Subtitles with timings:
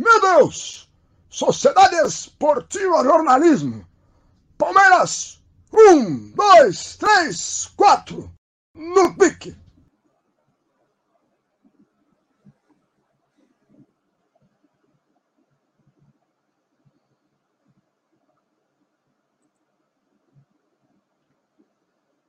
[0.00, 0.90] Meu Deus!
[1.28, 3.86] Sociedade Esportiva Jornalismo.
[4.56, 8.32] Palmeiras, um, dois, três, quatro.
[8.74, 9.54] No pique.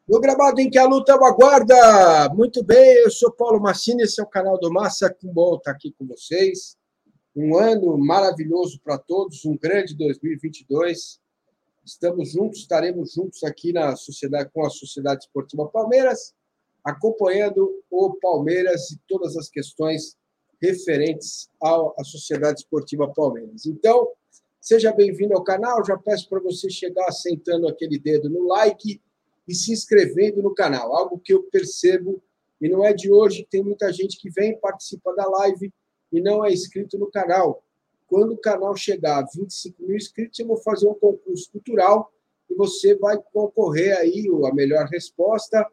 [0.05, 2.27] No gramado em que a luta aguarda.
[2.33, 5.09] Muito bem, eu sou Paulo Massini, esse é o canal do Massa.
[5.09, 6.80] Que bom estar aqui com vocês.
[7.33, 11.17] Um ano maravilhoso para todos, um grande 2022.
[11.85, 16.35] Estamos juntos, estaremos juntos aqui na sociedade com a Sociedade Esportiva Palmeiras,
[16.83, 20.17] acompanhando o Palmeiras e todas as questões
[20.61, 23.65] referentes à Sociedade Esportiva Palmeiras.
[23.65, 24.09] Então,
[24.59, 25.85] seja bem-vindo ao canal.
[25.85, 29.01] Já peço para você chegar sentando aquele dedo no like
[29.47, 32.21] e se inscrevendo no canal, algo que eu percebo,
[32.59, 35.73] e não é de hoje, tem muita gente que vem participa da live
[36.11, 37.63] e não é inscrito no canal.
[38.07, 42.11] Quando o canal chegar a 25 mil inscritos, eu vou fazer um concurso cultural
[42.49, 45.65] e você vai concorrer aí, a melhor resposta,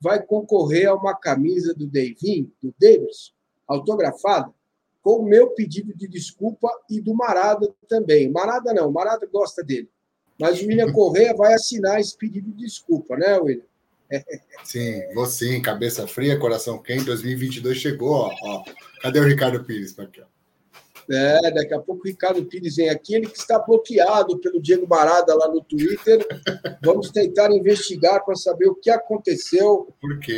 [0.00, 3.32] vai concorrer a uma camisa do Davin, do Davis,
[3.66, 4.52] autografada,
[5.02, 8.30] com o meu pedido de desculpa e do Marada também.
[8.30, 9.88] Marada não, Marada gosta dele.
[10.38, 13.64] Mas o William Correia vai assinar esse pedido de desculpa, né, William?
[14.64, 18.34] Sim, vou sim, cabeça fria, coração quente, 2022 chegou, ó.
[18.42, 18.64] ó.
[19.02, 19.98] Cadê o Ricardo Pires?
[19.98, 20.38] Aqui, ó.
[21.10, 24.86] É, daqui a pouco o Ricardo Pires vem aqui, ele que está bloqueado pelo Diego
[24.86, 26.26] Barada lá no Twitter.
[26.84, 29.88] Vamos tentar investigar para saber o que aconteceu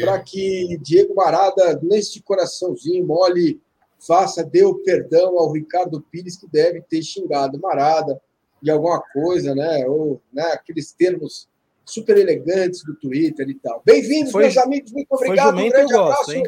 [0.01, 3.61] para que Diego Barada, neste coraçãozinho mole,
[3.99, 8.21] faça, dê o perdão ao Ricardo Pires, que deve ter xingado Marada
[8.63, 9.85] de alguma coisa, né?
[9.89, 11.49] Ou né, aqueles termos
[11.91, 13.83] super elegantes do Twitter e tal.
[13.85, 15.59] Bem-vindos, meus amigos, muito obrigado.
[15.59, 16.33] Um grande abraço.
[16.33, 16.45] Hein?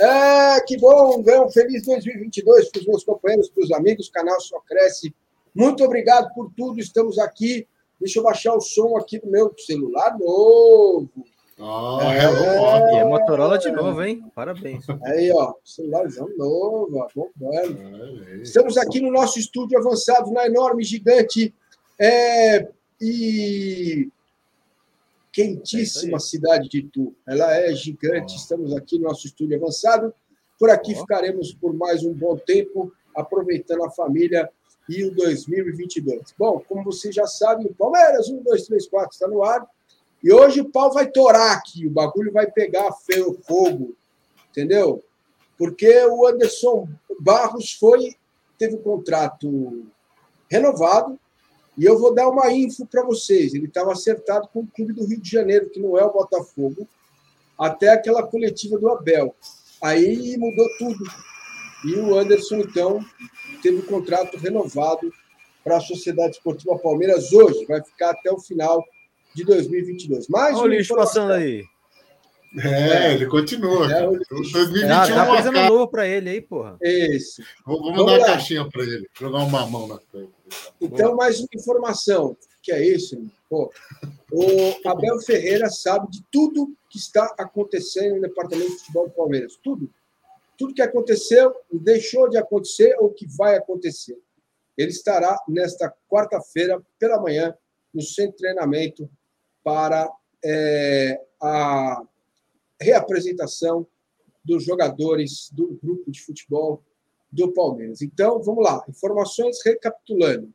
[0.00, 4.08] É, que bom, um feliz 2022 para os meus companheiros, para os amigos.
[4.08, 5.12] O canal só cresce.
[5.54, 6.78] Muito obrigado por tudo.
[6.78, 7.66] Estamos aqui.
[8.00, 11.10] Deixa eu baixar o som aqui do meu celular novo.
[11.60, 14.24] Oh, é, é, é Motorola de novo, hein?
[14.32, 14.86] Parabéns.
[15.04, 18.40] Aí, ó, celularzão novo, ó, bombando.
[18.40, 21.52] Estamos aqui no nosso estúdio avançado, na enorme, gigante
[21.98, 22.68] é,
[23.00, 24.08] e
[25.32, 27.14] quentíssima é cidade de Itu.
[27.26, 30.12] Ela é gigante, estamos aqui no nosso estúdio avançado.
[30.58, 34.50] Por aqui ficaremos por mais um bom tempo, aproveitando a família
[34.88, 36.34] e o 2022.
[36.38, 39.66] Bom, como vocês já sabem, o Palmeiras 1, 2, 3, 4 está no ar.
[40.22, 43.94] E hoje o pau vai torar aqui, o bagulho vai pegar feio fogo,
[44.50, 45.04] entendeu?
[45.56, 46.88] Porque o Anderson
[47.20, 48.16] Barros foi
[48.58, 49.86] teve o um contrato
[50.50, 51.18] renovado
[51.78, 53.54] e eu vou dar uma info para vocês.
[53.54, 56.88] Ele estava acertado com o clube do Rio de Janeiro, que não é o Botafogo,
[57.56, 59.34] até aquela coletiva do Abel.
[59.80, 61.04] Aí mudou tudo.
[61.84, 63.00] E o Anderson, então,
[63.62, 65.12] teve o um contrato renovado
[65.62, 67.64] para a Sociedade Esportiva Palmeiras hoje.
[67.66, 68.84] Vai ficar até o final
[69.32, 70.26] de 2022.
[70.28, 71.62] Mais Olha o lixo passando aí.
[72.64, 73.92] É, ele continua.
[73.92, 76.76] É, 2021 ah, tá fazendo novo para ele aí, porra.
[76.82, 77.42] Isso.
[77.64, 80.32] Vamos, Vamos dar uma caixinha para ele, jogar uma mão na frente.
[80.80, 83.20] Então, mais uma informação, que é isso.
[83.50, 89.58] O Abel Ferreira sabe de tudo que está acontecendo no departamento de futebol do Palmeiras.
[89.62, 89.90] Tudo.
[90.56, 94.18] Tudo que aconteceu, deixou de acontecer ou que vai acontecer.
[94.76, 97.56] Ele estará nesta quarta-feira, pela manhã,
[97.92, 99.08] no centro de treinamento
[99.62, 100.10] para
[100.44, 102.02] é, a
[102.80, 103.86] reapresentação
[104.44, 106.82] dos jogadores do grupo de futebol
[107.30, 108.02] do Palmeiras.
[108.02, 108.84] Então, vamos lá.
[108.88, 110.52] Informações recapitulando.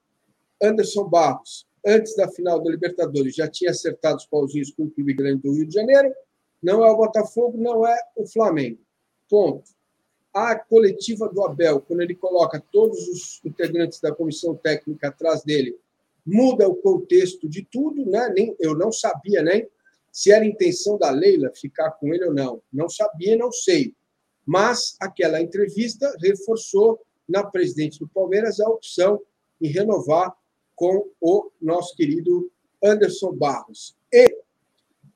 [0.61, 5.13] Anderson Barros, antes da final da Libertadores, já tinha acertado os pauzinhos com o clube
[5.13, 6.13] grande do Rio de Janeiro.
[6.61, 8.79] Não é o Botafogo, não é o Flamengo.
[9.29, 9.71] Ponto.
[10.33, 15.77] A coletiva do Abel, quando ele coloca todos os integrantes da comissão técnica atrás dele
[16.25, 18.31] muda o contexto de tudo, né?
[18.35, 19.67] Nem, eu não sabia nem
[20.11, 22.61] se era intenção da Leila ficar com ele ou não.
[22.71, 23.95] Não sabia, não sei.
[24.45, 29.21] Mas aquela entrevista reforçou na presidente do Palmeiras a opção
[29.61, 30.35] em renovar
[30.75, 32.51] com o nosso querido
[32.83, 33.95] Anderson Barros.
[34.11, 34.25] E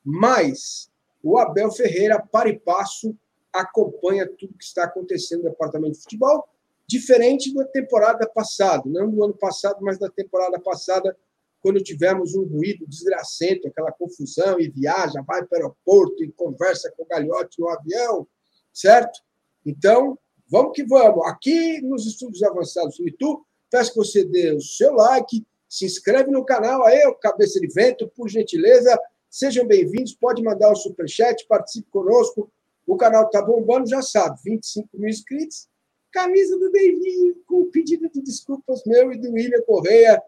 [0.04, 0.90] mais,
[1.22, 3.14] o Abel Ferreira, para e passo,
[3.52, 6.48] acompanha tudo que está acontecendo no departamento de futebol
[6.88, 11.14] diferente da temporada passada, não do ano passado, mas da temporada passada,
[11.60, 16.90] quando tivemos um ruído desgracento, aquela confusão, e viaja, vai para o aeroporto e conversa
[16.96, 18.26] com o galhote no avião,
[18.72, 19.20] certo?
[19.64, 20.18] Então,
[20.48, 21.26] vamos que vamos.
[21.26, 26.30] Aqui nos estudos avançados do YouTube, peço que você dê o seu like, se inscreve
[26.30, 28.98] no canal aí, o Cabeça de Vento, por gentileza.
[29.30, 32.50] Sejam bem-vindos, pode mandar o superchat, participe conosco.
[32.86, 35.68] O canal está bombando, já sabe, 25 mil inscritos
[36.10, 40.22] camisa do David com pedido de desculpas meu e do William Correia.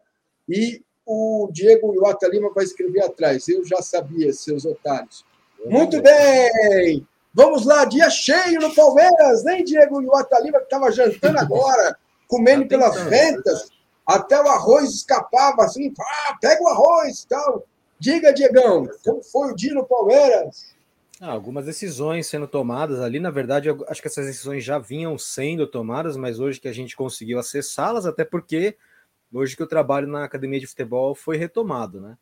[0.48, 3.48] E o Diego Iwata Lima vai escrever atrás.
[3.48, 5.24] Eu já sabia, seus otários.
[5.64, 7.06] Muito bem!
[7.32, 11.96] Vamos lá, dia cheio no Palmeiras, nem Diego Iwata Lima, que estava jantando agora,
[12.26, 13.70] comendo pelas ventas,
[14.04, 17.64] até o arroz escapava assim, ah, pega o arroz tal.
[17.98, 20.74] Diga, Diegão, como foi o dia no Palmeiras?
[21.20, 25.66] Ah, algumas decisões sendo tomadas ali, na verdade, acho que essas decisões já vinham sendo
[25.66, 28.76] tomadas, mas hoje que a gente conseguiu acessá-las, até porque
[29.32, 32.16] hoje que o trabalho na academia de futebol foi retomado, né?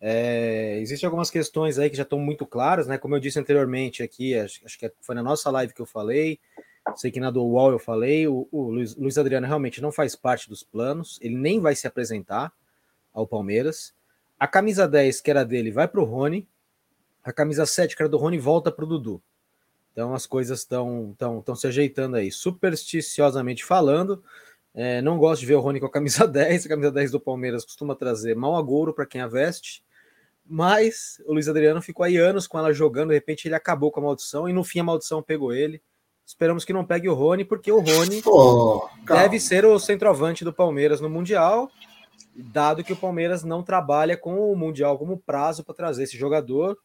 [0.00, 2.98] É, Existem algumas questões aí que já estão muito claras, né?
[2.98, 6.38] Como eu disse anteriormente aqui, acho, acho, que foi na nossa live que eu falei,
[6.96, 10.14] sei que na do UOL eu falei, o, o Luiz, Luiz Adriano realmente não faz
[10.14, 12.52] parte dos planos, ele nem vai se apresentar
[13.12, 13.92] ao Palmeiras.
[14.38, 16.46] A camisa 10, que era dele, vai para o Rony,
[17.24, 19.20] a camisa 7, que era do Rony, volta para o Dudu.
[19.92, 22.30] Então as coisas estão tão, tão se ajeitando aí.
[22.30, 24.22] Supersticiosamente falando,
[24.72, 26.66] é, não gosto de ver o Rony com a camisa 10.
[26.66, 29.82] A camisa 10 do Palmeiras costuma trazer mal agouro para quem a veste.
[30.48, 34.00] Mas o Luiz Adriano ficou aí anos com ela jogando, de repente ele acabou com
[34.00, 35.82] a maldição e no fim a maldição pegou ele.
[36.24, 40.52] Esperamos que não pegue o Rony, porque o Rony oh, deve ser o centroavante do
[40.52, 41.70] Palmeiras no Mundial,
[42.34, 46.76] dado que o Palmeiras não trabalha com o Mundial como prazo para trazer esse jogador.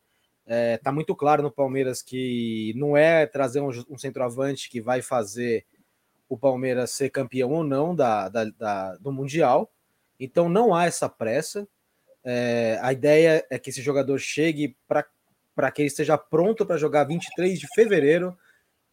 [0.45, 5.01] É, tá muito claro no Palmeiras que não é trazer um, um, centroavante que vai
[5.01, 5.65] fazer
[6.27, 9.71] o Palmeiras ser campeão ou não da, da, da do Mundial.
[10.19, 11.67] Então não há essa pressa.
[12.23, 17.03] É, a ideia é que esse jogador chegue para que ele esteja pronto para jogar
[17.03, 18.37] 23 de fevereiro,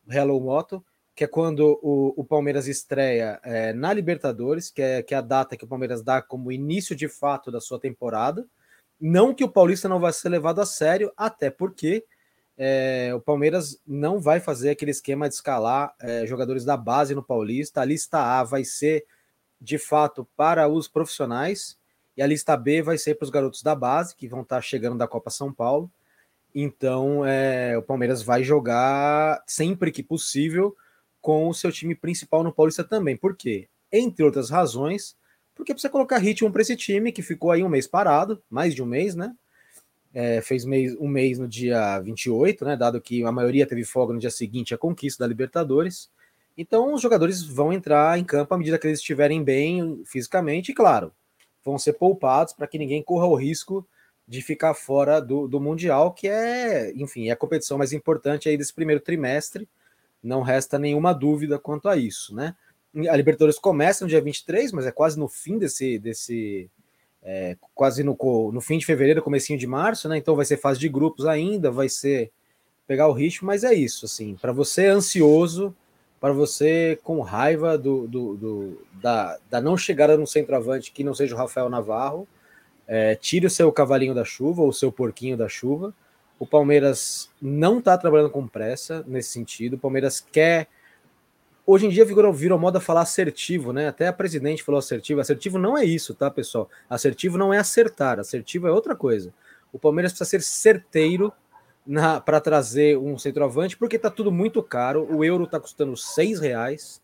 [0.09, 0.85] Hello Moto,
[1.15, 5.23] que é quando o, o Palmeiras estreia é, na Libertadores, que é, que é a
[5.23, 8.47] data que o Palmeiras dá como início de fato da sua temporada.
[9.01, 12.05] Não que o Paulista não vai ser levado a sério, até porque
[12.57, 17.23] é, o Palmeiras não vai fazer aquele esquema de escalar é, jogadores da base no
[17.23, 17.81] Paulista.
[17.81, 19.07] A lista A vai ser
[19.61, 21.80] de fato para os profissionais
[22.21, 24.99] e a lista B vai ser para os garotos da base que vão estar chegando
[24.99, 25.91] da Copa São Paulo.
[26.55, 30.77] Então é, o Palmeiras vai jogar sempre que possível
[31.19, 33.17] com o seu time principal no Paulista também.
[33.17, 33.71] Por quê?
[33.91, 35.17] Entre outras razões,
[35.55, 38.83] porque precisa colocar ritmo para esse time que ficou aí um mês parado, mais de
[38.83, 39.35] um mês, né?
[40.13, 42.77] É, fez mês, um mês no dia 28, né?
[42.77, 46.11] Dado que a maioria teve folga no dia seguinte a conquista da Libertadores.
[46.55, 50.75] Então os jogadores vão entrar em campo à medida que eles estiverem bem fisicamente, e
[50.75, 51.15] claro,
[51.65, 53.87] vão ser poupados para que ninguém corra o risco
[54.27, 58.57] de ficar fora do, do Mundial, que é, enfim, é a competição mais importante aí
[58.57, 59.69] desse primeiro trimestre.
[60.23, 62.55] Não resta nenhuma dúvida quanto a isso, né?
[63.09, 65.99] A Libertadores começa no dia 23, mas é quase no fim desse.
[65.99, 66.71] desse
[67.23, 68.17] é, quase no,
[68.53, 70.17] no fim de fevereiro, comecinho de março, né?
[70.17, 72.31] Então vai ser fase de grupos ainda, vai ser
[72.87, 75.75] pegar o ritmo, mas é isso, assim, para você ansioso,
[76.21, 81.15] para você com raiva do, do, do, da, da não chegada no centroavante que não
[81.15, 82.29] seja o Rafael Navarro,
[82.87, 85.95] é, tire o seu cavalinho da chuva, ou o seu porquinho da chuva.
[86.39, 89.75] O Palmeiras não está trabalhando com pressa nesse sentido.
[89.75, 90.69] O Palmeiras quer
[91.67, 93.87] Hoje em dia virou, virou moda falar assertivo, né?
[93.87, 95.21] Até a presidente falou assertivo.
[95.21, 96.69] Assertivo não é isso, tá, pessoal?
[96.89, 99.33] Assertivo não é acertar, assertivo é outra coisa.
[99.73, 101.33] O Palmeiras precisa ser certeiro
[102.25, 105.07] para trazer um centroavante, porque tá tudo muito caro.
[105.11, 107.01] O euro tá custando seis reais.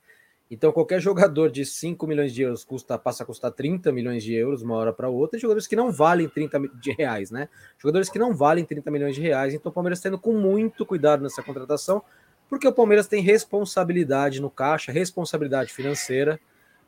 [0.49, 4.33] Então, qualquer jogador de 5 milhões de euros custa, passa a custar 30 milhões de
[4.33, 7.49] euros uma hora para outra, e jogadores que não valem 30 de reais, né?
[7.79, 9.55] Jogadores que não valem 30 milhões de reais.
[9.55, 12.01] Então, o Palmeiras está indo com muito cuidado nessa contratação,
[12.49, 16.39] porque o Palmeiras tem responsabilidade no caixa, responsabilidade financeira.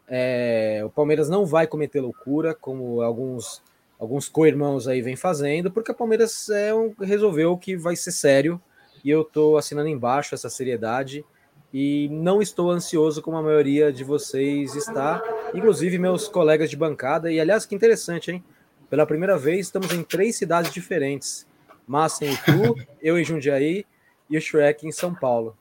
[0.07, 3.61] É, o Palmeiras não vai cometer loucura, como alguns
[3.99, 8.61] alguns co-irmãos aí vêm fazendo, porque o Palmeiras é um, resolveu que vai ser sério
[9.05, 11.25] e eu estou assinando embaixo essa seriedade
[11.73, 15.23] e não estou ansioso como a maioria de vocês está,
[15.55, 17.31] inclusive meus colegas de bancada.
[17.31, 18.45] E aliás, que interessante, hein?
[18.89, 21.47] Pela primeira vez estamos em três cidades diferentes:
[21.87, 23.85] Massa em Itu, eu em Jundiaí
[24.31, 25.57] e o Shrek em São Paulo.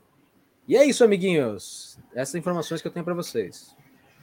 [0.67, 1.97] E é isso, amiguinhos.
[2.13, 3.75] Essas informações que eu tenho para vocês.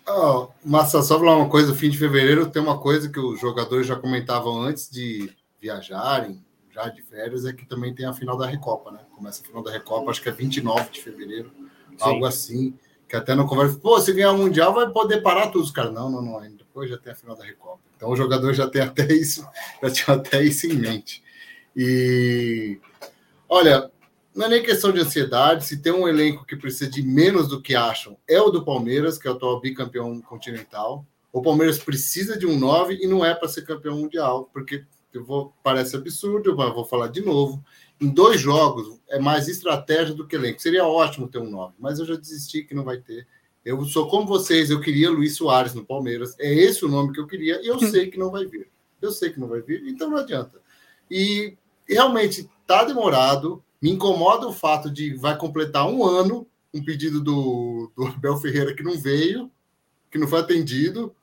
[0.06, 3.86] Oh, Massa, só falar uma coisa: fim de fevereiro tem uma coisa que os jogadores
[3.86, 8.46] já comentavam antes de viajarem, já de férias, é que também tem a final da
[8.46, 9.00] Recopa, né?
[9.14, 11.96] Começa a final da Recopa, acho que é 29 de fevereiro, Sim.
[12.00, 12.74] algo assim.
[13.08, 15.90] Que até no conversa, pô, se ganhar o Mundial vai poder parar tudo, cara.
[15.90, 17.78] Não, não, não, ainda depois já tem a final da Recopa.
[17.96, 19.46] Então o jogador já tem até isso,
[19.82, 21.22] já tinha até isso em mente.
[21.76, 22.78] E
[23.48, 23.90] olha,
[24.34, 25.64] não é nem questão de ansiedade.
[25.64, 29.18] Se tem um elenco que precisa de menos do que acham, é o do Palmeiras,
[29.18, 31.06] que é o atual bicampeão continental.
[31.32, 35.24] O Palmeiras precisa de um 9 e não é para ser campeão mundial, porque eu
[35.24, 37.64] vou, parece absurdo, mas vou falar de novo.
[38.00, 40.60] Em dois jogos é mais estratégia do que elenco.
[40.60, 43.26] Seria ótimo ter um 9, mas eu já desisti que não vai ter.
[43.64, 46.36] Eu sou como vocês, eu queria Luiz Soares no Palmeiras.
[46.38, 48.68] É esse o nome que eu queria, e eu sei que não vai vir.
[49.00, 50.60] Eu sei que não vai vir, então não adianta.
[51.10, 51.56] E
[51.88, 53.62] realmente tá demorado.
[53.84, 58.74] Me incomoda o fato de vai completar um ano um pedido do, do Abel Ferreira
[58.74, 59.52] que não veio,
[60.10, 61.14] que não foi atendido.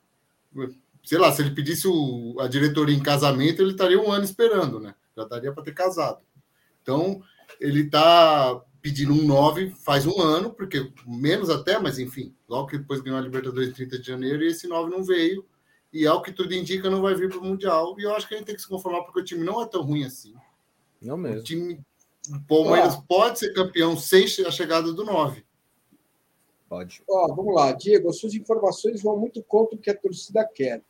[1.02, 4.78] Sei lá, se ele pedisse o, a diretoria em casamento, ele estaria um ano esperando,
[4.78, 4.94] né?
[5.16, 6.20] Já daria para ter casado.
[6.80, 7.20] Então,
[7.58, 12.78] ele está pedindo um 9 faz um ano, porque menos até, mas enfim, logo que
[12.78, 15.44] depois ganhou a Libertadores em 30 de janeiro, e esse 9 não veio.
[15.92, 17.96] E ao que tudo indica, não vai vir para o Mundial.
[17.98, 19.66] E eu acho que a gente tem que se conformar, porque o time não é
[19.66, 20.32] tão ruim assim.
[21.00, 21.40] Não mesmo.
[21.40, 21.84] O time
[22.30, 25.44] o Palmeiras pode ser campeão sem a chegada do 9.
[26.68, 27.02] Pode.
[27.08, 30.82] Ó, vamos lá, Diego, as suas informações vão muito contra o que a torcida quer.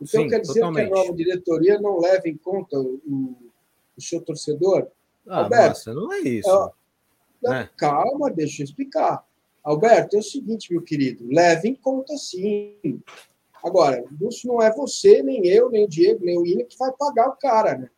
[0.00, 0.88] Então Sim, quer dizer totalmente.
[0.88, 3.36] que a nova diretoria não leva em conta o,
[3.96, 4.88] o seu torcedor?
[5.26, 6.48] Ah, Alberto, nossa, não é isso.
[6.48, 6.70] Ó,
[7.52, 7.68] é.
[7.76, 9.26] Calma, deixa eu explicar.
[9.62, 13.02] Alberto, é o seguinte, meu querido, leve em conta sim.
[13.64, 16.92] Agora, isso não é você, nem eu, nem o Diego, nem o William que vai
[16.92, 17.90] pagar o cara, né?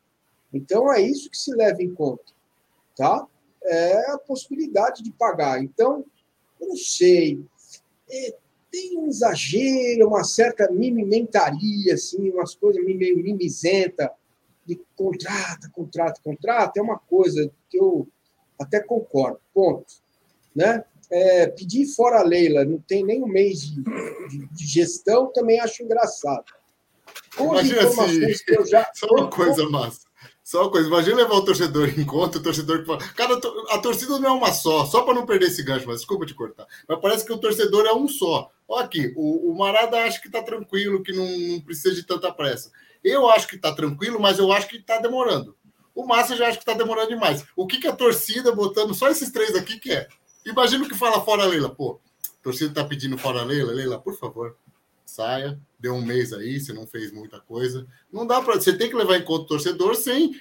[0.52, 2.32] Então é isso que se leva em conta,
[2.98, 3.24] tá?
[3.62, 5.62] É a possibilidade de pagar.
[5.62, 6.04] Então,
[6.60, 7.40] eu não sei.
[8.10, 8.34] É,
[8.70, 14.12] tem um exagero, uma certa mimimentaria, assim, umas coisas meio mimizenta
[14.66, 16.78] de contrata, contrata, contrata.
[16.78, 18.06] É uma coisa que eu
[18.58, 19.86] até concordo, ponto.
[20.54, 20.84] Né?
[21.10, 25.60] É, pedir fora a Leila, não tem nem um mês de, de, de gestão, também
[25.60, 26.44] acho engraçado.
[27.36, 28.64] Com Imagina se...
[28.66, 28.90] Já...
[28.92, 30.07] Só uma coisa massa.
[30.48, 33.00] Só uma coisa, imagina levar o torcedor em conta, o torcedor que fala.
[33.14, 33.38] Cara,
[33.68, 36.32] a torcida não é uma só, só para não perder esse gancho, mas desculpa te
[36.32, 36.66] cortar.
[36.88, 38.50] Mas parece que o torcedor é um só.
[38.66, 42.32] Olha aqui, o, o Marada acha que está tranquilo, que não, não, precisa de tanta
[42.32, 42.72] pressa.
[43.04, 45.54] Eu acho que está tranquilo, mas eu acho que está demorando.
[45.94, 47.44] O Massa já acha que está demorando demais.
[47.54, 50.08] O que, que a torcida, botando só esses três aqui, quer?
[50.46, 51.68] Imagina o que fala fora Leila.
[51.68, 52.00] Pô,
[52.40, 53.74] a torcida está pedindo fora Leila.
[53.74, 54.56] Leila, por favor,
[55.08, 57.86] saia, deu um mês aí, você não fez muita coisa.
[58.12, 58.54] Não dá para.
[58.54, 60.34] Você tem que levar em conta o torcedor sem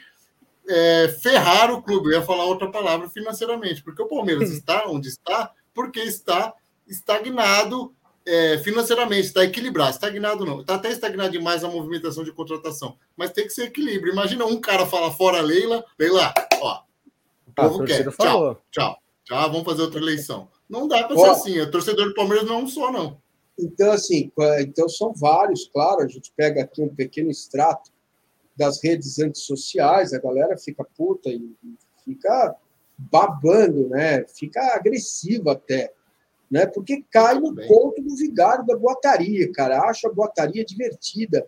[0.68, 2.10] é, ferrar o clube.
[2.10, 6.54] Eu ia falar outra palavra financeiramente, porque o Palmeiras está onde está, porque está
[6.88, 7.94] estagnado
[8.26, 9.92] é, financeiramente, está equilibrado.
[9.92, 14.12] Estagnado não, está até estagnado demais a movimentação de contratação, mas tem que ser equilíbrio.
[14.12, 16.82] Imagina um cara fala fora Leila, Leila, ó,
[17.48, 18.04] o povo quer.
[18.12, 20.50] Tchau, tchau, tchau, vamos fazer outra eleição.
[20.70, 21.60] Não dá para ser assim.
[21.62, 23.22] O torcedor do Palmeiras não é um só, não.
[23.60, 27.92] Então, assim, então são vários, claro, a gente pega aqui um pequeno extrato
[28.56, 31.56] das redes antissociais, a galera fica puta e
[32.04, 32.56] fica
[32.98, 34.26] babando, né?
[34.28, 35.92] Fica agressiva até,
[36.50, 36.66] né?
[36.66, 39.82] Porque cai no ponto do vigário da boataria, cara.
[39.82, 41.48] Acha a boataria divertida.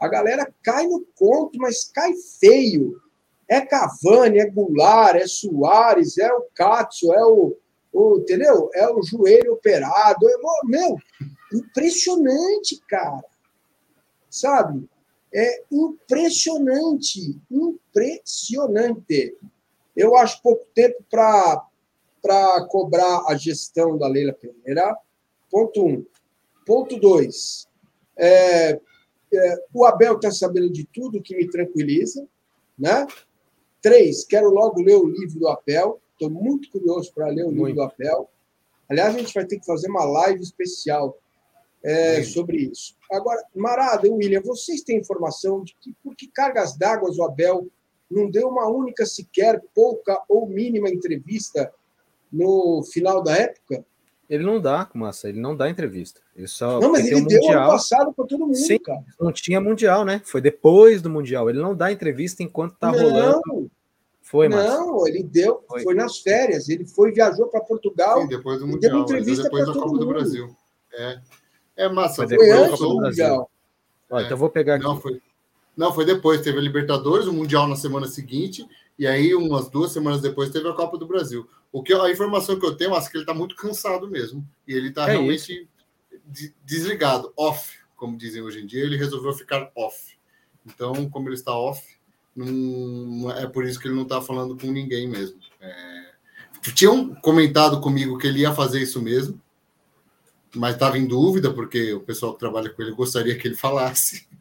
[0.00, 3.00] A galera cai no conto, mas cai feio.
[3.48, 7.56] É Cavani, é Goulart, é Soares, é o Katsu, é o,
[7.92, 8.70] o, entendeu?
[8.74, 10.28] É o joelho operado.
[10.28, 10.34] É,
[10.64, 10.96] meu,
[11.52, 13.24] impressionante, cara.
[14.30, 14.88] Sabe?
[15.32, 19.36] É impressionante, impressionante.
[19.96, 24.96] Eu acho pouco tempo para cobrar a gestão da Leila Pereira.
[25.50, 26.04] Ponto um.
[26.66, 27.68] Ponto dois.
[28.16, 28.80] É,
[29.32, 32.26] é, o Abel está sabendo de tudo, que me tranquiliza.
[32.78, 33.06] Né?
[33.80, 36.00] Três, quero logo ler o livro do Abel.
[36.12, 37.76] Estou muito curioso para ler o livro muito.
[37.76, 38.28] do Abel.
[38.88, 41.18] Aliás, a gente vai ter que fazer uma live especial
[41.86, 42.96] é, sobre isso.
[43.12, 47.68] Agora, Marada e William, vocês têm informação de que por que cargas d'água o Abel
[48.10, 51.72] não deu uma única sequer, pouca ou mínima entrevista
[52.32, 53.84] no final da época?
[54.28, 56.20] Ele não dá, Massa, ele não dá entrevista.
[56.34, 57.62] Ele só não, mas ele deu mundial.
[57.62, 59.04] ano passado para todo mundo, Sim, cara.
[59.20, 60.20] Não tinha Mundial, né?
[60.24, 61.48] Foi depois do Mundial.
[61.48, 63.70] Ele não dá entrevista enquanto tá não, rolando.
[64.20, 64.78] Foi, Massa.
[64.78, 65.84] Não, ele deu, foi.
[65.84, 66.68] foi nas férias.
[66.68, 68.22] Ele foi, viajou para Portugal.
[68.22, 68.92] Sim, depois do Mundial.
[68.92, 70.00] Deu entrevista depois da Copa mundo.
[70.00, 70.56] do Brasil.
[70.92, 71.20] É.
[71.76, 72.26] É massa.
[72.26, 73.50] Foi, foi antes do Mundial.
[74.10, 74.84] Ó, então vou pegar aqui.
[74.84, 75.20] Não, foi,
[75.76, 76.40] não, foi depois.
[76.40, 78.66] Teve a Libertadores, o Mundial na semana seguinte,
[78.98, 81.48] e aí umas duas semanas depois teve a Copa do Brasil.
[81.72, 84.46] O que a informação que eu tenho, acho que ele está muito cansado mesmo.
[84.66, 85.68] E ele está é realmente
[86.32, 86.54] isso.
[86.64, 88.82] desligado, off, como dizem hoje em dia.
[88.82, 90.16] Ele resolveu ficar off.
[90.64, 91.96] Então, como ele está off,
[92.34, 95.38] não, é por isso que ele não está falando com ninguém mesmo.
[95.60, 96.10] É,
[96.74, 99.40] tinham comentado comigo que ele ia fazer isso mesmo,
[100.56, 104.26] mas estava em dúvida, porque o pessoal que trabalha com ele gostaria que ele falasse.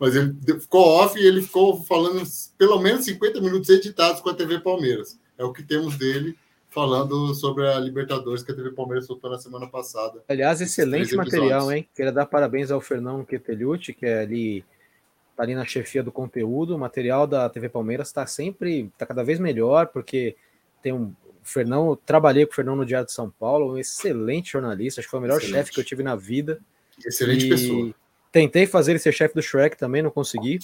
[0.00, 2.22] Mas ele ficou off e ele ficou falando
[2.56, 5.20] pelo menos 50 minutos editados com a TV Palmeiras.
[5.36, 6.34] É o que temos dele
[6.70, 10.22] falando sobre a Libertadores que a TV Palmeiras soltou na semana passada.
[10.28, 11.86] Aliás, excelente material, hein?
[11.94, 14.64] Queria dar parabéns ao Fernando Quetelucci, que é ali,
[15.36, 16.74] tá ali na chefia do conteúdo.
[16.74, 20.36] O material da TV Palmeiras está sempre, está cada vez melhor, porque
[20.82, 21.14] tem um
[21.46, 25.06] O Fernão, trabalhei com o Fernão no Diário de São Paulo, um excelente jornalista, acho
[25.06, 26.58] que foi o melhor chefe que eu tive na vida.
[27.04, 27.94] Excelente e pessoa.
[28.32, 30.58] Tentei fazer ele ser chefe do Shrek também, não consegui.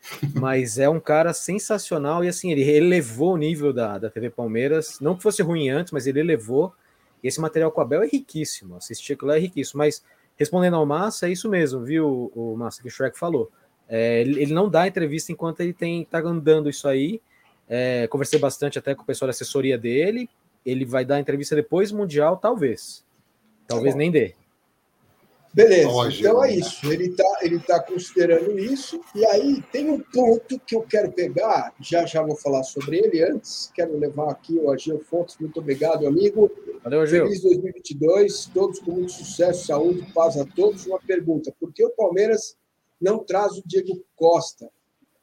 [0.34, 4.98] Mas é um cara sensacional e assim, ele elevou o nível da, da TV Palmeiras.
[5.00, 6.74] Não que fosse ruim antes, mas ele elevou.
[7.22, 8.76] E esse material com a Bel é riquíssimo.
[8.76, 9.78] Assistir aquilo é riquíssimo.
[9.78, 10.02] Mas
[10.34, 13.52] respondendo ao Massa, é isso mesmo, viu, o Massa, que o Shrek falou.
[13.88, 17.20] É, ele, ele, não dá entrevista enquanto ele tem tá andando isso aí.
[17.68, 20.28] É, conversei bastante até com o pessoal da assessoria dele.
[20.64, 23.04] Ele vai dar entrevista depois Mundial, talvez.
[23.66, 24.34] Talvez tá nem dê.
[25.54, 26.90] Beleza, então é isso.
[26.90, 29.00] Ele está ele tá considerando isso.
[29.14, 33.22] E aí tem um ponto que eu quero pegar, já já vou falar sobre ele.
[33.22, 35.36] Antes, quero levar aqui o Agil Fontes.
[35.38, 36.50] Muito obrigado, amigo.
[36.82, 37.26] Valeu, Agil.
[37.26, 40.86] Feliz 2022, todos com muito sucesso, saúde, paz a todos.
[40.86, 42.56] Uma pergunta: por que o Palmeiras
[42.98, 44.70] não traz o Diego Costa?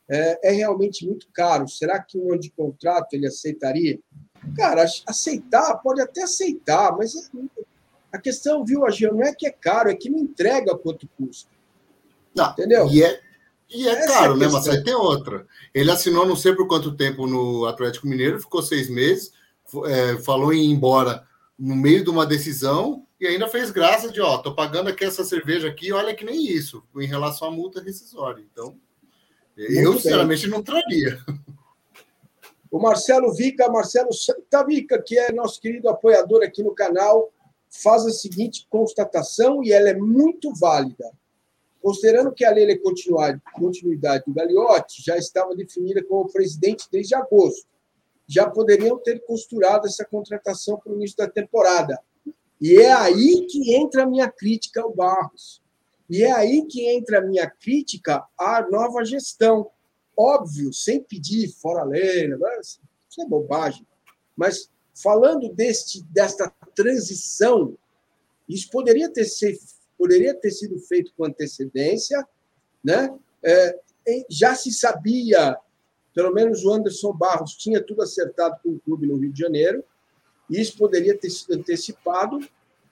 [0.10, 1.68] É, é realmente muito caro.
[1.68, 4.00] Será que um ano de contrato ele aceitaria?
[4.56, 7.30] Cara, aceitar, pode até aceitar, mas
[8.12, 11.51] a questão, viu, Agil, não é que é caro, é que não entrega quanto custa.
[12.36, 12.88] Não, Entendeu?
[12.88, 13.20] E é,
[13.70, 15.46] e é caro, é né, mas aí tem outra.
[15.74, 19.32] Ele assinou não sei por quanto tempo no Atlético Mineiro, ficou seis meses,
[19.86, 21.24] é, falou em ir embora
[21.58, 25.24] no meio de uma decisão e ainda fez graça de, ó, tô pagando aqui essa
[25.24, 28.44] cerveja aqui, olha que nem isso, em relação à multa rescisória.
[28.51, 28.75] Então,
[29.63, 30.01] eu, bem.
[30.01, 31.20] sinceramente, não traria.
[32.72, 37.32] O Marcelo Vica, Marcelo Santa Vica, que é nosso querido apoiador aqui no canal,
[37.70, 41.12] faz a seguinte constatação e ela é muito válida.
[41.82, 42.82] Considerando que a lei de
[43.54, 47.68] continuidade do Gagliotti já estava definida como presidente desde agosto,
[48.28, 52.00] já poderiam ter costurado essa contratação para o início da temporada.
[52.62, 55.62] E é aí que entra a minha crítica ao Barros.
[56.10, 59.70] E é aí que entra a minha crítica à nova gestão.
[60.18, 62.38] Óbvio, sem pedir fora a lei, né?
[62.62, 63.86] isso é bobagem.
[64.36, 67.78] Mas falando deste, desta transição,
[68.48, 69.58] isso poderia ter, ser,
[69.98, 72.28] poderia ter sido feito com antecedência,
[72.84, 73.13] né?
[73.43, 73.80] É,
[74.30, 75.58] já se sabia,
[76.13, 79.84] pelo menos o Anderson Barros tinha tudo acertado com o clube no Rio de Janeiro,
[80.50, 82.39] isso poderia ter sido antecipado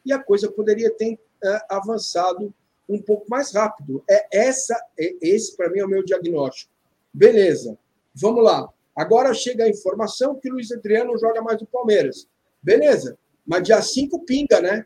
[0.06, 2.54] e a coisa poderia ter é, avançado
[2.88, 4.04] um pouco mais rápido.
[4.10, 6.72] É essa, é, esse para mim é o meu diagnóstico.
[7.14, 7.78] Beleza,
[8.14, 8.72] vamos lá.
[8.96, 12.28] Agora chega a informação que o Luiz Adriano não joga mais no Palmeiras.
[12.62, 14.86] Beleza, mas dia 5 pinga, né?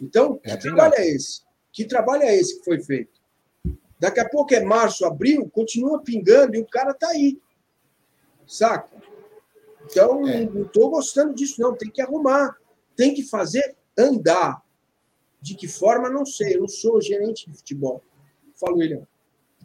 [0.00, 1.42] Então, que é trabalho é esse?
[1.72, 3.20] Que trabalho é esse que foi feito?
[3.98, 7.40] Daqui a pouco é março, abril, continua pingando e o cara tá aí.
[8.46, 8.96] Saca?
[9.84, 10.44] Então, é.
[10.44, 11.74] não estou gostando disso, não.
[11.74, 12.56] Tem que arrumar.
[12.96, 14.61] Tem que fazer andar.
[15.42, 16.54] De que forma, não sei.
[16.54, 18.02] Eu não sou gerente de futebol.
[18.54, 19.06] Fala, William.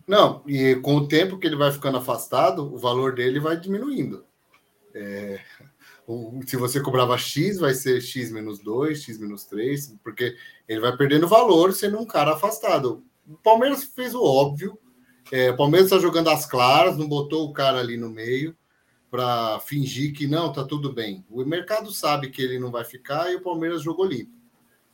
[0.07, 4.25] Não, e com o tempo que ele vai ficando afastado, o valor dele vai diminuindo.
[4.93, 5.39] É,
[6.45, 10.35] se você cobrava X, vai ser X menos 2, X menos 3, porque
[10.67, 13.03] ele vai perdendo valor sendo um cara afastado.
[13.27, 14.79] O Palmeiras fez o óbvio.
[15.29, 18.55] É, o Palmeiras está jogando as claras, não botou o cara ali no meio
[19.11, 21.25] para fingir que não, tá tudo bem.
[21.29, 24.37] O mercado sabe que ele não vai ficar e o Palmeiras jogou limpo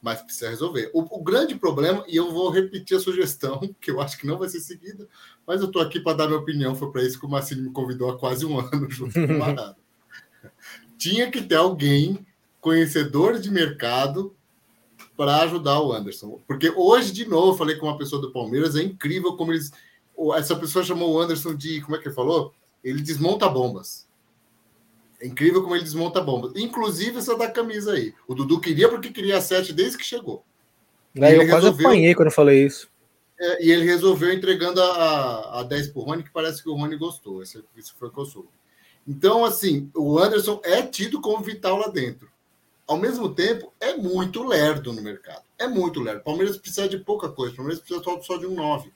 [0.03, 0.91] mas precisa resolver.
[0.93, 4.37] O, o, grande problema, e eu vou repetir a sugestão, que eu acho que não
[4.37, 5.07] vai ser seguida,
[5.47, 7.71] mas eu estou aqui para dar minha opinião, foi para isso que o Marcinho me
[7.71, 9.77] convidou há quase um ano junto com o Marado.
[10.99, 12.25] Tinha que ter alguém
[12.59, 14.35] conhecedor de mercado
[15.15, 16.41] para ajudar o Anderson.
[16.45, 19.71] Porque hoje, de novo, falei com uma pessoa do Palmeiras, é incrível como eles.
[20.35, 21.81] Essa pessoa chamou o Anderson de.
[21.81, 22.53] Como é que ele falou?
[22.83, 24.07] Ele desmonta bombas.
[25.23, 26.51] É incrível como ele desmonta bombas.
[26.53, 28.13] Inclusive essa da camisa aí.
[28.27, 30.43] O Dudu queria porque queria a 7 desde que chegou.
[31.15, 31.87] É, eu quase resolveu...
[31.87, 32.89] apanhei quando eu falei isso.
[33.39, 36.75] É, e ele resolveu entregando a, a 10 para o Rony, que parece que o
[36.75, 37.41] Rony gostou.
[37.41, 38.49] Esse, isso foi o que eu soube.
[39.07, 42.29] Então, assim, o Anderson é tido como vital lá dentro.
[42.85, 45.43] Ao mesmo tempo, é muito lerdo no mercado.
[45.57, 46.19] É muito lerdo.
[46.19, 47.53] O Palmeiras precisa de pouca coisa.
[47.53, 48.91] O Palmeiras precisa só de um 9.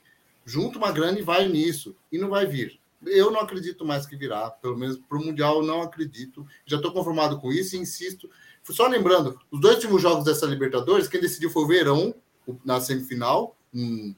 [0.45, 1.95] Junta uma grana e vai nisso.
[2.11, 2.77] E não vai vir.
[3.05, 6.45] Eu não acredito mais que virá, pelo menos para o Mundial, não acredito.
[6.65, 8.29] Já estou conformado com isso e insisto.
[8.63, 12.15] Só lembrando, os dois últimos jogos dessa Libertadores, quem decidiu foi o Verão,
[12.65, 14.15] na semifinal, um,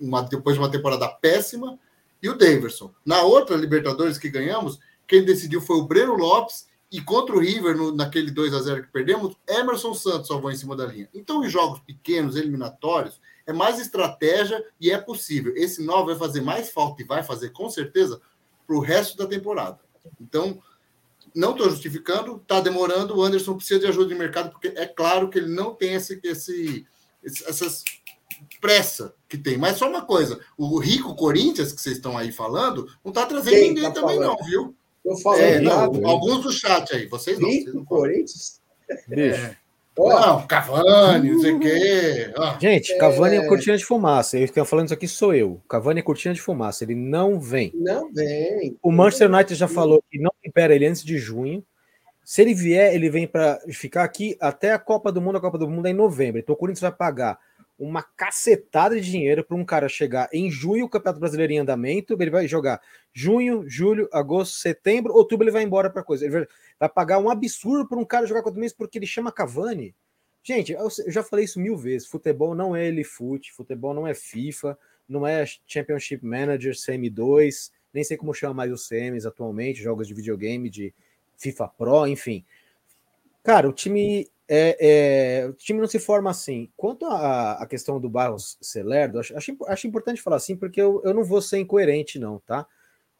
[0.00, 1.78] uma, depois de uma temporada péssima,
[2.22, 2.92] e o Daverson.
[3.04, 7.76] Na outra Libertadores que ganhamos, quem decidiu foi o Breno Lopes, e contra o River,
[7.76, 11.08] no, naquele 2 a 0 que perdemos, Emerson Santos salvou em cima da linha.
[11.14, 15.52] Então, em jogos pequenos, eliminatórios, é mais estratégia e é possível.
[15.56, 18.20] Esse 9 vai fazer mais falta e vai fazer com certeza
[18.66, 19.78] para o resto da temporada.
[20.20, 20.60] Então,
[21.34, 23.16] não estou justificando, está demorando.
[23.16, 26.20] O Anderson precisa de ajuda de mercado, porque é claro que ele não tem esse,
[26.22, 26.86] esse,
[27.24, 27.82] essas
[28.60, 29.56] pressa que tem.
[29.56, 33.54] Mas só uma coisa: o rico Corinthians, que vocês estão aí falando, não está trazendo
[33.54, 34.38] Quem ninguém tá também, falando?
[34.38, 34.76] não, viu?
[35.02, 35.98] Tô falando É, nada.
[35.98, 37.48] não, alguns do chat aí, vocês não.
[37.48, 38.02] Vocês Rico, não falam.
[38.02, 38.60] Corinthians.
[39.08, 39.56] Bicho.
[39.98, 42.32] Ó, Não, Cavani, não sei o quê.
[42.36, 44.38] Ah, Gente, Cavani é cortina de fumaça.
[44.38, 45.60] Eu que falando isso aqui sou eu.
[45.68, 46.84] Cavani é cortina de fumaça.
[46.84, 47.72] Ele não vem.
[47.74, 48.76] não vem.
[48.82, 51.62] O Manchester United já falou que não libera ele antes de junho.
[52.24, 55.36] Se ele vier, ele vem para ficar aqui até a Copa do Mundo.
[55.36, 56.40] A Copa do Mundo é em novembro.
[56.40, 57.38] Então o Corinthians vai pagar
[57.78, 62.16] uma cacetada de dinheiro para um cara chegar em junho, o Campeonato Brasileiro em andamento.
[62.20, 62.80] Ele vai jogar
[63.12, 65.44] junho, julho, agosto, setembro, outubro.
[65.44, 66.24] Ele vai embora para coisa.
[66.24, 66.46] Ele
[66.78, 69.94] vai, pagar um absurdo para um cara jogar quatro meses porque ele chama Cavani.
[70.44, 72.08] Gente, eu já falei isso mil vezes.
[72.08, 74.76] Futebol não é elefute, futebol não é FIFA,
[75.08, 80.14] não é Championship Manager, CM2, nem sei como chama mais os CMs atualmente, jogos de
[80.14, 80.92] videogame, de
[81.36, 82.44] FIFA Pro, enfim.
[83.42, 86.70] Cara, o time é, é- o time não se forma assim.
[86.76, 91.00] Quanto à questão do Barros ser lerdo, acho, acho, acho importante falar assim, porque eu,
[91.04, 92.66] eu não vou ser incoerente, não, tá?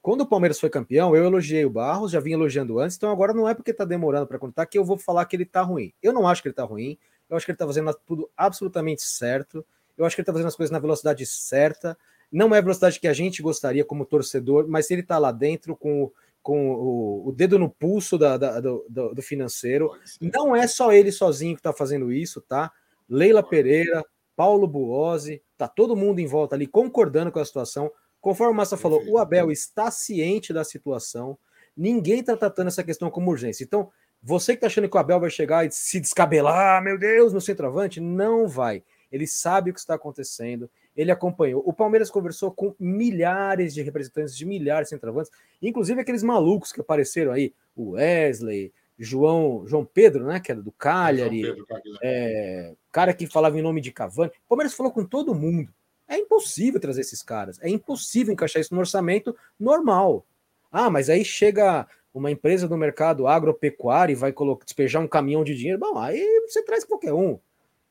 [0.02, 3.34] Quando o Palmeiras foi campeão, eu elogiei o Barros, já vim elogiando antes, então agora
[3.34, 5.92] não é porque tá demorando para contar que eu vou falar que ele tá ruim.
[6.02, 6.98] Eu não acho que ele tá ruim,
[7.30, 9.66] eu acho que ele tá fazendo tudo absolutamente certo,
[9.98, 11.98] eu acho que ele tá fazendo as coisas na velocidade certa.
[12.30, 15.76] Não é a velocidade que a gente gostaria como torcedor, mas ele tá lá dentro
[15.76, 20.66] com, o- com o, o dedo no pulso da- da- do, do- financeiro, não é
[20.66, 22.72] só ele sozinho que está fazendo isso, tá?
[23.08, 27.90] Leila Pereira, Paulo Buozzi, tá todo mundo em volta ali concordando com a situação.
[28.20, 31.38] Conforme o Massa falou, o Abel está ciente da situação.
[31.76, 33.62] Ninguém está tratando essa questão como urgência.
[33.64, 33.90] Então,
[34.22, 37.32] você que está achando que o Abel vai chegar e se descabelar, "Ah, meu Deus,
[37.32, 38.82] no centroavante, não vai.
[39.10, 40.70] Ele sabe o que está acontecendo.
[40.96, 41.62] Ele acompanhou.
[41.66, 46.80] O Palmeiras conversou com milhares de representantes de milhares de centroavantes, inclusive aqueles malucos que
[46.80, 51.66] apareceram aí, o Wesley, João, João Pedro, né, que era do Cagliari, Pedro
[52.02, 54.30] é, cara que falava em nome de Cavani.
[54.44, 55.72] O Palmeiras falou com todo mundo.
[56.06, 57.58] É impossível trazer esses caras.
[57.62, 60.26] É impossível encaixar isso no orçamento normal.
[60.70, 65.42] Ah, mas aí chega uma empresa do mercado agropecuário e vai colocar, despejar um caminhão
[65.42, 65.78] de dinheiro.
[65.78, 67.38] Bom, aí você traz qualquer um.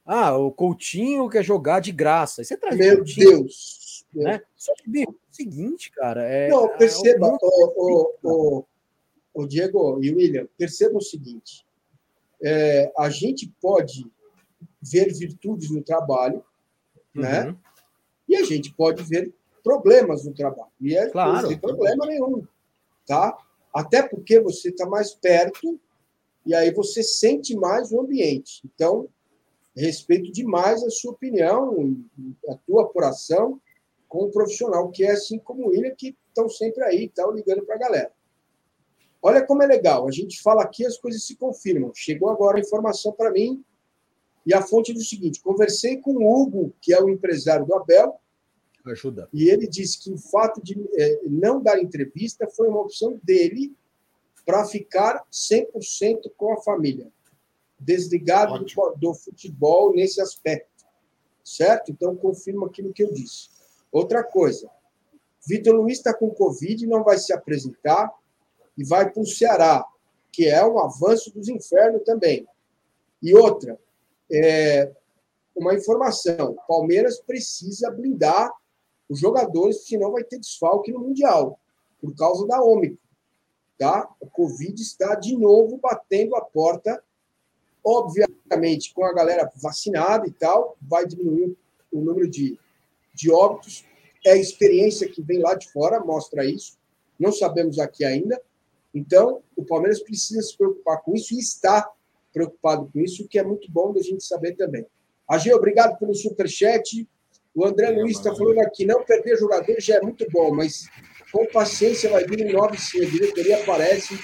[0.06, 2.42] Ah, o Coutinho quer jogar de graça.
[2.42, 4.06] Aí você traz Meu Coutinho, Deus.
[4.14, 4.42] né?
[4.56, 6.24] Só que, bicho, é o seguinte, cara.
[6.24, 8.66] É, Não, é perceba, um- o, o, o,
[9.34, 11.66] o Diego e o William, percebam o seguinte:
[12.44, 14.10] é, a gente pode
[14.82, 16.44] ver virtudes no trabalho,
[17.14, 17.48] né?
[17.50, 17.56] Uhum.
[18.28, 19.32] E a gente pode ver
[19.64, 20.72] problemas no trabalho.
[20.82, 21.42] E é, Claro.
[21.44, 22.46] não tem problema nenhum,
[23.06, 23.38] tá?
[23.74, 25.80] Até porque você está mais perto
[26.46, 28.62] e aí você sente mais o ambiente.
[28.66, 29.08] Então,
[29.76, 31.98] respeito demais a sua opinião,
[32.50, 33.60] a tua apuração
[34.08, 37.66] com o profissional, que é assim como o William, que estão sempre aí, estão ligando
[37.66, 38.12] para a galera.
[39.22, 41.92] Olha como é legal, a gente fala aqui, as coisas se confirmam.
[41.94, 43.64] Chegou agora a informação para mim,
[44.46, 47.76] e a fonte diz o seguinte: conversei com o Hugo, que é o empresário do
[47.76, 48.20] Abel,
[48.86, 49.30] Ajuda.
[49.32, 53.76] e ele disse que o fato de eh, não dar entrevista foi uma opção dele
[54.46, 57.12] para ficar 100% com a família,
[57.82, 60.86] desligado do, do futebol nesse aspecto.
[61.44, 61.92] Certo?
[61.92, 63.50] Então, confirma aquilo que eu disse.
[63.92, 64.70] Outra coisa,
[65.46, 68.14] Vitor Luiz está com Covid, não vai se apresentar
[68.78, 69.86] e vai para o Ceará,
[70.32, 72.48] que é um avanço dos infernos também.
[73.22, 73.78] E outra,
[74.32, 74.92] é,
[75.56, 78.52] uma informação: Palmeiras precisa blindar
[79.10, 81.60] os jogadores, senão vai ter desfalque no Mundial,
[82.00, 82.98] por causa da Ômicron.
[83.78, 84.08] Tá?
[84.20, 87.04] O Covid está de novo batendo a porta.
[87.84, 91.56] Obviamente, com a galera vacinada e tal, vai diminuir
[91.92, 92.58] o número de,
[93.14, 93.86] de óbitos.
[94.26, 96.78] É a experiência que vem lá de fora, mostra isso.
[97.20, 98.40] Não sabemos aqui ainda.
[98.94, 101.90] Então, o Palmeiras precisa se preocupar com isso e está
[102.34, 104.86] preocupado com isso, o que é muito bom da gente saber também.
[105.28, 107.08] AG, obrigado pelo superchat.
[107.54, 110.88] O André É, Luiz está falando aqui, não perder jogador já é muito bom, mas
[111.32, 113.04] com paciência vai vir um 9 sim.
[113.04, 114.18] A diretoria parece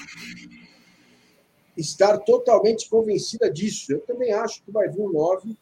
[1.78, 3.92] estar totalmente convencida disso.
[3.94, 5.56] Eu também acho que vai vir um 9.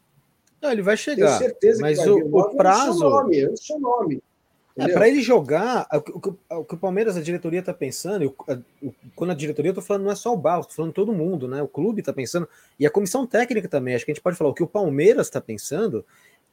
[0.60, 1.38] Não, ele vai Tenho chegar.
[1.38, 2.56] certeza mas que vai o- vir um o 9.
[2.56, 4.22] prazo- É o seu nome, é o seu nome.
[4.78, 7.72] É, para ele jogar, o que, o que- o que o Palmeiras, a diretoria está
[7.72, 8.34] pensando, e o-
[8.82, 11.14] o- quando a diretoria, eu tô falando, não é só o Barros, tô falando todo
[11.14, 11.62] mundo, né?
[11.62, 12.46] O clube está pensando,
[12.78, 15.28] e a comissão técnica também, acho que a gente pode falar, o que o Palmeiras
[15.28, 16.04] está pensando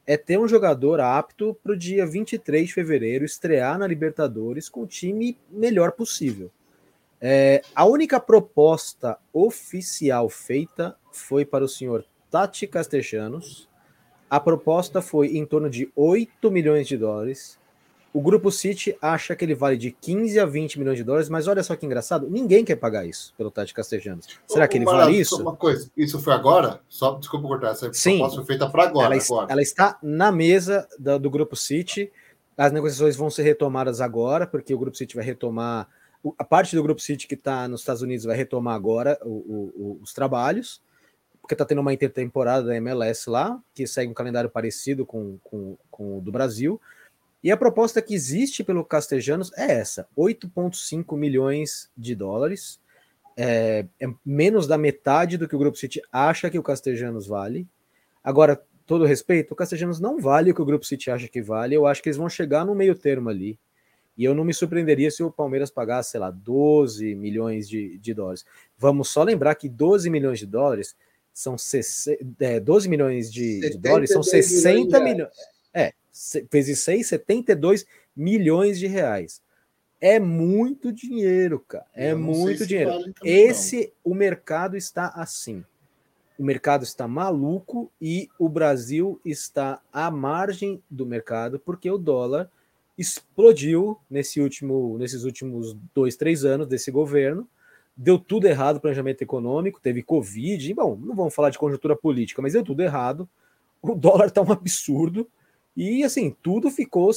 [0.06, 4.80] é ter um jogador apto para o dia 23 de fevereiro estrear na Libertadores com
[4.80, 6.50] o time melhor possível.
[7.26, 13.66] É, a única proposta oficial feita foi para o senhor Tati Castellanos.
[14.28, 17.58] A proposta foi em torno de 8 milhões de dólares.
[18.12, 21.48] O Grupo City acha que ele vale de 15 a 20 milhões de dólares, mas
[21.48, 24.26] olha só que engraçado, ninguém quer pagar isso pelo Tati Castellanos.
[24.46, 25.42] Será que ele Maravilha, vale só isso?
[25.42, 26.82] Uma coisa, isso foi agora?
[26.90, 28.18] Só desculpa cortar, essa Sim.
[28.18, 29.46] proposta foi feita para agora, ela, agora.
[29.50, 32.12] ela está na mesa da- do Grupo City.
[32.54, 35.88] As negociações vão ser retomadas agora, porque o Grupo City vai retomar
[36.38, 39.98] a parte do Grupo City que está nos Estados Unidos vai retomar agora o, o,
[40.02, 40.80] os trabalhos,
[41.40, 45.76] porque está tendo uma intertemporada da MLS lá, que segue um calendário parecido com, com,
[45.90, 46.80] com o do Brasil.
[47.42, 52.80] E a proposta que existe pelo Castejanos é essa: 8,5 milhões de dólares.
[53.36, 57.66] É, é, menos da metade do que o Grupo City acha que o Castejanos vale.
[58.22, 61.74] Agora, todo respeito, o Castejanos não vale o que o Grupo City acha que vale.
[61.74, 63.58] Eu acho que eles vão chegar no meio termo ali.
[64.16, 68.14] E eu não me surpreenderia se o Palmeiras pagasse, sei lá, 12 milhões de, de
[68.14, 68.44] dólares.
[68.78, 70.96] Vamos só lembrar que 12 milhões de dólares
[71.32, 71.56] são
[72.38, 75.02] é, 12 milhões de, de dólares, são 60 milhões.
[75.02, 75.32] milhões
[75.74, 75.92] é,
[76.50, 77.84] vezes 6, 72
[78.16, 79.42] milhões de reais.
[80.00, 81.86] É muito dinheiro, cara.
[81.92, 82.90] É muito dinheiro.
[82.90, 84.12] Vale Esse, não.
[84.12, 85.64] o mercado está assim.
[86.38, 92.50] O mercado está maluco e o Brasil está à margem do mercado porque o dólar
[92.96, 97.48] explodiu nesse último, nesses últimos dois, três anos desse governo.
[97.96, 100.74] Deu tudo errado o planejamento econômico, teve Covid.
[100.74, 103.28] Bom, não vamos falar de conjuntura política, mas deu tudo errado.
[103.80, 105.28] O dólar está um absurdo.
[105.76, 107.10] E assim, tudo ficou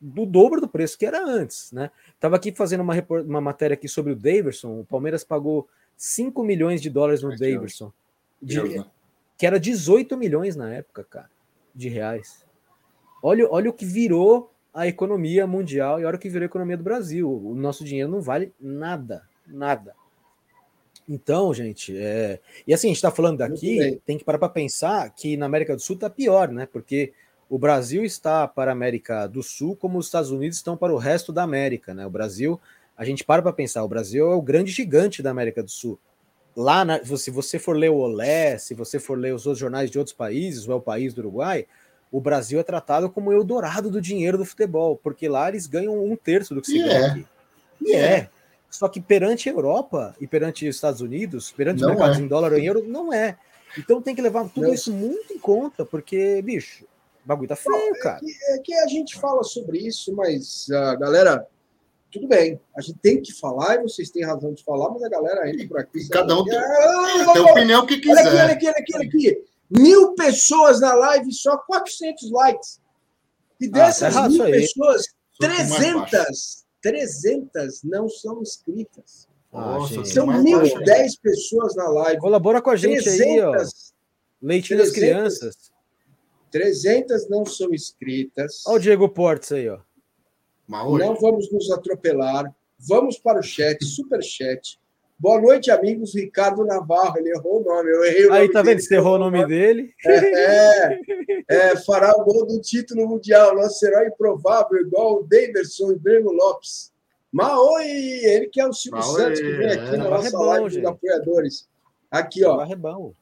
[0.00, 1.90] do dobro do preço que era antes, né?
[2.18, 2.94] Tava aqui fazendo uma,
[3.24, 4.80] uma matéria aqui sobre o Daverson.
[4.80, 7.92] O Palmeiras pagou 5 milhões de dólares no Daverson.
[8.40, 8.86] De, né?
[9.36, 11.30] que era 18 milhões na época, cara,
[11.74, 12.44] de reais.
[13.22, 16.76] Olha, olha o que virou a economia mundial e olha o que virou a economia
[16.76, 17.30] do Brasil.
[17.30, 19.94] O nosso dinheiro não vale nada, nada.
[21.08, 22.38] Então, gente, é...
[22.66, 25.74] e assim, a gente está falando daqui, tem que parar para pensar que na América
[25.74, 26.68] do Sul está pior, né?
[26.70, 27.12] Porque
[27.48, 30.98] o Brasil está para a América do Sul como os Estados Unidos estão para o
[30.98, 32.06] resto da América, né?
[32.06, 32.60] O Brasil,
[32.96, 35.98] a gente para para pensar, o Brasil é o grande gigante da América do Sul.
[36.54, 39.90] Lá, na, se você for ler o Olé, se você for ler os outros jornais
[39.90, 41.66] de outros países, o El País do Uruguai,
[42.10, 46.04] o Brasil é tratado como o Eldorado do dinheiro do futebol, porque lá eles ganham
[46.04, 47.06] um terço do que se ganha é.
[47.06, 47.26] aqui.
[47.80, 47.98] E é.
[47.98, 48.30] é.
[48.68, 52.22] Só que perante a Europa e perante os Estados Unidos, perante não os mercados é.
[52.22, 53.36] em dólar ou em euro, não é.
[53.78, 54.74] Então tem que levar tudo não.
[54.74, 56.84] isso muito em conta, porque, bicho,
[57.24, 58.20] o bagulho tá feio, é cara.
[58.20, 61.46] Que, é que a gente fala sobre isso, mas a uh, galera,
[62.10, 62.60] tudo bem.
[62.76, 65.68] A gente tem que falar, e vocês têm razão de falar, mas a galera entra
[65.68, 66.08] por aqui.
[66.08, 68.26] Cada um tem, ah, tem opinião que quiser.
[68.26, 69.18] Olha aqui, olha aqui, olha aqui.
[69.18, 69.49] Olha aqui.
[69.70, 72.80] Mil pessoas na live, só 400 likes.
[73.60, 75.06] E ah, dessas ah, mil pessoas,
[75.38, 79.28] 300, 300 não são inscritas.
[79.52, 82.20] Ah, são 1.010 pessoas na live.
[82.20, 83.52] Colabora com a gente 300, aí, ó.
[84.42, 85.70] Leitinho das crianças.
[86.50, 88.62] 300 não são inscritas.
[88.66, 89.78] Olha o Diego Portes aí, ó.
[90.68, 92.44] Não vamos nos atropelar.
[92.78, 94.79] Vamos para o chat, super chat.
[95.20, 96.14] Boa noite, amigos.
[96.14, 97.90] Ricardo Navarro, ele errou o nome.
[97.90, 98.80] Eu errei o Aí, tá vendo?
[98.80, 99.92] Você errou o nome dele.
[100.06, 101.00] É, é,
[101.46, 103.54] é, fará o gol do título mundial.
[103.54, 106.90] Nosso herói improvável, igual o Davidson e Breno Lopes.
[107.30, 110.44] Maoi, ele que é o Silvio Maoi, Santos, que vem aqui é, na nossa bom,
[110.46, 110.80] live gente.
[110.80, 111.68] de apoiadores.
[112.10, 112.66] Aqui, ó.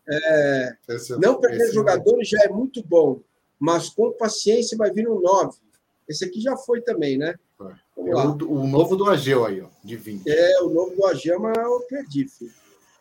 [0.08, 0.76] É,
[1.18, 3.20] não perder jogadores já é muito bom,
[3.58, 5.58] mas com paciência vai vir um 9.
[6.08, 7.34] Esse aqui já foi também, né?
[7.98, 10.28] É o, o, novo do Ageu aí, ó, de 20.
[10.28, 12.52] É, o novo do Ageu, mas eu perdi, filho.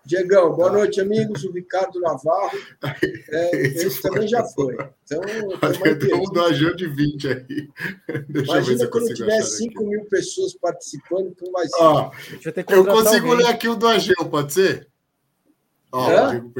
[0.07, 0.77] Diegão, boa tá.
[0.77, 1.43] noite, amigos.
[1.43, 2.57] O Ricardo Navarro.
[3.29, 4.73] É, esse também já foi.
[5.03, 5.21] Então,
[5.99, 7.69] tem um do Ageu de 20 aí.
[8.29, 11.81] Deixa Imagina eu quando tiver 5 mil pessoas participando, então vai ser.
[11.81, 12.12] Ó,
[12.69, 13.45] eu consigo alguém.
[13.45, 14.88] ler aqui o do Ageu, pode ser?
[15.91, 16.29] Ó, é?
[16.31, 16.51] Diego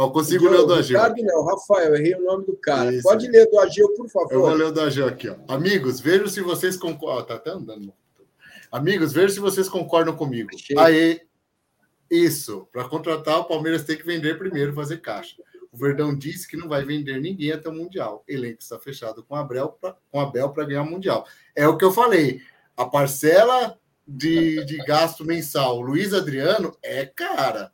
[0.00, 0.98] Ó, consigo ler o do Ageu.
[0.98, 2.90] Ricardo não, Rafael, errei o nome do cara.
[2.90, 3.02] Isso.
[3.02, 4.32] Pode ler do Ageu, por favor.
[4.32, 5.36] Eu vou ler o do Ageu aqui, ó.
[5.46, 7.26] Amigos, vejam se vocês concordam.
[7.26, 7.92] Tá até andando.
[8.72, 10.48] Amigos, vejam se vocês concordam comigo.
[10.54, 10.78] Achei.
[10.78, 11.20] Aí,
[12.10, 12.66] isso.
[12.72, 15.36] Para contratar, o Palmeiras tem que vender primeiro, fazer caixa.
[15.70, 18.24] O Verdão disse que não vai vender ninguém até o Mundial.
[18.26, 21.26] Elenco está fechado com a Abel para ganhar o Mundial.
[21.54, 22.40] É o que eu falei.
[22.74, 27.70] A parcela de, de gasto mensal, Luiz Adriano, é cara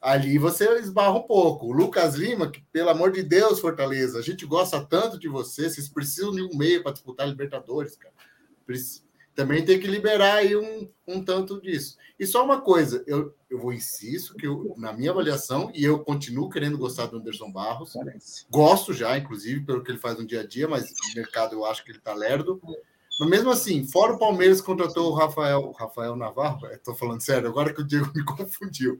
[0.00, 1.66] ali você esbarra um pouco.
[1.66, 5.68] O Lucas Lima, que, pelo amor de Deus, Fortaleza, a gente gosta tanto de você,
[5.68, 8.14] vocês precisam de um meio para disputar Libertadores, cara.
[9.34, 11.96] Também tem que liberar aí um, um tanto disso.
[12.18, 16.00] E só uma coisa, eu, eu vou insisto que eu, na minha avaliação, e eu
[16.00, 18.46] continuo querendo gostar do Anderson Barros, Parece.
[18.50, 21.64] gosto já, inclusive, pelo que ele faz no dia a dia, mas no mercado eu
[21.64, 22.60] acho que ele está lerdo.
[23.20, 27.70] Mas mesmo assim, fora o Palmeiras contratou o Rafael, Rafael Navarro, estou falando sério, agora
[27.70, 28.98] que o Diego me confundiu.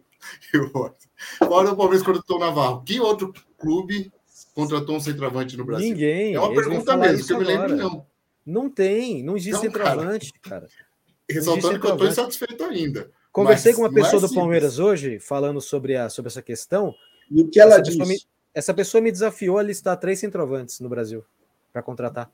[1.39, 4.13] fora o Palmeiras contratou o Navarro, que outro clube
[4.55, 5.89] contratou um centroavante no Brasil?
[5.89, 6.35] Ninguém.
[6.35, 8.07] É uma pergunta mesmo, que eu me lembro, não.
[8.45, 10.69] Não tem, não existe não, centroavante, cara.
[10.69, 10.91] cara.
[11.31, 13.11] Ressaltando que eu estou insatisfeito ainda.
[13.33, 16.95] Conversei mas, com uma pessoa é do Palmeiras hoje, falando sobre, a, sobre essa questão.
[17.31, 17.99] E o que ela disse?
[17.99, 18.19] Me,
[18.53, 21.25] essa pessoa me desafiou a listar três centroavantes no Brasil
[21.73, 22.31] para contratar.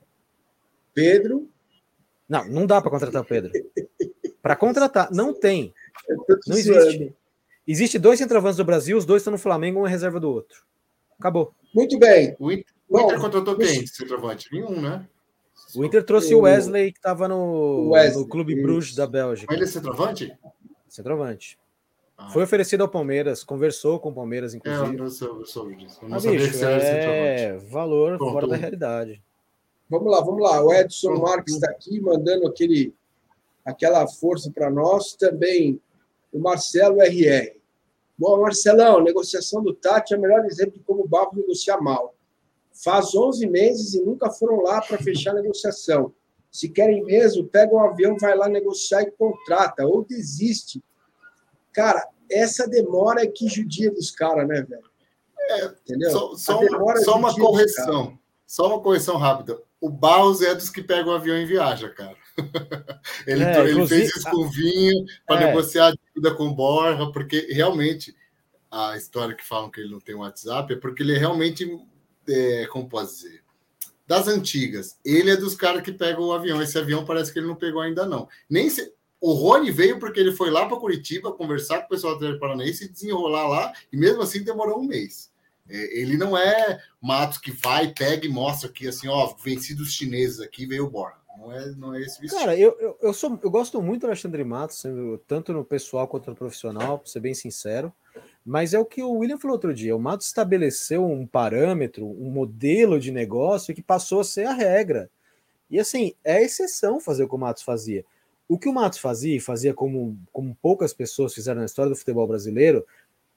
[0.93, 1.47] Pedro,
[2.27, 3.51] não, não dá para contratar o Pedro.
[4.41, 5.73] Para contratar, não tem.
[6.47, 7.13] Não existe.
[7.67, 10.63] Existe dois centroavantes do Brasil, os dois estão no Flamengo, um é reserva do outro.
[11.19, 11.53] Acabou.
[11.75, 12.33] Muito bem.
[12.39, 13.85] O Inter, o Inter contratou quem?
[13.85, 14.47] Centroavante?
[14.53, 15.05] Nenhum, né?
[15.75, 19.47] O Inter trouxe o Wesley, que estava no, no Clube Bruges da Bélgica.
[19.49, 20.37] Mas ele é centroavante?
[20.87, 21.59] Centroavante.
[22.17, 22.29] Ah.
[22.29, 24.85] Foi oferecido ao Palmeiras, conversou com o Palmeiras, inclusive.
[24.85, 25.09] É, eu, não
[25.45, 25.99] soube, disso.
[26.01, 27.71] Eu não Mas, sabia bicho, que você era é centroavante.
[27.71, 28.31] valor Pronto.
[28.33, 29.21] fora da realidade.
[29.89, 30.61] Vamos lá, vamos lá.
[30.61, 32.93] O Edson Marques está aqui mandando aquele,
[33.65, 35.13] aquela força para nós.
[35.13, 35.81] Também
[36.31, 37.57] o Marcelo RR.
[38.17, 42.15] Bom, Marcelão, negociação do Tati é o melhor exemplo de como o Barro negocia mal.
[42.73, 46.13] Faz 11 meses e nunca foram lá para fechar a negociação.
[46.51, 50.83] Se querem mesmo, pega um avião, vai lá negociar e contrata, ou desiste.
[51.71, 54.89] Cara, essa demora é que judia dos caras, né, velho?
[55.49, 56.11] É, Entendeu?
[56.11, 56.59] Só, só
[56.97, 58.17] só uma correção.
[58.45, 59.61] Só uma correção rápida.
[59.79, 62.15] O Barros é dos que pega o avião e viaja, cara.
[63.27, 65.47] ele, É, ele inclusive- fez isso com o Vinho para É.
[65.47, 68.15] negociar a dívida com o Borja, porque realmente
[68.71, 71.69] a história que falam que ele não tem WhatsApp é porque ele é realmente,
[72.27, 73.41] é, como posso dizer,
[74.07, 74.97] das antigas.
[75.05, 76.61] Ele é dos caras que pegam o avião.
[76.61, 78.27] Esse avião parece que ele não pegou ainda, não.
[78.49, 78.93] Nem se...
[79.19, 82.39] O Rony veio porque ele foi lá para Curitiba conversar com o pessoal do Atlético
[82.39, 85.31] Paranaense e desenrolar lá, e mesmo assim demorou um mês.
[85.69, 89.93] É, Ele não é Matos que vai, pega e mostra aqui assim, ó, vencido os
[89.93, 91.17] chineses aqui, veio o Borja.
[91.37, 92.39] Não é, não é esse vestido.
[92.39, 94.83] Cara, eu, eu, eu, sou, eu gosto muito do Alexandre Matos,
[95.27, 97.93] tanto no pessoal quanto no profissional, pra ser bem sincero.
[98.43, 99.95] Mas é o que o William falou outro dia.
[99.95, 105.09] O Matos estabeleceu um parâmetro, um modelo de negócio que passou a ser a regra.
[105.69, 108.05] E assim, é exceção fazer o que o Matos fazia.
[108.47, 111.95] O que o Matos fazia, e fazia como, como poucas pessoas fizeram na história do
[111.97, 112.85] futebol brasileiro,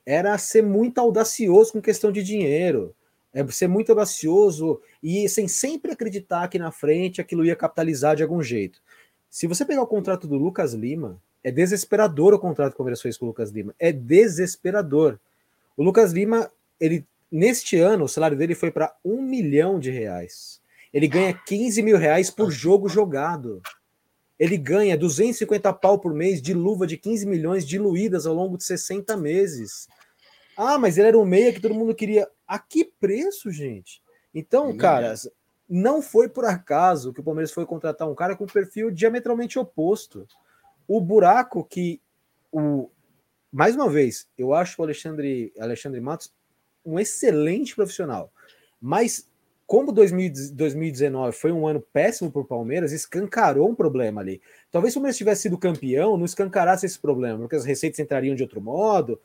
[0.04, 2.94] era ser muito audacioso com questão de dinheiro.
[3.32, 8.22] É ser muito audacioso e sem sempre acreditar que na frente aquilo ia capitalizar de
[8.22, 8.82] algum jeito.
[9.28, 13.26] Se você pegar o contrato do Lucas Lima, é desesperador o contrato Palmeiras fez com
[13.26, 13.74] o Lucas Lima.
[13.78, 15.18] É desesperador.
[15.76, 20.60] O Lucas Lima, ele neste ano, o salário dele foi para um milhão de reais.
[20.92, 23.62] Ele ganha 15 mil reais por jogo jogado.
[24.40, 28.64] Ele ganha 250 pau por mês de luva de 15 milhões diluídas ao longo de
[28.64, 29.86] 60 meses.
[30.56, 32.26] Ah, mas ele era um meia que todo mundo queria.
[32.48, 34.02] A que preço, gente?
[34.34, 35.14] Então, cara,
[35.68, 40.26] não foi por acaso que o Palmeiras foi contratar um cara com perfil diametralmente oposto.
[40.88, 42.00] O buraco que
[42.50, 42.88] o
[43.52, 46.32] mais uma vez, eu acho o Alexandre Alexandre Matos
[46.84, 48.32] um excelente profissional,
[48.80, 49.29] mas
[49.70, 54.42] como 2000 2019 foi um ano péssimo para o Palmeiras, escancarou um problema ali.
[54.68, 58.34] Talvez se o Palmeiras tivesse sido campeão, não escancarasse esse problema, porque as receitas entrariam
[58.34, 59.20] de outro modo.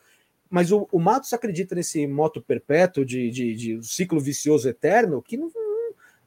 [0.48, 5.36] Mas o, o Matos acredita nesse moto perpétuo de, de, de ciclo vicioso eterno que
[5.36, 5.50] não,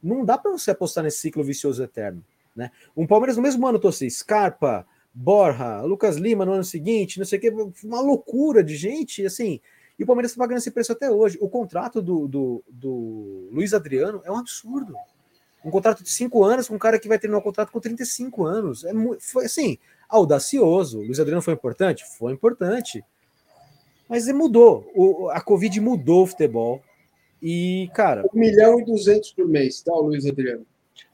[0.03, 2.21] não dá para você apostar nesse ciclo vicioso eterno.
[2.53, 2.71] Né?
[2.97, 7.39] Um Palmeiras no mesmo ano trouxe Scarpa, Borja, Lucas Lima no ano seguinte, não sei
[7.39, 9.61] o que, uma loucura de gente, assim.
[9.99, 11.37] E o Palmeiras está pagando esse preço até hoje.
[11.41, 14.95] O contrato do, do, do Luiz Adriano é um absurdo.
[15.63, 18.45] Um contrato de cinco anos com um cara que vai terminar um contrato com 35
[18.45, 18.85] anos.
[18.85, 20.99] É muito, foi assim, audacioso.
[20.99, 22.05] O Luiz Adriano foi importante?
[22.17, 23.03] Foi importante.
[24.07, 24.89] Mas mudou.
[24.95, 26.81] O, a Covid mudou o futebol.
[27.41, 28.23] E, cara.
[28.33, 30.65] 1 milhão e 200 por mês, tá, o Luiz Adriano?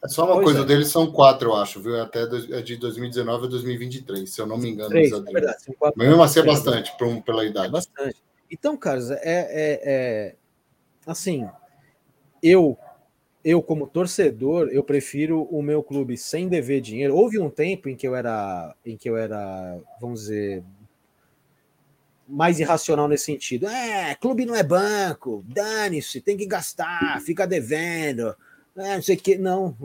[0.04, 0.62] É só uma Pois coisa, é.
[0.62, 2.00] o deles são quatro, eu acho, viu?
[2.02, 4.90] Até dois- é de 2019 a 2023, se eu não me engano.
[4.90, 5.40] Três, Luiz na Adriano.
[5.46, 7.72] verdade, são quatro Mas mesmo assim é bastante pra um- pela É idade.
[7.72, 8.16] bastante.
[8.50, 10.36] Então, caras, é, é, é-
[11.08, 11.48] assim,
[12.44, 12.78] eu
[13.44, 17.16] eu como torcedor, eu prefiro o meu clube sem dever dinheiro.
[17.16, 20.64] Houve um tempo em que eu era em que eu era, vamos dizer,
[22.28, 23.68] mais irracional nesse sentido.
[23.68, 28.36] É, clube não é banco, dane-se, tem que gastar, fica devendo.
[28.76, 29.76] É, não sei que, não.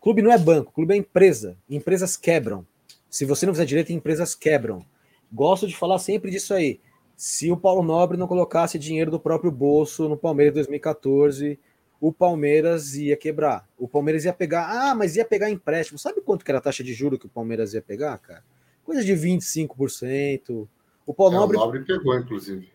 [0.00, 1.56] Clube não é banco, clube é empresa.
[1.68, 2.66] Empresas quebram.
[3.10, 4.84] Se você não fizer direito, empresas quebram.
[5.32, 6.80] Gosto de falar sempre disso aí.
[7.24, 11.56] Se o Paulo Nobre não colocasse dinheiro do próprio bolso no Palmeiras em 2014,
[12.00, 13.64] o Palmeiras ia quebrar.
[13.78, 16.00] O Palmeiras ia pegar, ah, mas ia pegar empréstimo.
[16.00, 18.42] Sabe quanto que era a taxa de juro que o Palmeiras ia pegar, cara?
[18.84, 20.66] Coisa de 25%.
[21.06, 22.68] O Paulo É, o Nobre, Nobre pegou, inclusive.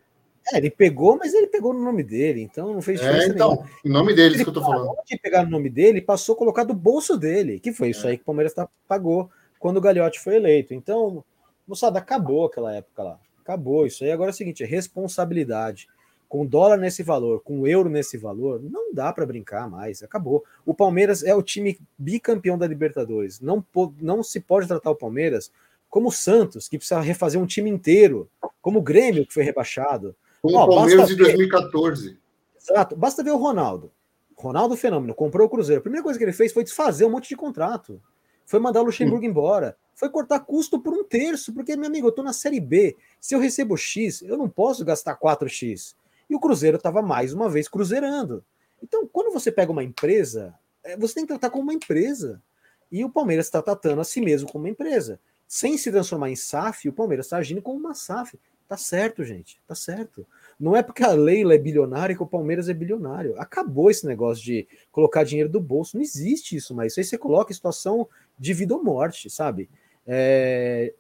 [0.54, 3.50] é, ele pegou, mas ele pegou no nome dele, então não fez diferença É, então,
[3.50, 3.70] nenhuma.
[3.84, 4.96] em nome deles Ele que eu tô falando.
[5.06, 8.12] de pegar no nome dele, passou a colocar do bolso dele, que foi isso É.
[8.12, 10.74] aí que o Palmeiras tá, pagou quando o Gagliotti foi eleito.
[10.74, 11.22] Então,
[11.68, 13.20] moçada, acabou aquela época lá.
[13.48, 14.12] Acabou isso aí.
[14.12, 15.88] Agora é o seguinte, é responsabilidade.
[16.28, 20.04] Com dólar nesse valor, com euro nesse valor, não dá para brincar mais.
[20.04, 20.44] Acabou.
[20.66, 23.40] O Palmeiras é o time bicampeão da Libertadores.
[23.40, 23.66] Não,
[24.02, 25.50] não se pode tratar o Palmeiras
[25.90, 28.30] como o Santos, que precisa refazer um time inteiro,
[28.62, 30.14] como o Grêmio, que foi rebaixado.
[30.42, 32.18] Com Ó, o Palmeiras de ver- 2014.
[32.62, 32.98] Exato.
[32.98, 33.90] Basta ver o Ronaldo.
[34.36, 35.80] Ronaldo Fenômeno comprou o Cruzeiro.
[35.80, 38.02] A primeira coisa que ele fez foi desfazer um monte de contrato.
[38.48, 39.78] Foi mandar o Luxemburgo embora.
[39.94, 42.96] Foi cortar custo por um terço, porque, meu amigo, eu tô na Série B.
[43.20, 45.96] Se eu recebo X, eu não posso gastar 4X.
[46.30, 48.44] E o Cruzeiro estava mais uma vez cruzeirando.
[48.82, 52.42] Então, quando você pega uma empresa, é, você tem que tratar como uma empresa.
[52.90, 55.20] E o Palmeiras está tratando a si mesmo como uma empresa.
[55.46, 58.40] Sem se transformar em SAF, o Palmeiras está agindo como uma SAF.
[58.66, 59.60] Tá certo, gente.
[59.68, 60.26] Tá certo.
[60.60, 63.40] Não é porque a Leila é bilionária que o Palmeiras é bilionário.
[63.40, 65.96] Acabou esse negócio de colocar dinheiro do bolso.
[65.96, 66.94] Não existe isso mais.
[66.94, 68.08] Isso aí você coloca em situação
[68.40, 69.70] de vida ou morte, sabe?
[70.06, 70.94] É,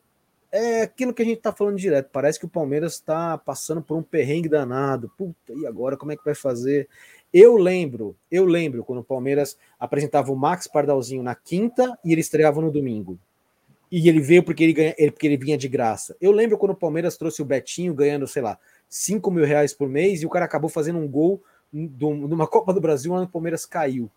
[0.51, 2.09] é aquilo que a gente tá falando direto.
[2.11, 5.11] Parece que o Palmeiras está passando por um perrengue danado.
[5.17, 6.87] Puta, e agora como é que vai fazer?
[7.33, 12.21] Eu lembro, eu lembro quando o Palmeiras apresentava o Max Pardalzinho na quinta e ele
[12.21, 13.19] estreava no domingo.
[13.91, 16.15] E ele veio porque ele, ganha, porque ele vinha de graça.
[16.19, 18.57] Eu lembro quando o Palmeiras trouxe o Betinho ganhando, sei lá,
[18.89, 22.81] 5 mil reais por mês e o cara acabou fazendo um gol numa Copa do
[22.81, 24.09] Brasil onde o Palmeiras caiu.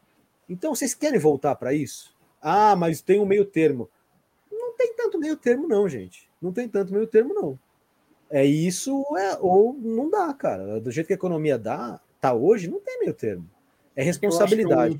[0.48, 2.14] Então, vocês querem voltar para isso?
[2.40, 3.88] Ah, mas tem um meio termo
[4.80, 6.28] tem tanto meio termo, não, gente.
[6.40, 7.58] Não tem tanto meio termo, não.
[8.30, 10.80] É isso, é, ou não dá, cara.
[10.80, 13.48] Do jeito que a economia dá, tá hoje, não tem meio termo.
[13.94, 14.98] É responsabilidade.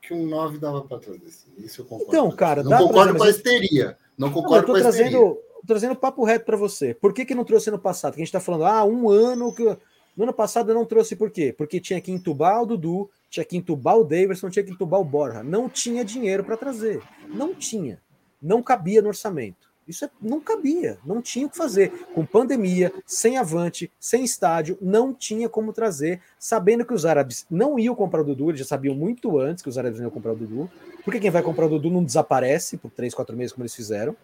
[0.00, 1.20] Que um, 9 dava para trazer.
[1.58, 2.10] Isso eu concordo.
[2.10, 3.98] Então, cara, não concordo com a histeria.
[4.16, 6.94] Não concordo não, eu tô com a trazendo, trazendo papo reto para você.
[6.94, 8.14] Por que, que não trouxe ano passado?
[8.14, 9.64] Que a gente tá falando, ah, um ano que.
[10.16, 11.54] No ano passado eu não trouxe por quê?
[11.56, 15.04] Porque tinha que entubar o Dudu, tinha que entubar o Davidson, tinha que entubar o
[15.04, 15.42] Borja.
[15.42, 17.02] Não tinha dinheiro para trazer.
[17.28, 17.98] Não tinha
[18.42, 19.70] não cabia no orçamento.
[19.86, 21.90] Isso é, não cabia, não tinha o que fazer.
[22.14, 27.78] Com pandemia, sem avante, sem estádio, não tinha como trazer, sabendo que os árabes não
[27.78, 30.32] iam comprar o Dudu, eles já sabiam muito antes que os árabes não iam comprar
[30.32, 30.70] o Dudu,
[31.04, 34.16] porque quem vai comprar o Dudu não desaparece por três, quatro meses, como eles fizeram.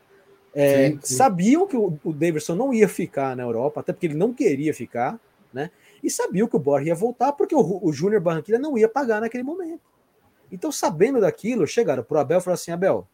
[0.54, 1.14] É, sim, sim.
[1.14, 4.72] Sabiam que o, o Davidson não ia ficar na Europa, até porque ele não queria
[4.72, 5.20] ficar,
[5.52, 5.70] né?
[6.02, 9.20] E sabiam que o Borja ia voltar, porque o, o Júnior Barranquilla não ia pagar
[9.20, 9.82] naquele momento.
[10.50, 13.06] Então, sabendo daquilo, chegaram para o Abel e falaram assim: Abel,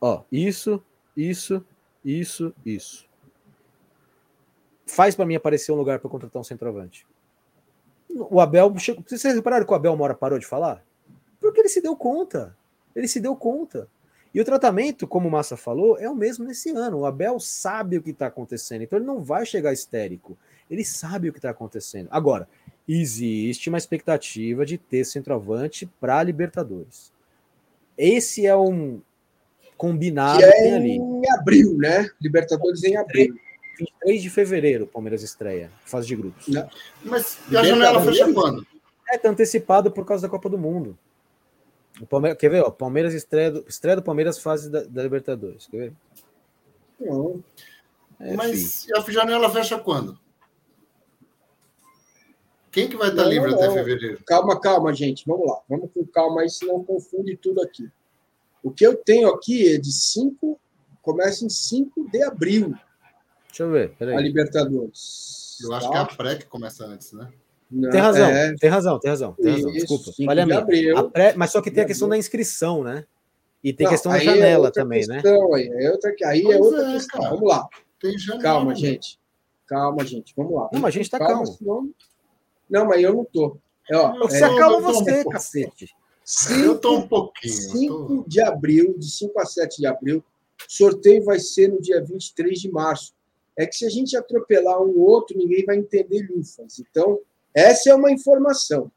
[0.00, 0.82] Ó, isso,
[1.16, 1.64] isso,
[2.04, 3.08] isso, isso.
[4.86, 7.06] Faz para mim aparecer um lugar para contratar um centroavante.
[8.08, 8.72] O Abel.
[8.72, 10.84] Vocês repararam que o Abel Mora parou de falar?
[11.40, 12.56] Porque ele se deu conta.
[12.94, 13.88] Ele se deu conta.
[14.34, 16.98] E o tratamento, como o Massa falou, é o mesmo nesse ano.
[16.98, 20.36] O Abel sabe o que está acontecendo, então ele não vai chegar histérico.
[20.70, 22.08] Ele sabe o que está acontecendo.
[22.10, 22.48] Agora,
[22.86, 27.10] existe uma expectativa de ter centroavante para Libertadores.
[27.96, 29.00] Esse é um,
[29.78, 30.96] combinado que é ali.
[30.96, 32.10] Em abril, né?
[32.20, 33.38] Libertadores em abril.
[33.78, 36.48] 23 de fevereiro, Palmeiras estreia, fase de grupos.
[36.48, 36.68] Não.
[37.04, 38.66] Mas e a janela fecha quando?
[39.08, 40.98] É, tá antecipado por causa da Copa do Mundo.
[42.00, 42.62] O Palmeiras, quer ver?
[42.62, 45.66] Ó, Palmeiras estreia do, estreia do Palmeiras fase da, da Libertadores.
[45.66, 45.92] Quer ver?
[47.00, 47.42] Não.
[48.20, 48.96] É, Mas filho.
[48.96, 50.18] a janela fecha quando?
[52.70, 53.58] Quem que vai estar não, livre não.
[53.58, 54.22] até fevereiro?
[54.24, 55.24] Calma, calma, gente.
[55.26, 55.60] Vamos lá.
[55.68, 57.90] Vamos com calma aí, senão confunde tudo aqui.
[58.62, 60.60] O que eu tenho aqui é de 5,
[61.02, 62.74] começa em 5 de abril.
[63.48, 64.16] Deixa eu ver, peraí.
[64.16, 65.58] A Libertadores.
[65.62, 65.92] Eu acho tá?
[65.92, 67.32] que é a pré que começa antes, né?
[67.70, 68.54] Não, tem razão, é...
[68.54, 69.72] tem razão, tem razão, tem razão.
[69.72, 70.46] Desculpa, falha
[70.96, 73.04] a pré, mas só que tem a questão da inscrição, né?
[73.62, 75.20] E tem Não, questão da é janela é também, né?
[75.20, 75.56] questão, né?
[75.56, 77.20] Aí é outra, aí é outra é, questão.
[77.20, 77.34] Cara.
[77.34, 77.68] Vamos lá.
[78.02, 78.76] Janela, calma, né?
[78.76, 79.20] gente.
[79.66, 80.32] Calma, gente.
[80.36, 80.70] Vamos lá.
[80.72, 81.34] Não, mas a gente tá calmo.
[81.34, 81.46] calmo.
[81.58, 81.90] Senão...
[82.70, 83.58] Não, mas eu não tô.
[83.90, 85.88] É, ó, você acalma você, cacete.
[86.24, 87.52] 5, eu tô um pouquinho.
[87.52, 88.24] 5 tô...
[88.28, 90.22] de abril, de 5 a 7 de abril.
[90.68, 93.14] Sorteio vai ser no dia 23 de março.
[93.56, 96.78] É que se a gente atropelar um outro, ninguém vai entender lufas.
[96.78, 97.18] Então,
[97.54, 98.90] essa é uma informação.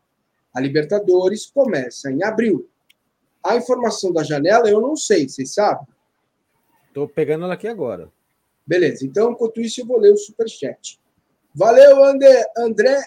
[0.53, 2.69] A Libertadores começa em abril.
[3.43, 5.87] A informação da janela eu não sei, vocês sabem?
[6.87, 8.11] Estou pegando ela aqui agora.
[8.65, 10.99] Beleza, então enquanto isso eu vou ler o superchat.
[11.53, 13.01] Valeu, André, André,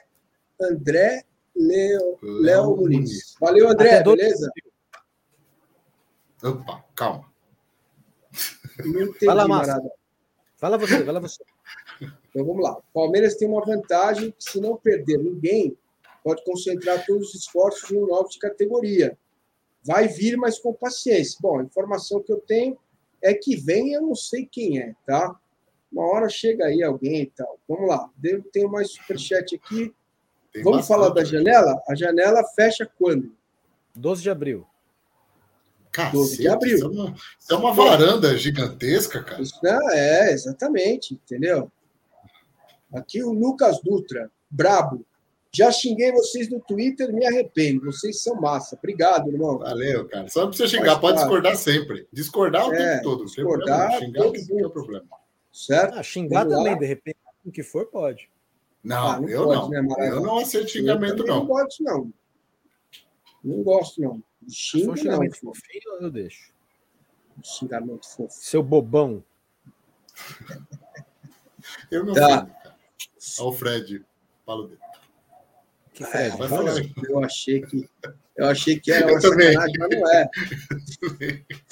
[0.61, 1.25] André
[1.55, 3.37] Léo, Léo Muniz.
[3.41, 4.51] Valeu, André, beleza?
[6.43, 7.33] Opa, calma.
[8.85, 9.81] Não entendi, Fala, Massa.
[10.57, 11.45] Fala você, fala você.
[12.01, 12.73] Então vamos lá.
[12.73, 15.77] O Palmeiras tem uma vantagem que, se não perder ninguém,
[16.23, 19.17] pode concentrar todos os esforços no novo de categoria.
[19.83, 21.39] Vai vir, mas com paciência.
[21.41, 22.79] Bom, a informação que eu tenho
[23.23, 25.39] é que vem, eu não sei quem é, tá?
[25.93, 27.59] Uma hora chega aí alguém e tal.
[27.69, 28.11] Vamos lá.
[28.53, 29.95] Tenho mais superchat aqui.
[30.53, 30.99] Tem Vamos bastante.
[30.99, 31.83] falar da janela?
[31.89, 33.33] A janela fecha quando?
[33.95, 34.67] 12 de abril.
[35.93, 36.77] Cacete, 12 de abril.
[36.77, 39.41] Isso é uma, isso é uma varanda gigantesca, cara.
[39.41, 41.71] Isso é, exatamente, entendeu?
[42.95, 45.05] Aqui o Lucas Dutra, brabo.
[45.53, 47.85] Já xinguei vocês no Twitter, me arrependo.
[47.87, 48.77] Vocês são massa.
[48.77, 49.59] Obrigado, irmão.
[49.59, 50.29] Valeu, cara.
[50.29, 52.09] Só não precisa xingar, pode discordar sempre.
[52.13, 53.25] Discordar o é, tempo todo.
[53.25, 55.07] Discordar, xingar que não é problema.
[55.53, 55.97] Certo?
[55.97, 56.79] Ah, xingar Vamos também, lá.
[56.81, 58.29] de repente, o que for, pode.
[58.83, 59.83] Não, ah, não eu pode, não.
[59.83, 61.39] Né, eu não aceito xingamento, eu não.
[61.39, 62.13] Não gosto, não.
[63.45, 64.23] Não gosto, não.
[64.49, 65.31] Xinga, não.
[65.31, 66.53] fofinho, eu deixo.
[67.43, 68.35] xingamento fofo.
[68.35, 69.23] Seu bobão.
[71.91, 72.47] Eu não Tá.
[72.47, 72.64] sei.
[73.39, 74.05] Olha o Fred.
[74.45, 74.81] Fala dele.
[75.93, 76.37] Que Fred?
[76.49, 76.79] Fala.
[76.79, 76.93] aí.
[77.09, 77.89] Eu achei que
[78.37, 80.29] eu achei que era Eu uma sacanagem, mas não é.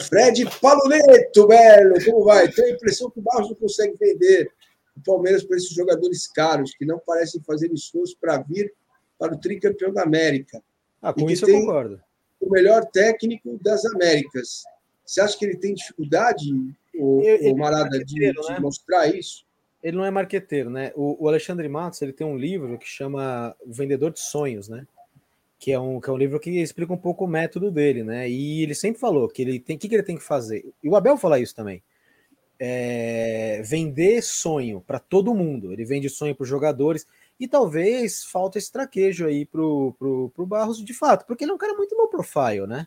[0.01, 2.49] Fred Paluleto, velho, como vai?
[2.51, 4.51] Tenho a impressão que o Barros não consegue vender
[4.97, 8.73] o Palmeiras para esses jogadores caros que não parecem fazer esforço para vir
[9.19, 10.63] para o tricampeão da América.
[11.01, 12.01] Ah, com isso eu concordo.
[12.41, 14.63] O melhor técnico das Américas.
[15.05, 16.45] Você acha que ele tem dificuldade,
[16.95, 18.59] o, Ele- ele Marada, é de, de né?
[18.61, 19.45] mostrar isso?
[19.83, 20.93] Ele não é marqueteiro, né?
[20.95, 24.87] O, o Alexandre Matos ele tem um livro que chama O Vendedor de Sonhos, né?
[25.59, 28.29] Que é um, que é um livro que explica um pouco o método dele, né?
[28.29, 29.77] E ele sempre falou que ele tem.
[29.77, 30.65] Que, que ele tem que fazer?
[30.83, 31.83] E o Abel fala isso também.
[32.61, 35.73] É, vender sonho para todo mundo.
[35.73, 37.07] Ele vende sonho para os jogadores.
[37.41, 41.55] E talvez falta esse traquejo aí pro, pro, pro Barros de fato, porque ele é
[41.55, 42.87] um cara muito low profile, né?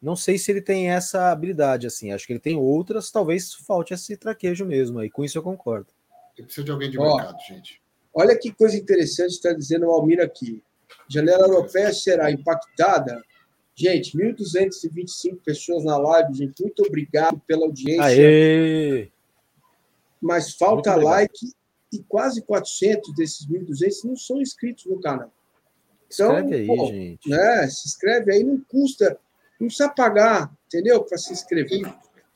[0.00, 2.12] Não sei se ele tem essa habilidade, assim.
[2.12, 5.10] Acho que ele tem outras, talvez falte esse traquejo mesmo aí.
[5.10, 5.88] Com isso eu concordo.
[6.38, 7.16] Eu preciso de alguém de Ó.
[7.16, 7.82] mercado, gente.
[8.14, 10.62] Olha que coisa interessante está dizendo o Almir aqui.
[11.08, 13.22] Janela europeia será impactada.
[13.74, 16.62] Gente, 1.225 pessoas na live, gente.
[16.62, 18.04] Muito obrigado pela audiência.
[18.04, 19.10] Aê!
[20.20, 21.52] Mas falta like
[21.92, 25.32] e quase 400 desses 1.200 não são inscritos no canal.
[26.12, 27.28] Então, Escreve aí, pô, gente.
[27.28, 27.68] Né?
[27.68, 29.18] Se inscreve aí, não custa,
[29.60, 31.02] não precisa pagar, entendeu?
[31.04, 31.82] Para se inscrever.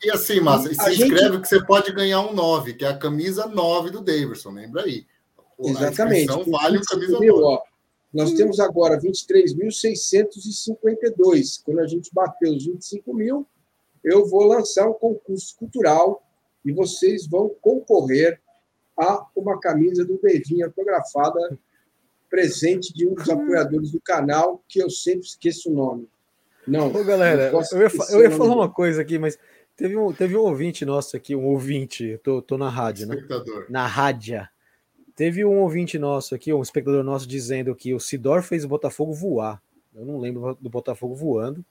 [0.05, 2.89] E assim, Massa, A se gente- inscreve que você pode ganhar um 9, que é
[2.89, 5.07] a camisa 9 do Davidson, lembra aí.
[5.39, 6.27] A Exatamente.
[6.33, 7.47] Com vale o 25 camisa mil, 9.
[7.47, 7.63] ó.
[8.13, 11.63] Nós temos agora 23.652.
[11.65, 13.47] Quando a gente bater os 25 mil,
[14.05, 16.23] eu vou lançar um concurso cultural
[16.65, 18.41] e vocês vão concorrer
[18.99, 21.59] a uma camisa do Devinho autografada,
[22.29, 26.07] presente de um dos apoiadores do canal, que eu sempre esqueço o nome.
[26.67, 26.89] Não.
[26.89, 29.37] Ô, galera, não eu ia, eu ia falar uma coisa aqui, mas
[29.83, 33.15] teve um, teve um ouvinte nosso aqui, um ouvinte, tô, tô na rádio, né?
[33.15, 33.67] Espectador.
[33.69, 34.47] Na rádio.
[35.15, 39.13] Teve um ouvinte nosso aqui, um espectador nosso, dizendo que o Sidor fez o Botafogo
[39.13, 39.63] voar.
[39.95, 41.65] Eu não lembro do Botafogo voando.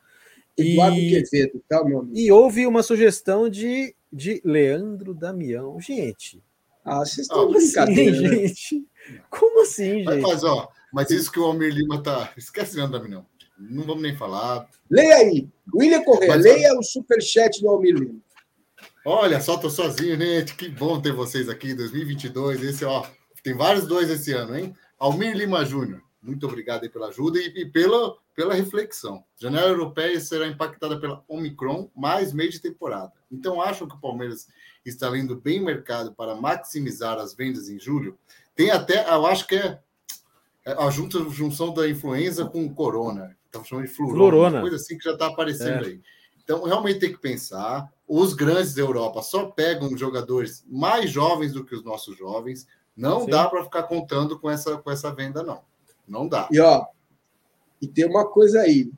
[0.58, 2.18] Eduardo E, Quevedo, tá, meu amigo?
[2.18, 5.80] e houve uma sugestão de, de Leandro Damião.
[5.80, 6.44] Gente,
[6.86, 8.28] Ah, vocês estão de como assim, brincadeira, né?
[8.48, 8.86] gente?
[9.30, 10.28] Como assim, Mas, gente?
[10.28, 12.32] mas, ó, mas isso que o Almir Lima tá.
[12.38, 13.26] Esquece Leandro Daminão.
[13.70, 14.68] Não vamos nem falar.
[14.90, 15.48] Leia aí.
[15.74, 18.20] William Correia, Mas- leia o superchat do Almir Lima.
[19.06, 20.56] Olha, só tô sozinho, gente.
[20.56, 22.62] Que bom ter vocês aqui em 2022.
[22.64, 23.06] Esse, ó,
[23.44, 24.76] tem vários dois esse ano, hein?
[25.00, 29.24] Almir Lima Júnior, muito obrigado pela ajuda e, e pela, pela reflexão.
[29.40, 33.12] Janela europeia será impactada pela Omicron mais meio de temporada.
[33.32, 34.48] Então, acham que o Palmeiras
[34.86, 38.18] está indo bem no mercado para maximizar as vendas em julho?
[38.56, 39.80] Tem até, eu acho que é
[40.64, 43.36] é a junta, junção da influenza com o corona.
[43.52, 44.56] Estamos chamando de flurona, Flurona.
[44.56, 45.88] uma coisa assim que já está aparecendo É.
[45.90, 46.02] aí.
[46.42, 47.92] Então, realmente tem que pensar.
[48.08, 52.66] Os grandes da Europa só pegam jogadores mais jovens do que os nossos jovens.
[52.96, 53.30] Não Sim.
[53.30, 55.62] dá para ficar contando com essa, com essa venda, não.
[56.08, 56.48] Não dá.
[56.50, 56.86] E ó,
[57.82, 58.90] e tem uma coisa aí.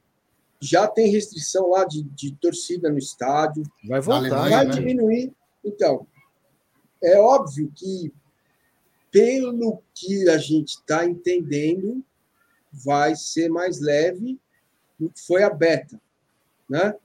[0.61, 3.63] Já tem restrição lá de, de torcida no estádio.
[3.87, 4.19] Vai voltar.
[4.37, 4.71] Alemanha, vai né?
[4.71, 5.33] diminuir.
[5.65, 6.07] Então,
[7.01, 8.13] é óbvio que,
[9.11, 12.03] pelo que a gente está entendendo,
[12.71, 14.39] vai ser mais leve
[15.15, 15.99] foi a beta,
[16.69, 16.95] né?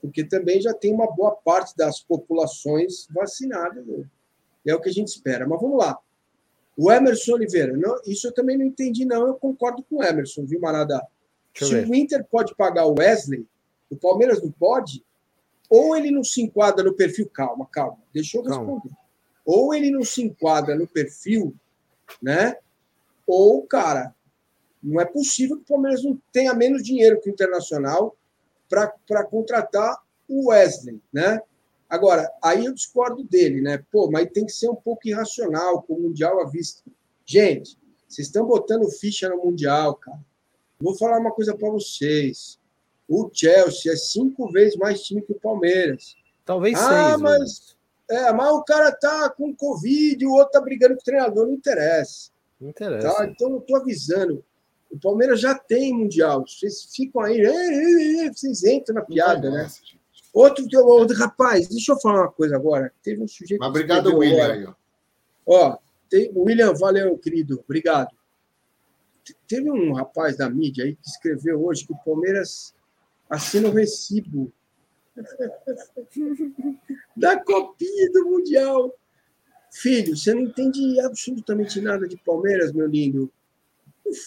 [0.00, 3.84] Porque também já tem uma boa parte das populações vacinadas.
[3.86, 4.04] né?
[4.66, 5.46] É o que a gente espera.
[5.46, 5.98] Mas vamos lá.
[6.76, 9.26] O Emerson Oliveira, não, isso eu também não entendi, não.
[9.26, 11.00] Eu concordo com o Emerson, viu, Marada?
[11.54, 11.88] Se ver.
[11.88, 13.46] o Inter pode pagar o Wesley,
[13.90, 15.02] o Palmeiras não pode,
[15.70, 17.28] ou ele não se enquadra no perfil.
[17.30, 18.74] Calma, calma, deixa eu Calma.
[18.74, 18.94] responder.
[19.44, 21.54] Ou ele não se enquadra no perfil,
[22.20, 22.56] né?
[23.26, 24.14] Ou, cara,
[24.86, 28.16] não é possível que o Palmeiras não tenha menos dinheiro que o Internacional
[28.68, 31.40] para contratar o Wesley, né?
[31.88, 33.82] Agora, aí eu discordo dele, né?
[33.92, 36.82] Pô, mas tem que ser um pouco irracional com o Mundial à vista.
[37.24, 37.78] Gente,
[38.08, 40.18] vocês estão botando ficha no Mundial, cara.
[40.80, 42.58] Vou falar uma coisa para vocês.
[43.08, 46.16] O Chelsea é cinco vezes mais time que o Palmeiras.
[46.44, 47.20] Talvez Ah, seis.
[47.22, 47.76] mas- Lucas.
[48.08, 51.54] É, mas o cara tá com Covid, o outro tá brigando com o treinador, não
[51.54, 52.30] interessa.
[52.60, 53.12] Não interessa.
[53.12, 53.26] Tá?
[53.26, 54.44] Então eu tô avisando.
[54.90, 56.44] O Palmeiras já tem Mundial.
[56.46, 57.42] Vocês ficam aí,
[58.32, 59.68] vocês entram na piada, né?
[60.32, 62.92] Outro, outro rapaz, deixa eu falar uma coisa agora.
[63.02, 63.60] Teve um sujeito.
[63.60, 64.52] Mas obrigado, William.
[64.52, 64.74] Aí, ó.
[65.46, 65.78] Ó,
[66.10, 68.14] tem, William, valeu, querido, obrigado.
[69.24, 72.74] Te- Teve um rapaz da mídia aí que escreveu hoje que o Palmeiras
[73.30, 74.52] assina o recibo
[77.16, 78.94] da copinha do Mundial.
[79.72, 83.30] Filho, você não entende absolutamente nada de Palmeiras, meu lindo.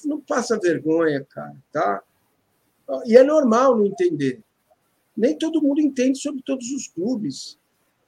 [0.05, 2.03] Não, passa vergonha, cara, tá?
[3.05, 4.41] E é normal não entender.
[5.15, 7.57] nem todo mundo entende sobre todos os clubes.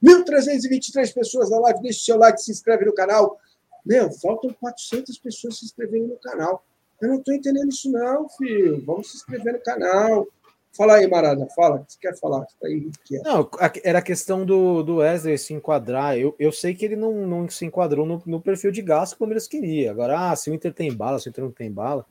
[0.04, 3.40] 1.323 pessoas na live, deixe o seu like, se inscreve no canal.
[3.86, 6.64] Meu, faltam 400 pessoas se inscreverem no canal.
[7.02, 8.84] Eu não estou entendendo isso, não, filho.
[8.86, 10.28] Vamos se inscrever no canal.
[10.74, 11.78] Fala aí, Marada, fala.
[11.78, 12.46] O que você quer falar?
[12.60, 13.22] Tá aí, que é.
[13.22, 13.50] Não,
[13.84, 16.18] era a questão do, do Wesley se enquadrar.
[16.18, 19.18] Eu, eu sei que ele não, não se enquadrou no, no perfil de gasto que
[19.18, 19.92] o Palmeiras queria.
[19.92, 22.06] Agora, ah, se o Inter tem bala, se o Inter não tem bala.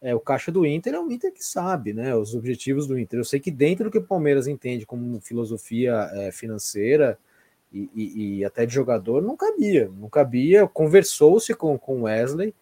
[0.00, 2.14] É, o caixa do Inter é o Inter que sabe, né?
[2.14, 3.20] Os objetivos do Inter.
[3.20, 7.16] Eu sei que dentro do que o Palmeiras entende como filosofia é, financeira
[7.72, 9.90] e, e, e, até de jogador, não cabia.
[9.96, 10.66] Não cabia.
[10.66, 12.52] Conversou-se com o Wesley.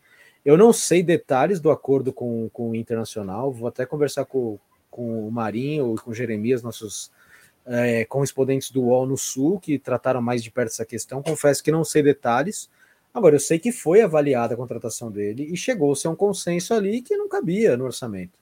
[0.44, 3.50] Eu não sei detalhes do acordo com, com o Internacional.
[3.50, 4.58] Vou até conversar com,
[4.90, 7.10] com o Marinho e com o Jeremias, nossos
[7.66, 11.22] é, correspondentes do UOL no Sul, que trataram mais de perto essa questão.
[11.22, 12.68] Confesso que não sei detalhes.
[13.12, 17.02] Agora, eu sei que foi avaliada a contratação dele e chegou-se a um consenso ali
[17.02, 18.38] que não cabia no orçamento.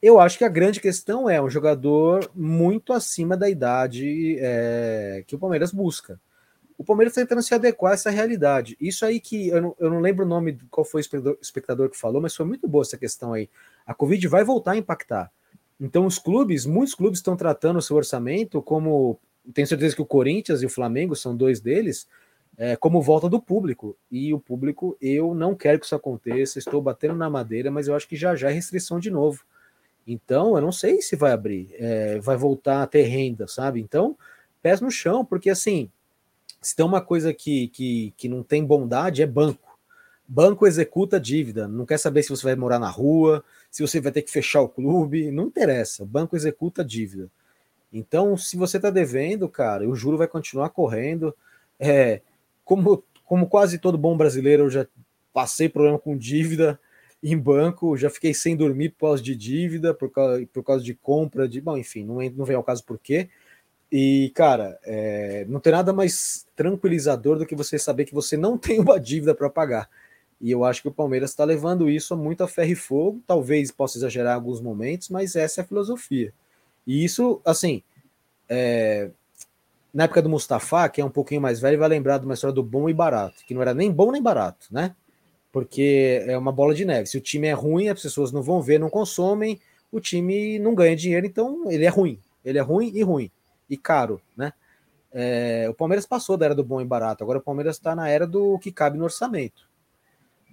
[0.00, 5.34] Eu acho que a grande questão é um jogador muito acima da idade é, que
[5.34, 6.20] o Palmeiras busca.
[6.76, 8.76] O Palmeiras está tentando se adequar a essa realidade.
[8.80, 11.96] Isso aí que eu não, eu não lembro o nome, qual foi o espectador que
[11.96, 13.48] falou, mas foi muito boa essa questão aí.
[13.86, 15.32] A Covid vai voltar a impactar.
[15.80, 19.18] Então, os clubes, muitos clubes estão tratando o seu orçamento como.
[19.52, 22.08] Tenho certeza que o Corinthians e o Flamengo são dois deles,
[22.56, 23.96] é, como volta do público.
[24.10, 27.94] E o público, eu não quero que isso aconteça, estou batendo na madeira, mas eu
[27.94, 29.44] acho que já já é restrição de novo.
[30.06, 33.80] Então, eu não sei se vai abrir, é, vai voltar a ter renda, sabe?
[33.80, 34.16] Então,
[34.62, 35.90] pés no chão, porque assim,
[36.60, 39.73] se tem uma coisa que, que, que não tem bondade, é banco.
[40.26, 44.10] Banco executa dívida, não quer saber se você vai morar na rua, se você vai
[44.10, 46.02] ter que fechar o clube, não interessa.
[46.02, 47.28] O banco executa dívida.
[47.92, 51.34] Então, se você está devendo, cara, o juro vai continuar correndo.
[51.78, 52.22] É,
[52.64, 54.86] como, como quase todo bom brasileiro, eu já
[55.32, 56.80] passei problema com dívida
[57.22, 60.94] em banco, já fiquei sem dormir por causa de dívida, por causa, por causa de
[60.94, 61.60] compra, de.
[61.60, 63.28] Bom, enfim, não, não vem ao caso por quê.
[63.90, 68.56] E, cara, é, não tem nada mais tranquilizador do que você saber que você não
[68.58, 69.88] tem uma dívida para pagar.
[70.40, 73.22] E eu acho que o Palmeiras está levando isso muito a ferro e fogo.
[73.26, 76.32] Talvez possa exagerar em alguns momentos, mas essa é a filosofia.
[76.86, 77.82] E isso, assim,
[78.48, 79.10] é...
[79.92, 82.54] na época do Mustafa, que é um pouquinho mais velho, vai lembrar de uma história
[82.54, 84.94] do bom e barato, que não era nem bom nem barato, né?
[85.50, 87.06] Porque é uma bola de neve.
[87.06, 89.60] Se o time é ruim, as pessoas não vão ver, não consomem,
[89.90, 92.20] o time não ganha dinheiro, então ele é ruim.
[92.44, 93.30] Ele é ruim e ruim.
[93.70, 94.52] E caro, né?
[95.12, 95.66] É...
[95.70, 98.26] o Palmeiras passou da era do bom e barato, agora o Palmeiras está na era
[98.26, 99.72] do que cabe no orçamento.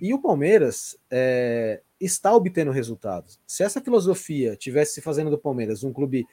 [0.02, 3.40] E o Palmeiras é, está obtendo resultados.
[3.46, 6.26] Se essa filosofia tivesse se fazendo do Palmeiras um clube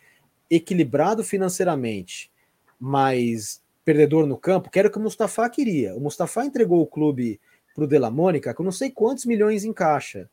[0.51, 2.33] equilibrado financeiramente,
[2.81, 5.95] mas perdedor no campo, que era o que o Mustafa queria.
[5.95, 7.39] O Mustafa entregou o clube
[7.75, 10.31] para o De Mônica com não sei quantos milhões em caixa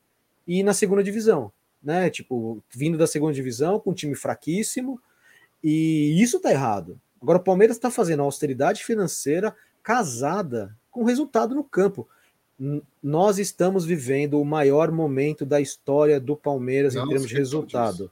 [0.47, 1.51] e na segunda divisão,
[1.83, 2.09] né?
[2.09, 4.99] Tipo, vindo da segunda divisão com um time fraquíssimo
[5.63, 6.99] e isso tá errado.
[7.21, 12.07] Agora o Palmeiras está fazendo austeridade financeira casada com resultado no campo
[13.03, 18.11] nós estamos vivendo o maior momento da história do Palmeiras Não, em termos de resultado.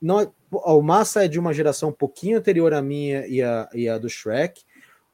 [0.00, 3.98] Nós, o Massa é de uma geração um pouquinho anterior à minha e a, e
[3.98, 4.62] do Shrek.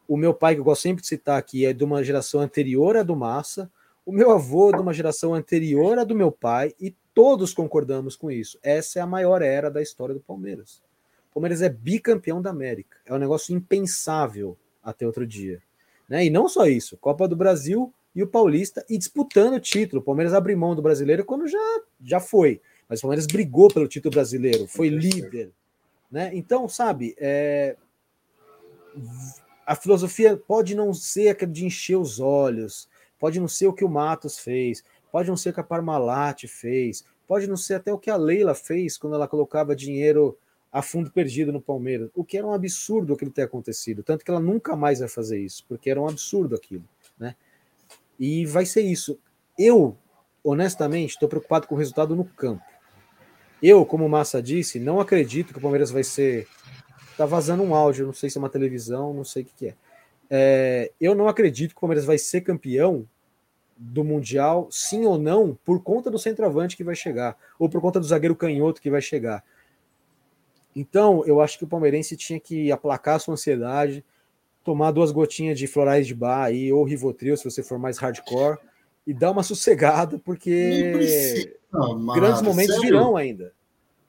[0.07, 2.97] O meu pai, que eu gosto sempre de citar aqui, é de uma geração anterior
[2.97, 3.71] à do Massa.
[4.07, 6.73] O meu avô é de uma geração anterior à do meu pai.
[6.81, 8.59] E todos concordamos com isso.
[8.63, 10.81] Essa é a maior era da história do Palmeiras.
[11.31, 12.97] O Palmeiras é bicampeão da América.
[13.05, 15.61] É um negócio impensável até outro dia.
[16.09, 16.25] Né?
[16.25, 16.97] E não só isso.
[16.97, 20.03] Copa do Brasil e o Paulista e disputando o título.
[20.03, 23.87] O Palmeiras abriu mão do brasileiro quando já, já foi, mas o Palmeiras brigou pelo
[23.87, 25.53] título brasileiro, foi líder.
[26.11, 26.33] Né?
[26.35, 27.77] Então, sabe, é...
[29.65, 32.89] a filosofia pode não ser aquela de encher os olhos,
[33.21, 36.43] pode não ser o que o Matos fez, pode não ser o que a Parmalat
[36.49, 40.37] fez, pode não ser até o que a Leila fez quando ela colocava dinheiro
[40.73, 44.31] a fundo perdido no Palmeiras, o que era um absurdo aquilo ter acontecido, tanto que
[44.31, 46.85] ela nunca mais vai fazer isso, porque era um absurdo aquilo?
[48.19, 49.19] E vai ser isso.
[49.59, 49.97] Eu,
[50.43, 52.63] honestamente, estou preocupado com o resultado no campo.
[53.63, 56.47] Eu, como o Massa disse, não acredito que o Palmeiras vai ser.
[57.17, 59.67] Tá vazando um áudio, não sei se é uma televisão, não sei o que, que
[59.69, 59.75] é.
[60.31, 60.93] é.
[61.01, 63.07] Eu não acredito que o Palmeiras vai ser campeão
[63.77, 68.01] do Mundial, sim ou não, por conta do centroavante que vai chegar, ou por conta
[68.01, 69.45] do zagueiro canhoto que vai chegar.
[70.75, 74.05] Então, eu acho que o palmeirense tinha que aplacar a sua ansiedade,
[74.69, 78.59] tomar duas gotinhas de florais de bar aí, ou Rivotril, se você for mais hardcore,
[79.07, 81.49] e dar uma sossegada, porque precisa,
[82.15, 82.91] grandes momentos sério?
[82.91, 83.51] virão ainda.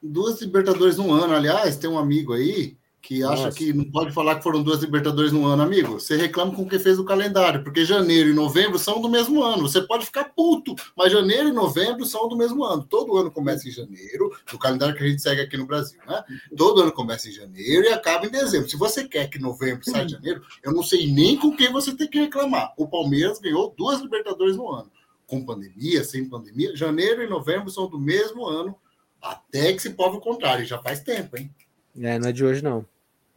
[0.03, 3.57] Duas Libertadores no ano, aliás, tem um amigo aí que acha Nossa.
[3.57, 5.99] que não pode falar que foram duas Libertadores no ano, amigo.
[5.99, 9.61] Você reclama com quem fez o calendário, porque janeiro e novembro são do mesmo ano.
[9.61, 12.83] Você pode ficar puto, mas janeiro e novembro são do mesmo ano.
[12.83, 16.23] Todo ano começa em janeiro, no calendário que a gente segue aqui no Brasil, né?
[16.55, 18.69] Todo ano começa em janeiro e acaba em dezembro.
[18.69, 21.95] Se você quer que novembro saia em janeiro, eu não sei nem com quem você
[21.95, 22.73] tem que reclamar.
[22.77, 24.91] O Palmeiras ganhou duas Libertadores no ano.
[25.25, 28.75] Com pandemia, sem pandemia, janeiro e novembro são do mesmo ano,
[29.21, 30.65] até que se prove o contrário.
[30.65, 31.53] Já faz tempo, hein?
[32.01, 32.85] É, não é de hoje, não.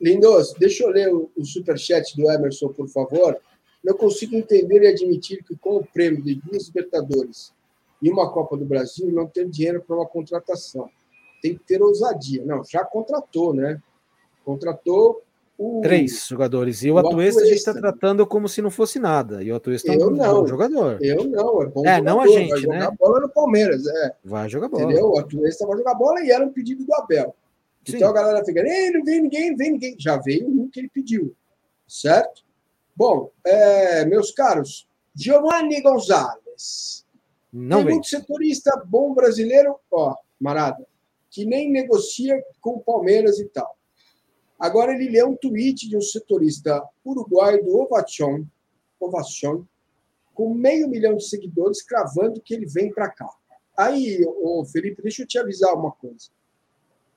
[0.00, 3.36] Lindos, deixa eu ler o, o superchat do Emerson, por favor.
[3.84, 7.52] Não consigo entender e admitir que, com o prêmio de duas Libertadores
[8.00, 10.88] e uma Copa do Brasil, não tem dinheiro para uma contratação.
[11.40, 12.44] Tem que ter ousadia.
[12.44, 13.80] Não, já contratou, né?
[14.44, 15.22] Contratou
[15.58, 16.82] o, Três jogadores.
[16.82, 19.42] E o, o Atuesta, a gente está tratando como se não fosse nada.
[19.42, 20.98] E o Atuesta é um não, jogador.
[21.00, 22.04] Eu não, é bom É, jogador.
[22.04, 22.80] não a gente, vai né?
[22.80, 24.16] jogar bola no Palmeiras, é.
[24.24, 24.84] Vai jogar bola.
[24.84, 25.10] Entendeu?
[25.10, 27.34] O Atuesta vai jogar bola e era um pedido do Abel.
[27.84, 27.96] Sim.
[27.96, 29.96] Então a galera fica, não vem ninguém, não vem ninguém.
[29.98, 31.34] Já veio um que ele pediu,
[31.86, 32.44] certo?
[32.94, 37.06] Bom, é, meus caros, Giovanni Gonzalez.
[37.52, 37.94] Não Tem vem.
[37.94, 40.86] muito setorista bom brasileiro, ó, Marada,
[41.30, 43.76] que nem negocia com o Palmeiras e tal.
[44.58, 48.44] Agora ele lê um tweet de um setorista uruguaio do Ovation,
[49.00, 49.64] Ovation
[50.34, 53.28] com meio milhão de seguidores, cravando que ele vem para cá.
[53.76, 56.30] Aí, ô, Felipe, deixa eu te avisar uma coisa.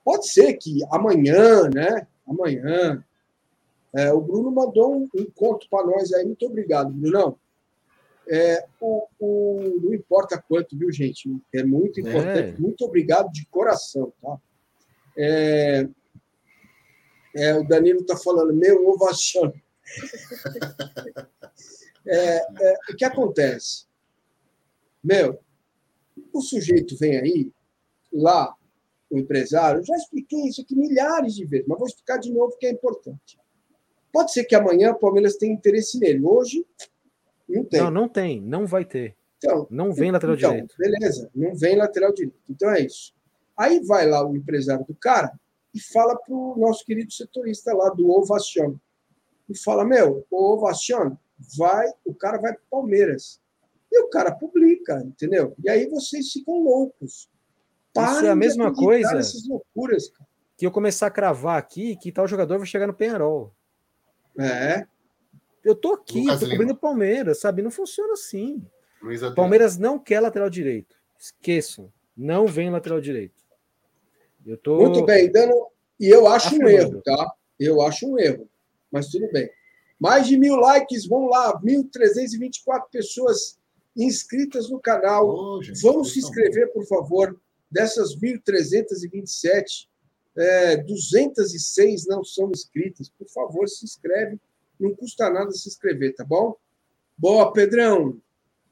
[0.06, 2.08] Pode ser que amanhã, né?
[2.28, 3.03] Amanhã.
[3.91, 6.24] É, o Bruno mandou um, um conto para nós aí.
[6.24, 7.39] Muito obrigado, Brunão.
[8.28, 11.30] É, o, o, não importa quanto, viu, gente?
[11.53, 12.56] É muito importante.
[12.56, 12.60] É.
[12.60, 14.38] Muito obrigado de coração, tá?
[15.18, 15.88] É,
[17.36, 19.51] é, o Danilo está falando, meu ovação.
[22.08, 23.88] É, é, o que acontece?
[25.03, 25.39] Meu,
[26.32, 27.51] o sujeito vem aí,
[28.14, 28.56] lá,
[29.16, 32.66] o empresário, já expliquei isso aqui milhares de vezes, mas vou explicar de novo que
[32.66, 33.39] é importante.
[34.11, 36.24] Pode ser que amanhã o Palmeiras tenha interesse nele.
[36.24, 36.66] Hoje,
[37.47, 37.82] não tem.
[37.82, 39.16] Não, não tem, não vai ter.
[39.38, 40.76] Então, não vem lateral então, direito.
[40.78, 42.39] Beleza, não vem lateral direito.
[42.49, 43.13] Então é isso.
[43.57, 45.38] Aí vai lá o empresário do cara
[45.74, 48.76] e fala para o nosso querido setorista lá do Ovacion.
[49.49, 51.16] E fala: Meu, o Ovacion
[51.57, 53.39] vai, o cara vai para o Palmeiras.
[53.91, 55.53] E o cara publica, entendeu?
[55.63, 57.30] E aí vocês ficam loucos.
[57.98, 60.12] Isso é a mesma coisa loucuras,
[60.58, 63.54] que eu começar a cravar aqui que tal jogador vai chegar no Penharol.
[64.38, 64.86] É.
[65.64, 67.62] Eu tô aqui, Lucas tô cobrindo o Palmeiras, sabe?
[67.62, 68.66] Não funciona assim.
[69.36, 70.96] Palmeiras não quer lateral direito.
[71.18, 71.91] Esqueçam.
[72.16, 73.43] Não vem lateral direito.
[74.46, 74.78] Eu tô...
[74.78, 75.54] Muito bem, dando.
[76.00, 76.70] E eu acho Afirmando.
[76.70, 77.34] um erro, tá?
[77.60, 78.50] Eu acho um erro.
[78.91, 79.50] Mas tudo bem.
[80.00, 83.58] Mais de mil likes, vamos lá, 1.324 pessoas
[83.96, 85.28] inscritas no canal.
[85.28, 87.39] Oh, Vamos se inscrever, por favor.
[87.70, 89.88] Dessas 1.327,
[90.38, 93.09] é, 206 não são inscritas.
[93.09, 94.39] Por favor, se inscreve.
[94.80, 96.55] Não custa nada se inscrever, tá bom?
[97.18, 98.20] Boa, Pedrão.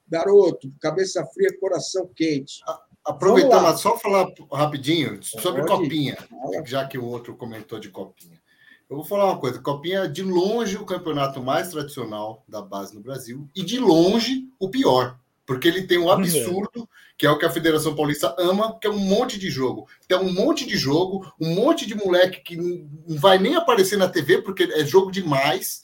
[0.07, 2.61] Garoto, cabeça fria, coração quente.
[3.05, 5.83] Aproveitar, só falar rapidinho sobre Pode.
[5.83, 6.17] Copinha,
[6.65, 8.41] já que o outro comentou de Copinha.
[8.89, 12.93] Eu vou falar uma coisa: Copinha é de longe o campeonato mais tradicional da base
[12.93, 15.19] no Brasil e de longe o pior.
[15.45, 16.87] Porque ele tem um absurdo,
[17.17, 19.87] que é o que a Federação Paulista ama, que é um monte de jogo.
[20.07, 24.07] Tem um monte de jogo, um monte de moleque que não vai nem aparecer na
[24.07, 25.83] TV, porque é jogo demais.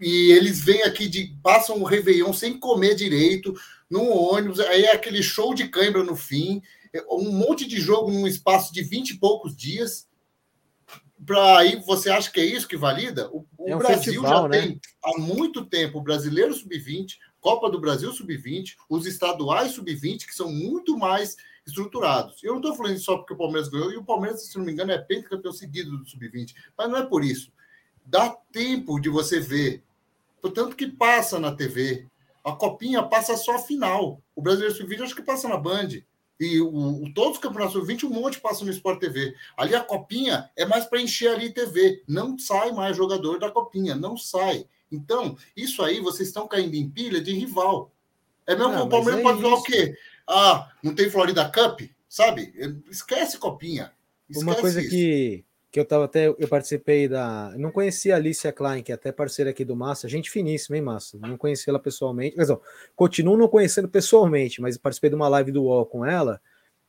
[0.00, 3.54] E eles vêm aqui, de, passam o Réveillon sem comer direito,
[3.90, 6.62] num ônibus, aí é aquele show de cãibra no fim,
[6.92, 10.08] é um monte de jogo num espaço de vinte e poucos dias.
[11.24, 13.28] Para aí você acha que é isso que valida?
[13.30, 14.60] O, o é um Brasil festival, já né?
[14.60, 20.34] tem há muito tempo o brasileiro sub-20, Copa do Brasil Sub-20, os estaduais Sub-20, que
[20.34, 21.36] são muito mais
[21.66, 22.42] estruturados.
[22.42, 24.72] Eu não estou falando só porque o Palmeiras ganhou, e o Palmeiras, se não me
[24.72, 27.52] engano, é pentacampeão seguido do Sub-20, mas não é por isso.
[28.04, 29.82] Dá tempo de você ver,
[30.40, 32.06] portanto que passa na TV.
[32.42, 34.22] A Copinha passa só a final.
[34.34, 35.88] O Brasileiro Sub-20 acho que passa na Band.
[36.40, 39.34] E o, o, todos os campeonatos sub-20, um monte passam no Sport TV.
[39.54, 42.02] Ali a copinha é mais para encher ali TV.
[42.08, 44.66] Não sai mais jogador da copinha, não sai.
[44.90, 47.92] Então, isso aí, vocês estão caindo em pilha de rival.
[48.46, 49.94] É mesmo que o Palmeiras é pode falar o quê?
[50.28, 51.82] Ah, não tem Florida Cup?
[52.08, 52.52] Sabe?
[52.90, 53.92] Esquece copinha.
[54.28, 54.90] Esquece Uma coisa isso.
[54.90, 57.54] que, que eu tava até, eu participei da.
[57.56, 60.82] Não conhecia a Alicia Klein, que é até parceira aqui do Massa, gente finíssima, hein,
[60.82, 61.18] Massa?
[61.18, 62.36] Não conhecia ela pessoalmente.
[62.36, 62.60] Mas, ó,
[62.96, 66.40] continuo não conhecendo pessoalmente, mas participei de uma live do UOL com ela.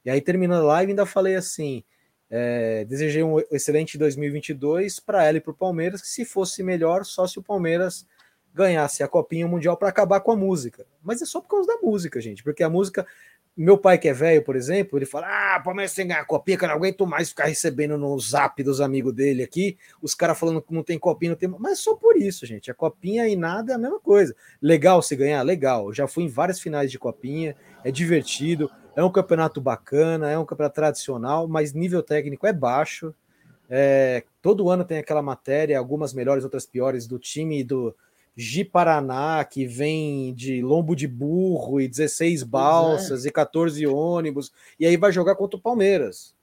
[0.03, 1.83] E aí, terminando a live, ainda falei assim:
[2.31, 7.03] é, desejei um excelente 2022 para ela e para o Palmeiras, que se fosse melhor,
[7.03, 8.07] só se o Palmeiras
[8.53, 10.85] ganhasse a Copinha Mundial para acabar com a música.
[11.03, 13.05] Mas é só por causa da música, gente, porque a música
[13.55, 16.57] meu pai que é velho, por exemplo, ele fala: Ah, Palmeiras tem que ganhar copinha,
[16.57, 20.39] que eu não aguento mais ficar recebendo no zap dos amigos dele aqui, os caras
[20.39, 21.49] falando que não tem copinha, não tem.
[21.59, 22.71] Mas só por isso, gente.
[22.71, 24.33] A copinha e nada é a mesma coisa.
[24.61, 25.41] Legal se ganhar?
[25.43, 25.93] Legal.
[25.93, 30.45] Já fui em várias finais de copinha, é divertido, é um campeonato bacana, é um
[30.45, 33.13] campeonato tradicional, mas nível técnico é baixo.
[33.69, 37.95] É, todo ano tem aquela matéria, algumas melhores, outras piores, do time do
[38.35, 43.29] Gi Paraná, que vem de lombo de burro e 16 balsas é.
[43.29, 46.35] e 14 ônibus, e aí vai jogar contra o Palmeiras.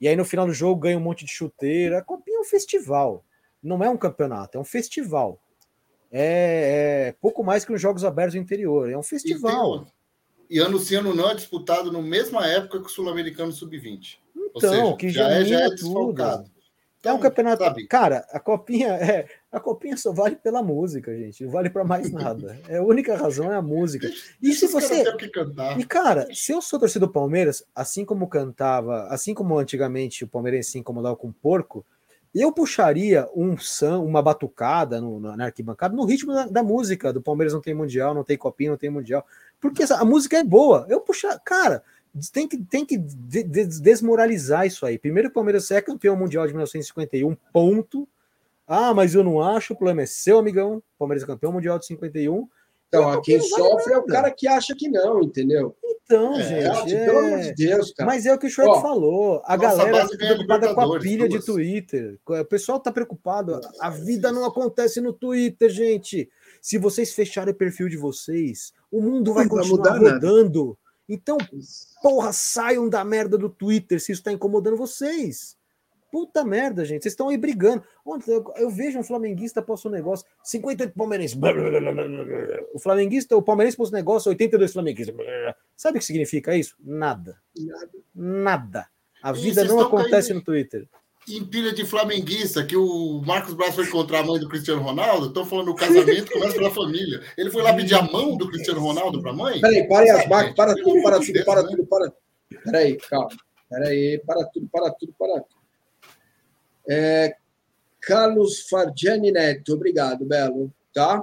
[0.00, 1.98] E aí no final do jogo ganha um monte de chuteira.
[1.98, 3.24] A Copinha é um festival,
[3.62, 5.38] não é um campeonato, é um festival.
[6.10, 9.86] É, é pouco mais que os Jogos Abertos do interior, é um festival.
[10.52, 14.18] E, ano sim, ano não é disputado na mesma época que o Sul-Americano Sub-20.
[14.36, 16.44] Então, seja, que já, é, já é desfalcado.
[17.00, 17.64] Então, é um campeonato.
[17.64, 17.86] Sabe?
[17.86, 19.26] Cara, a copinha é.
[19.50, 21.42] A copinha só vale pela música, gente.
[21.44, 22.60] Não vale para mais nada.
[22.68, 24.10] É a única razão é a música.
[24.42, 25.02] E se você.
[25.78, 30.28] E cara, se eu sou torcedor do Palmeiras, assim como cantava, assim como antigamente o
[30.28, 31.82] palmeirense se incomodava com porco,
[32.40, 37.12] eu puxaria um sam, uma batucada no, na arquibancada no ritmo da, da, música.
[37.12, 39.26] Do Palmeiras não tem mundial, não tem copinha, não tem mundial.
[39.60, 40.86] Porque a música é boa.
[40.88, 41.82] Eu puxar, cara,
[42.32, 44.98] tem que, tem que de, de, desmoralizar isso aí.
[44.98, 48.08] Primeiro, o Palmeiras é campeão mundial de 1951, ponto.
[48.66, 50.82] Ah, mas eu não acho, o problema é seu, amigão.
[50.98, 52.48] Palmeiras é campeão mundial de 51.
[52.94, 55.74] Então, quem sofre é o cara que acha que não, entendeu?
[55.82, 56.94] Então, é, gente.
[56.94, 57.06] É...
[57.06, 58.10] Pelo amor de Deus, cara.
[58.10, 59.40] Mas é o que o Schwartz falou.
[59.46, 61.40] A galera tá preocupada com a pilha duas.
[61.40, 62.20] de Twitter.
[62.26, 63.58] O pessoal tá preocupado.
[63.80, 66.28] A vida não acontece no Twitter, gente.
[66.60, 70.66] Se vocês fecharem o perfil de vocês, o mundo vai não continuar vai rodando.
[70.66, 70.78] Nada.
[71.08, 71.38] Então,
[72.02, 75.56] porra, saiam da merda do Twitter se isso está incomodando vocês.
[76.12, 77.02] Puta merda, gente.
[77.02, 77.82] Vocês estão aí brigando.
[78.04, 81.38] Ontem eu, vejo um flamenguista posta um negócio, 58 palmeirenses.
[82.74, 85.16] O flamenguista, o palmeirense posta um negócio, 82 flamenguistas.
[85.74, 86.76] Sabe o que significa isso?
[86.78, 87.38] Nada.
[88.14, 88.86] Nada.
[89.22, 90.86] A vida não acontece no Twitter
[91.28, 95.28] em pilha de flamenguista, que o Marcos Braz foi encontrar a mãe do Cristiano Ronaldo,
[95.28, 97.22] estão falando do casamento, começa pela família.
[97.38, 99.60] Ele foi lá pedir a mão do Cristiano Ronaldo para a mãe?
[99.60, 102.12] Peraí, para aí as marcas, para tudo, para tudo, para tudo, para
[102.64, 103.30] Peraí, calma.
[103.70, 105.61] Peraí, para tudo, para tudo, para tudo.
[106.88, 107.36] É,
[108.00, 111.22] Carlos Fargiani Neto, obrigado, Belo, tá?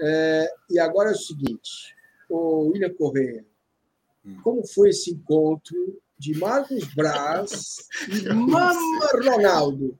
[0.00, 1.94] É, e agora é o seguinte,
[2.28, 3.44] o William Correia,
[4.24, 4.40] hum.
[4.42, 9.98] como foi esse encontro de Marcos Braz e Mama Ronaldo.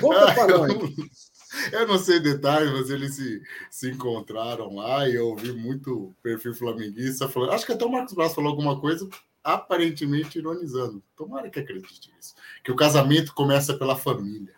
[0.00, 1.30] Conta para nós.
[1.72, 6.54] Eu não sei detalhes, mas eles se, se encontraram lá e eu ouvi muito perfil
[6.54, 7.52] flamenguista falando.
[7.52, 9.08] Acho que até o Marcos Braz falou alguma coisa
[9.46, 11.00] aparentemente ironizando.
[11.16, 12.34] Tomara que acredite nisso.
[12.64, 14.54] Que o casamento começa pela família.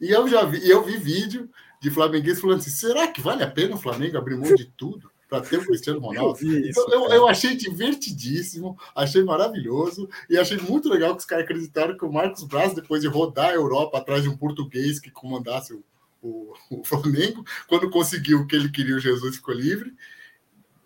[0.00, 1.50] E eu já vi, eu vi vídeo
[1.80, 5.12] de flamenguista falando assim: será que vale a pena o Flamengo abrir mão de tudo?
[5.28, 6.38] para ter o Cristiano Ronaldo.
[6.42, 11.24] Eu, isso, então, eu, eu, achei divertidíssimo, achei maravilhoso e achei muito legal que os
[11.24, 15.00] caras acreditaram que o Marcos Braz, depois de rodar a Europa atrás de um português
[15.00, 15.82] que comandasse o,
[16.22, 19.92] o, o Flamengo, quando conseguiu o que ele queria, o Jesus ficou livre.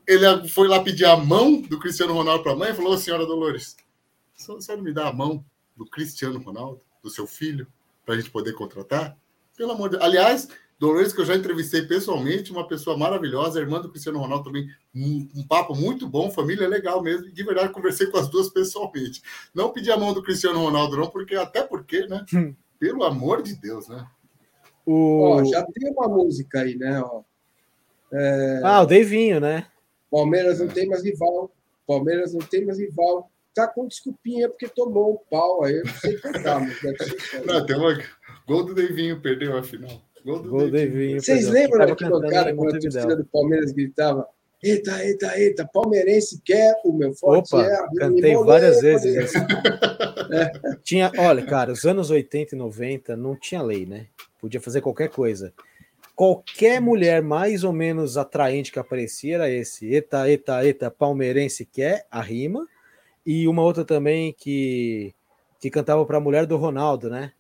[0.08, 3.26] Ele foi lá pedir a mão do Cristiano Ronaldo para a mãe e falou: Senhora
[3.26, 3.76] Dolores,
[4.34, 5.44] a senhora me dá a mão
[5.76, 7.66] do Cristiano Ronaldo, do seu filho,
[8.06, 9.14] para a gente poder contratar?
[9.54, 10.08] Pelo amor de Deus.
[10.08, 10.48] Aliás,
[10.78, 15.28] Dolores, que eu já entrevistei pessoalmente, uma pessoa maravilhosa, irmã do Cristiano Ronaldo também, um,
[15.34, 19.20] um, papo muito bom, família legal mesmo, e de verdade conversei com as duas pessoalmente.
[19.54, 22.24] Não pedi a mão do Cristiano Ronaldo, não, porque até porque, né?
[22.32, 22.54] Hum.
[22.78, 24.06] Pelo amor de Deus, né?
[24.86, 25.44] O...
[25.50, 27.02] já tem uma música aí, né?
[27.02, 27.22] Ó.
[28.10, 28.62] É...
[28.64, 29.66] Ah, o Devinho, né?
[30.10, 30.72] Palmeiras não é.
[30.72, 31.50] tem mais rival.
[31.86, 33.30] Palmeiras não tem mais rival.
[33.54, 35.74] Tá com desculpinha porque tomou um pau aí.
[35.74, 37.44] Eu não sei cantar, mas deve ser.
[37.46, 37.98] Não, tem uma.
[38.46, 39.90] Gol do Devinho, perdeu a final.
[40.24, 41.20] Gol do, Gol Devinho.
[41.20, 44.28] Vocês lembram daquele cara quando a torcida do Palmeiras gritava
[44.62, 49.32] Eita, eita, eita, palmeirense quer o meu forte Opa, é cantei várias vezes.
[50.32, 50.76] é.
[50.82, 54.06] Tinha, olha, cara, os anos 80 e 90 não tinha lei, né?
[54.40, 55.52] Podia fazer qualquer coisa.
[56.18, 59.86] Qualquer mulher mais ou menos atraente que aparecia era esse.
[59.86, 62.66] Eita, eita, eita, palmeirense quer a rima.
[63.24, 65.14] E uma outra também que,
[65.60, 67.32] que cantava para a mulher do Ronaldo, né?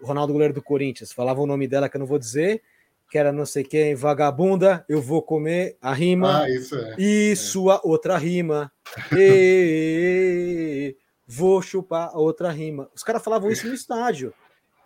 [0.00, 2.62] o Ronaldo goleiro do Corinthians, falava o nome dela que eu não vou dizer,
[3.10, 6.42] que era não sei quem, vagabunda, eu vou comer a rima.
[6.42, 6.94] Ah, isso é.
[6.98, 7.36] E é.
[7.36, 8.70] sua outra rima.
[9.16, 10.94] E,
[11.26, 12.88] vou chupar a outra rima.
[12.94, 14.32] Os caras falavam isso no estádio.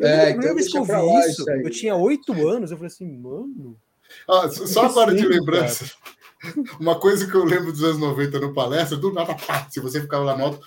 [0.03, 2.77] Eu, é, a primeira então vez que eu vi isso, eu tinha oito anos, eu
[2.77, 3.77] falei assim, mano.
[4.29, 5.85] Ah, só agora de lembrança.
[5.85, 6.13] Cara.
[6.81, 10.01] Uma coisa que eu lembro dos anos 90 no palestra, do nada, pá, se você
[10.01, 10.61] ficava lá no alto,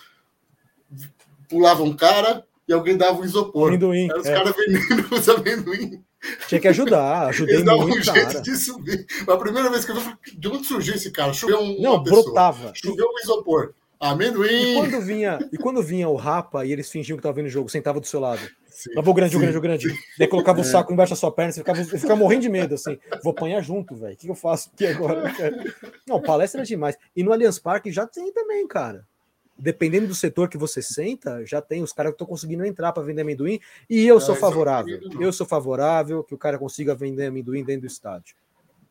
[1.49, 3.67] pulava um cara, e alguém dava um isopor.
[3.67, 4.09] Amendoim.
[4.09, 4.33] Era os é.
[4.33, 6.03] caras vendendo os amendoim.
[6.47, 9.05] Tinha que ajudar, ajudei Eles davam um jeito de subir.
[9.27, 11.33] A primeira vez que eu vi, de onde surgiu esse cara?
[11.33, 12.71] Choveu um, Não, brotava.
[12.73, 13.73] Choveu um isopor.
[13.99, 14.49] Amendoim!
[14.49, 17.49] E quando vinha, e quando vinha o Rapa e eles fingiam que estavam vendo o
[17.49, 18.41] jogo, sentava do seu lado.
[18.67, 19.87] Sim, vou grande, o grande, o grande.
[20.19, 20.65] Daí colocava o é.
[20.65, 22.99] saco embaixo da sua perna, você ficava, você ficava morrendo de medo, assim.
[23.23, 24.13] Vou apanhar junto, velho.
[24.13, 25.23] O que eu faço aqui agora?
[26.05, 26.97] Não, palestra é demais.
[27.15, 29.07] E no Allianz Parque já tem também, cara.
[29.57, 33.01] Dependendo do setor que você senta, já tem os caras que estão conseguindo entrar para
[33.01, 33.61] vender amendoim.
[33.89, 34.99] E eu sou favorável.
[35.21, 38.35] Eu sou favorável que o cara consiga vender amendoim dentro do estádio.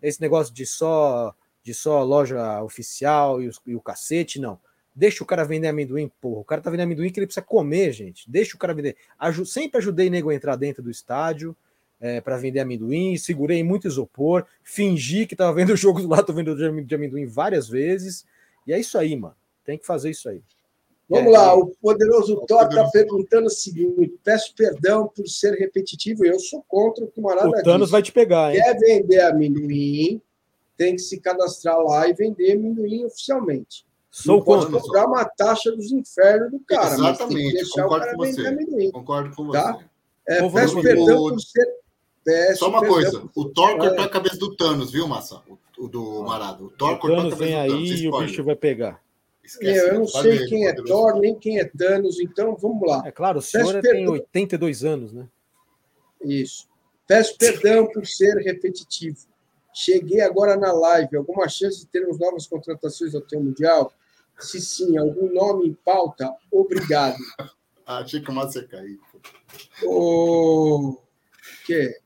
[0.00, 4.60] Esse negócio de só de só loja oficial e, os, e o cacete, não.
[4.94, 6.40] Deixa o cara vender amendoim, porra.
[6.40, 8.30] O cara tá vendendo amendoim que ele precisa comer, gente.
[8.30, 8.96] Deixa o cara vender.
[9.18, 11.56] Aju sempre ajudei nego a entrar dentro do estádio
[12.00, 13.16] é, para vender amendoim.
[13.16, 14.46] Segurei muito isopor.
[14.62, 18.24] Fingi que tava vendo o jogo lá, tô vendo de amendoim várias vezes.
[18.66, 19.34] E é isso aí, mano.
[19.64, 20.40] Tem que fazer isso aí.
[21.08, 26.24] Vamos é, lá, o poderoso Thor está perguntando o seguinte: peço perdão por ser repetitivo,
[26.24, 28.62] eu sou contra o que o Marada O Thanos vai te pegar, hein?
[28.62, 30.20] Quer vender amendoim,
[30.76, 33.84] tem que se cadastrar lá e vender amendoim oficialmente.
[34.14, 34.70] Sou não contra.
[34.70, 36.94] Pode cobrar uma taxa dos infernos do cara.
[36.94, 38.92] Exatamente, concordo com você.
[38.92, 39.72] Concordo com tá?
[39.72, 39.84] você.
[40.26, 41.66] É, peço perdão por ser.
[42.24, 44.06] Peço Só uma coisa, o Thor cortou é.
[44.06, 45.42] a cabeça do Thanos, viu, Massa?
[45.48, 46.66] O, o do Marado.
[46.66, 47.90] O Thor o cortou a cabeça vem do Thanos.
[47.90, 49.02] aí e o bicho vai pegar.
[49.42, 53.02] Esquece, eu, eu não sei quem é Thor, nem quem é Thanos, então vamos lá.
[53.04, 55.26] É claro, o senhor Peço tem 82 anos, né?
[56.22, 56.68] Isso.
[57.04, 59.18] Peço perdão por ser repetitivo.
[59.74, 61.16] Cheguei agora na live.
[61.16, 63.92] Alguma chance de termos novas contratações até o Mundial?
[64.38, 66.32] Se sim, algum nome em pauta?
[66.50, 67.16] Obrigado.
[67.86, 68.98] ah, achei que o Márcio ia cair.
[69.82, 70.98] O
[71.66, 72.00] que?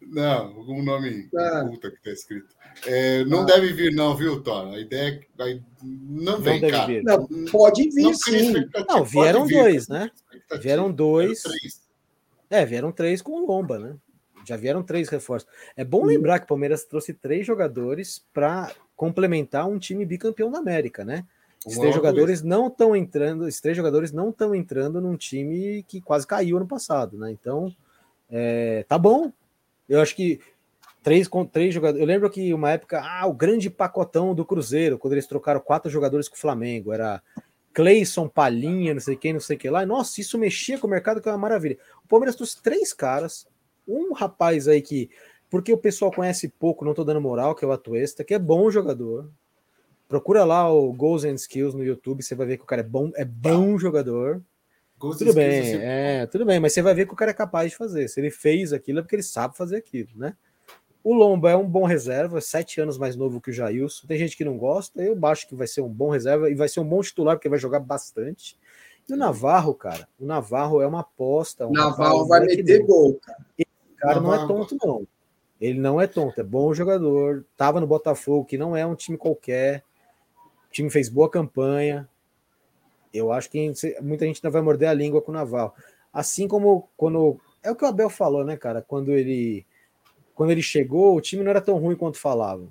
[0.00, 1.66] Não, algum nome ah.
[1.68, 2.56] puta que está escrito.
[2.86, 3.44] É, não ah.
[3.44, 4.72] deve vir, não, viu, Thor?
[4.72, 5.62] A ideia é que vai...
[5.82, 6.86] não vem, não cara.
[6.86, 7.02] Vir.
[7.02, 8.52] Não, pode vir, não sim.
[8.88, 10.10] Não, vieram vir, dois, né?
[10.60, 11.42] Vieram dois.
[12.48, 13.96] É, vieram três com o Lomba, né?
[14.46, 15.50] Já vieram três reforços.
[15.76, 20.58] É bom lembrar que o Palmeiras trouxe três jogadores para complementar um time bicampeão da
[20.58, 21.26] América, né?
[21.66, 26.26] Esses três jogadores não estão entrando, três jogadores não estão entrando num time que quase
[26.26, 27.30] caiu ano passado, né?
[27.30, 27.74] Então,
[28.30, 29.32] é, tá bom.
[29.88, 30.40] Eu acho que
[31.02, 32.00] três com três jogadores.
[32.00, 35.90] Eu lembro que uma época, ah, o grande pacotão do Cruzeiro, quando eles trocaram quatro
[35.90, 37.22] jogadores com o Flamengo, era
[37.72, 39.84] Cleison, Palhinha, não sei quem, não sei o que lá.
[39.84, 41.78] Nossa, isso mexia com o mercado, que é uma maravilha.
[42.04, 43.46] O Palmeiras trouxe três caras,
[43.86, 45.10] um rapaz aí que,
[45.48, 48.38] porque o pessoal conhece pouco, não tô dando moral, que é o Atuesta, que é
[48.38, 49.30] bom jogador.
[50.08, 52.84] Procura lá o Goals and Skills no YouTube, você vai ver que o cara é
[52.84, 54.42] bom, é bom jogador.
[54.98, 57.70] Goals tudo bem, é, tudo bem, mas você vai ver que o cara é capaz
[57.70, 58.08] de fazer.
[58.08, 60.34] Se ele fez aquilo, é porque ele sabe fazer aquilo, né?
[61.04, 64.06] O Lomba é um bom reserva, sete anos mais novo que o Jailson.
[64.06, 66.68] Tem gente que não gosta, eu acho que vai ser um bom reserva e vai
[66.68, 68.58] ser um bom titular, porque vai jogar bastante.
[69.08, 71.66] E o Navarro, cara, o Navarro é uma aposta.
[71.66, 73.38] O Navarro vai meter gol, cara.
[73.56, 75.06] Esse cara não é tonto, não.
[75.60, 77.44] Ele não é tonto, é bom jogador.
[77.56, 79.84] Tava no Botafogo, que não é um time qualquer.
[80.68, 82.08] O time fez boa campanha.
[83.12, 85.72] Eu acho que muita gente ainda vai morder a língua com o Navarro.
[86.12, 87.40] Assim como quando.
[87.62, 88.82] É o que o Abel falou, né, cara?
[88.82, 89.66] Quando ele
[90.38, 92.68] quando ele chegou, o time não era tão ruim quanto falavam.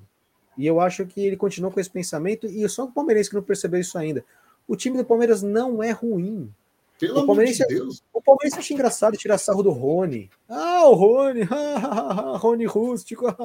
[0.58, 3.44] E eu acho que ele continuou com esse pensamento, e só o Palmeirense que não
[3.44, 4.24] percebeu isso ainda.
[4.66, 6.50] O time do Palmeiras não é ruim.
[6.98, 8.02] Pelo o Palmeirense, de Deus.
[8.14, 10.30] O Palmeirense acha engraçado tirar sarro do Rony.
[10.48, 11.42] Ah, o Rony,
[12.40, 13.26] Rony rústico.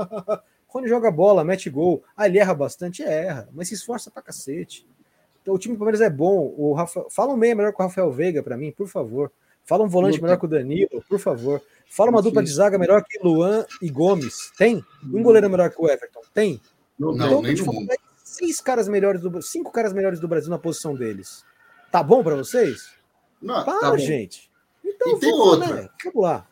[0.72, 2.02] Rony joga bola, mete gol.
[2.16, 4.86] Ah, ele erra bastante, erra, mas se esforça pra cacete.
[5.42, 6.54] Então o time do Palmeiras é bom.
[6.56, 7.04] O Rafa...
[7.10, 9.30] Fala um meia melhor que o Rafael Veiga para mim, por favor.
[9.64, 11.62] Fala um volante melhor que o Danilo, por favor.
[11.88, 14.50] Fala uma dupla de zaga melhor que Luan e Gomes.
[14.56, 14.82] Tem?
[15.04, 16.20] Um goleiro melhor que o Everton?
[16.34, 16.60] Tem?
[16.98, 17.72] Não, então, nem tipo,
[18.24, 21.44] seis caras melhores do cinco caras melhores do Brasil na posição deles.
[21.90, 22.90] Tá bom para vocês?
[23.40, 24.50] Não, Para, tá gente.
[24.84, 25.74] Então, e tem vamos, outra.
[25.74, 25.88] Né?
[26.04, 26.46] Vamos lá.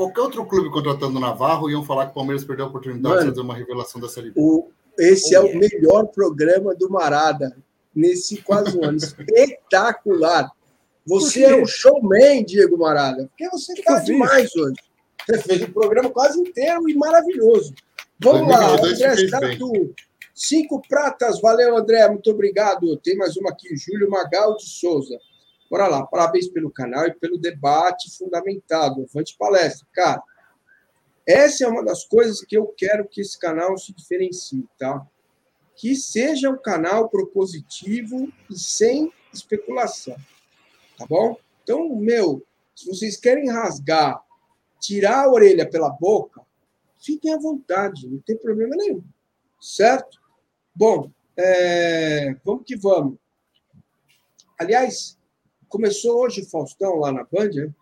[0.00, 3.20] Qualquer outro clube contratando o Navarro iam falar que o Palmeiras perdeu a oportunidade Mano,
[3.20, 4.40] de fazer uma revelação da Série B.
[4.40, 5.58] O, esse oh, é yeah.
[5.58, 7.54] o melhor programa do Marada
[7.94, 8.96] nesse quase um ano.
[8.96, 10.50] Espetacular.
[11.04, 14.76] Você é um showman, Diego Marada, porque você está demais hoje.
[15.26, 17.74] Você fez o programa quase inteiro e maravilhoso.
[18.18, 19.94] Vamos lá, André Statu.
[20.34, 22.96] Cinco pratas, valeu, André, muito obrigado.
[22.96, 25.18] Tem mais uma aqui, Júlio Magal de Souza.
[25.70, 29.06] Bora lá, parabéns pelo canal e pelo debate fundamentado.
[29.08, 29.86] Avante palestra.
[29.92, 30.20] Cara,
[31.24, 35.06] essa é uma das coisas que eu quero que esse canal se diferencie, tá?
[35.76, 40.16] Que seja um canal propositivo e sem especulação.
[40.98, 41.38] Tá bom?
[41.62, 42.44] Então, meu,
[42.74, 44.20] se vocês querem rasgar,
[44.80, 46.42] tirar a orelha pela boca,
[46.98, 49.04] fiquem à vontade, não tem problema nenhum.
[49.60, 50.20] Certo?
[50.74, 53.16] Bom, é, vamos que vamos.
[54.58, 55.19] Aliás,
[55.70, 57.72] começou hoje o Faustão lá na Band, né?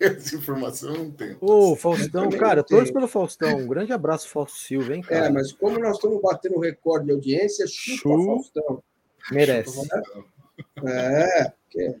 [0.00, 1.36] Essa informação eu não tenho.
[1.42, 3.58] Ô, Faustão, cara, todos pelo Faustão.
[3.58, 5.26] Um grande abraço, Fausto Silva, hein, cara?
[5.26, 8.24] É, mas como nós estamos batendo recorde de audiência, chupa Chu...
[8.24, 8.82] Faustão.
[9.30, 9.78] Merece.
[10.86, 11.96] É, porque...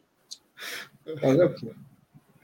[1.20, 1.72] Fazer o quê?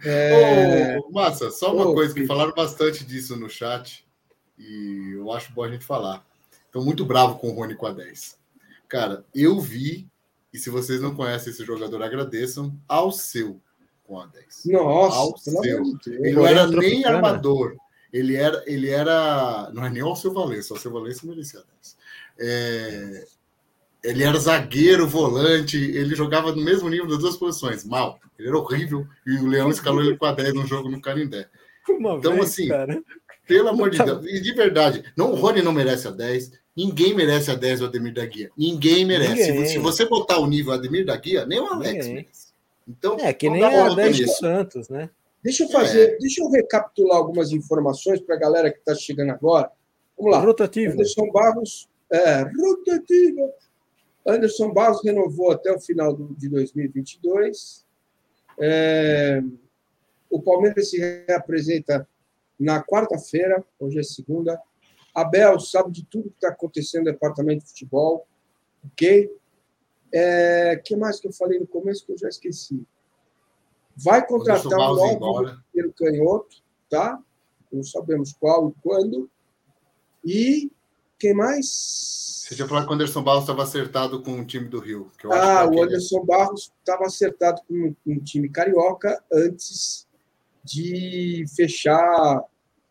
[0.04, 0.98] É...
[0.98, 4.06] Ô, Massa, só uma Ô, coisa que falaram bastante disso no chat
[4.58, 6.26] e eu acho bom a gente falar.
[6.66, 8.38] Estou muito bravo com o Rony com a 10.
[8.88, 10.06] Cara, eu vi,
[10.56, 13.60] e se vocês não conhecem esse jogador, agradeçam, ao seu
[14.04, 14.62] com a 10.
[14.66, 15.82] Nossa, ao seu.
[16.06, 17.76] Ele não era nem armador.
[18.10, 19.70] Ele era, ele era.
[19.74, 21.96] Não é nem o seu Valença, o seu Valença merecia 10.
[22.38, 23.26] É,
[24.02, 27.84] ele era zagueiro, volante, ele jogava no mesmo nível das duas posições.
[27.84, 28.18] Mal.
[28.38, 31.50] Ele era horrível e o Leão escalou ele com a 10 no jogo no Carindé.
[31.86, 32.98] Uma então, vez, assim, cara.
[33.46, 37.14] pelo amor de Deus, e de verdade, não, o Rony não merece a 10, ninguém
[37.14, 38.50] merece a 10 do Ademir da Guia.
[38.56, 39.50] Ninguém merece.
[39.50, 39.66] Ninguém.
[39.66, 42.14] Se você botar o nível Ademir da Guia, nem o Alex ninguém.
[42.14, 42.46] merece.
[42.88, 45.10] Então, é que nem a 10 do Santos, né?
[45.42, 46.18] Deixa eu fazer, é.
[46.18, 49.70] deixa eu recapitular algumas informações para a galera que está chegando agora.
[50.18, 50.40] Vamos lá.
[50.40, 50.92] Rotativo.
[50.92, 53.52] Anderson Barros, é, rotativa.
[54.26, 57.84] Anderson Barros renovou até o final de 2022.
[58.58, 59.40] É,
[60.30, 62.08] o Palmeiras se reapresenta
[62.58, 64.60] na quarta-feira, hoje é segunda.
[65.16, 68.26] Abel sabe de tudo que está acontecendo no departamento de futebol,
[68.84, 69.26] ok?
[69.26, 69.38] O
[70.12, 72.86] é, que mais que eu falei no começo que eu já esqueci?
[73.96, 77.18] Vai contratar um novo primeiro canhoto, tá?
[77.72, 79.30] Não sabemos qual e quando.
[80.22, 80.70] E
[81.18, 82.44] quem mais?
[82.46, 85.10] Você tinha falado que o Anderson Barros estava acertado com o time do Rio.
[85.32, 90.06] ah, é o Anderson Barros estava acertado com, com o time carioca antes
[90.62, 92.44] de fechar,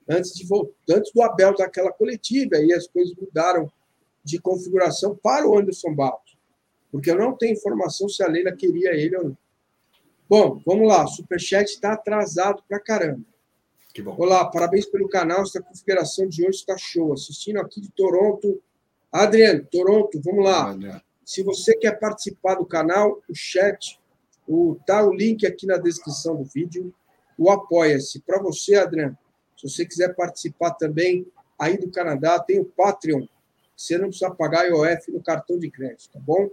[0.08, 0.45] antes, de,
[0.89, 2.58] antes do Abel daquela coletiva.
[2.58, 3.72] Aí as coisas mudaram
[4.24, 6.36] de configuração para o Anderson Barros.
[6.91, 9.38] Porque eu não tenho informação se a Leila queria ele ou não.
[10.28, 11.03] Bom, vamos lá.
[11.03, 13.24] O Superchat está atrasado para caramba.
[13.93, 14.16] Que bom.
[14.18, 15.43] Olá, parabéns pelo canal.
[15.43, 17.14] Essa configuração de hoje está show.
[17.14, 18.62] Assistindo aqui de Toronto.
[19.12, 20.76] Adriano, Toronto, vamos lá.
[21.24, 23.99] Se você quer participar do canal, o chat,
[24.47, 26.93] o, tá o link aqui na descrição do vídeo.
[27.38, 28.20] O Apoia-se.
[28.22, 29.18] Para você, Adriano,
[29.68, 33.26] se você quiser participar também aí do Canadá, tem o Patreon.
[33.76, 36.49] Você não precisa pagar IOF no cartão de crédito, tá bom?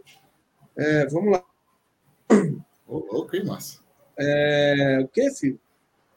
[0.76, 1.44] É, vamos lá.
[2.88, 3.80] Ok, massa.
[4.18, 5.60] É, o que, filho?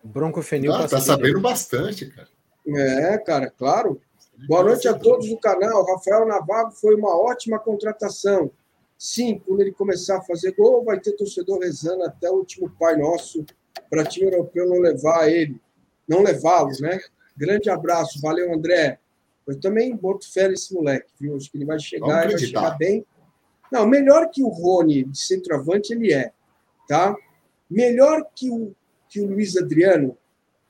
[0.04, 0.74] Broncofenil.
[0.74, 2.28] Ah, tá sabendo bastante, cara.
[2.68, 4.02] É, cara, claro.
[4.48, 5.86] Boa noite a todos do canal.
[5.86, 8.52] Rafael Navarro foi uma ótima contratação.
[8.98, 12.98] Sim, quando ele começar a fazer gol, vai ter torcedor rezando até o último Pai
[12.98, 13.46] Nosso
[13.90, 15.60] para time europeu não levar ele,
[16.08, 17.00] não levá-lo, né?
[17.36, 19.00] Grande abraço, valeu, André.
[19.48, 21.36] Eu também boto fé nesse moleque, viu?
[21.36, 23.06] Acho que ele vai chegar, vai chegar bem.
[23.72, 26.32] Não, melhor que o Rony de centroavante ele é,
[26.88, 27.16] tá?
[27.70, 28.76] Melhor que o
[29.16, 30.18] que o Luiz Adriano,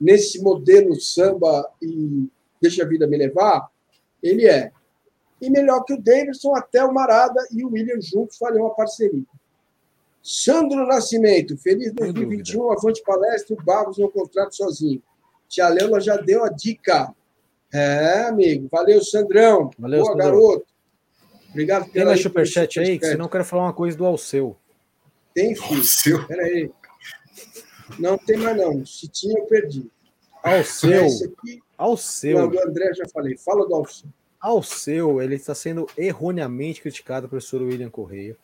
[0.00, 2.28] nesse modelo samba e
[2.60, 3.68] deixa a vida me levar,
[4.22, 4.70] ele é.
[5.40, 9.24] E melhor que o Davidson, até o Marada e o William juntos fariam uma parceria.
[10.22, 15.02] Sandro Nascimento, feliz 2021, avante palestra, o Barros no contrato sozinho.
[15.48, 17.14] Tia Leila já deu a dica.
[17.72, 18.68] É, amigo.
[18.70, 19.70] Valeu, Sandrão.
[19.78, 20.26] Valeu, Boa, Sandrão.
[20.30, 20.66] garoto.
[21.50, 24.56] Obrigado pela Tem superchat aí, que senão eu quero falar uma coisa do Alceu.
[25.34, 25.78] Tem, filho.
[25.78, 26.26] Alceu.
[26.26, 26.70] Peraí.
[27.98, 28.84] Não tem mais, não.
[28.84, 29.90] Se tinha, eu perdi.
[30.42, 31.06] Alceu.
[31.76, 32.38] Alceu.
[32.38, 33.36] Não, do André já falei.
[33.36, 34.08] Fala do Alceu.
[34.40, 38.36] Alceu, ele está sendo erroneamente criticado pelo professor William Correia.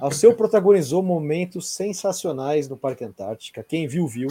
[0.00, 3.64] Alceu protagonizou momentos sensacionais no Parque Antártica.
[3.64, 4.28] Quem viu, viu.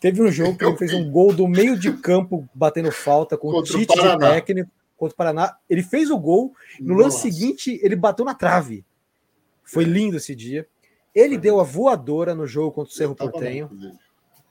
[0.00, 3.48] Teve um jogo que ele fez um gol do meio de campo, batendo falta com
[3.48, 5.56] o Tite de técnico contra o Paraná.
[5.68, 6.52] Ele fez o gol.
[6.80, 7.04] No Nossa.
[7.04, 8.84] lance seguinte, ele bateu na trave.
[9.64, 10.66] Foi lindo esse dia.
[11.14, 13.70] Ele deu a voadora no jogo contra o Cerro Portenho.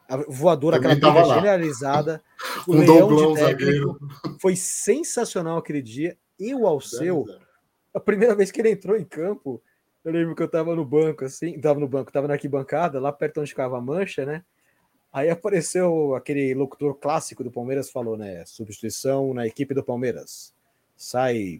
[0.10, 2.22] A voadora, aquela briga generalizada.
[2.68, 4.00] O um leão de técnico.
[4.40, 6.18] Foi sensacional aquele dia.
[6.40, 7.26] E o Alceu,
[7.94, 9.62] a primeira vez que ele entrou em campo,
[10.06, 13.12] eu lembro que eu tava no banco, assim, tava no banco, tava na arquibancada, lá
[13.12, 14.44] perto onde ficava a mancha, né?
[15.18, 18.46] Aí apareceu aquele locutor clássico do Palmeiras, falou, né?
[18.46, 20.54] Substituição na equipe do Palmeiras.
[20.96, 21.60] Sai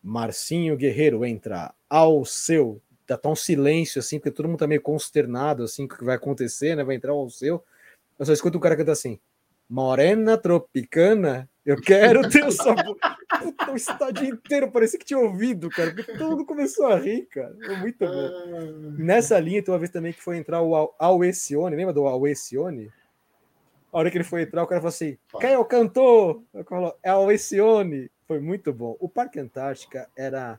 [0.00, 5.64] Marcinho Guerreiro, entra Alceu, tá, tá um silêncio, assim, porque todo mundo tá meio consternado,
[5.64, 6.84] assim, com o que vai acontecer, né?
[6.84, 7.64] Vai entrar o seu.
[8.16, 9.18] Eu só escuto um cara cantar assim:
[9.68, 12.96] Morena Tropicana, eu quero ter o sabor.
[13.40, 17.26] Puta, o estádio inteiro parecia que tinha ouvido, cara, porque todo mundo começou a rir,
[17.26, 17.56] cara.
[17.64, 18.10] Foi muito bom.
[18.10, 18.94] Ah.
[18.98, 22.90] Nessa linha, tem uma vez também que foi entrar o Alessione, lembra do Alessione?
[23.92, 26.42] A hora que ele foi entrar, o cara falou assim: quem é o cantor?
[26.52, 28.10] Eu falou, é o Alessione.
[28.26, 28.96] Foi muito bom.
[28.98, 30.58] O Parque Antártica era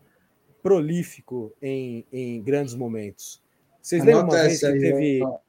[0.61, 3.43] prolífico em, em grandes momentos.
[3.81, 5.19] Vocês lembram uma vez que aí, teve.
[5.19, 5.39] Eu...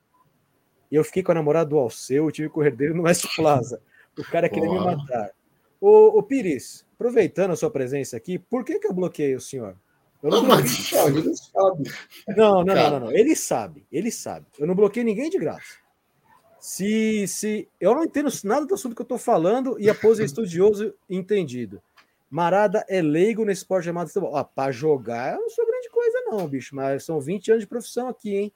[0.91, 3.81] eu fiquei com a namorada do Alceu, eu tive que correr dele no West Plaza.
[4.19, 5.31] O cara queria me matar.
[5.87, 9.77] Ô, ô Pires, aproveitando a sua presença aqui, por que, que eu bloqueei o senhor?
[10.23, 11.91] Eu não, ele não sabe.
[12.35, 14.47] Não, não, não, não, não, Ele sabe, ele sabe.
[14.59, 15.77] Eu não bloqueio ninguém de graça.
[16.59, 20.23] Se, se eu não entendo nada do assunto que eu estou falando e a pose
[20.23, 21.83] é estudioso entendido.
[22.31, 24.35] Marada é leigo nesse esporte chamado futebol.
[24.35, 26.75] Ah, para jogar eu não sou grande coisa, não, bicho.
[26.75, 28.53] Mas são 20 anos de profissão aqui, hein?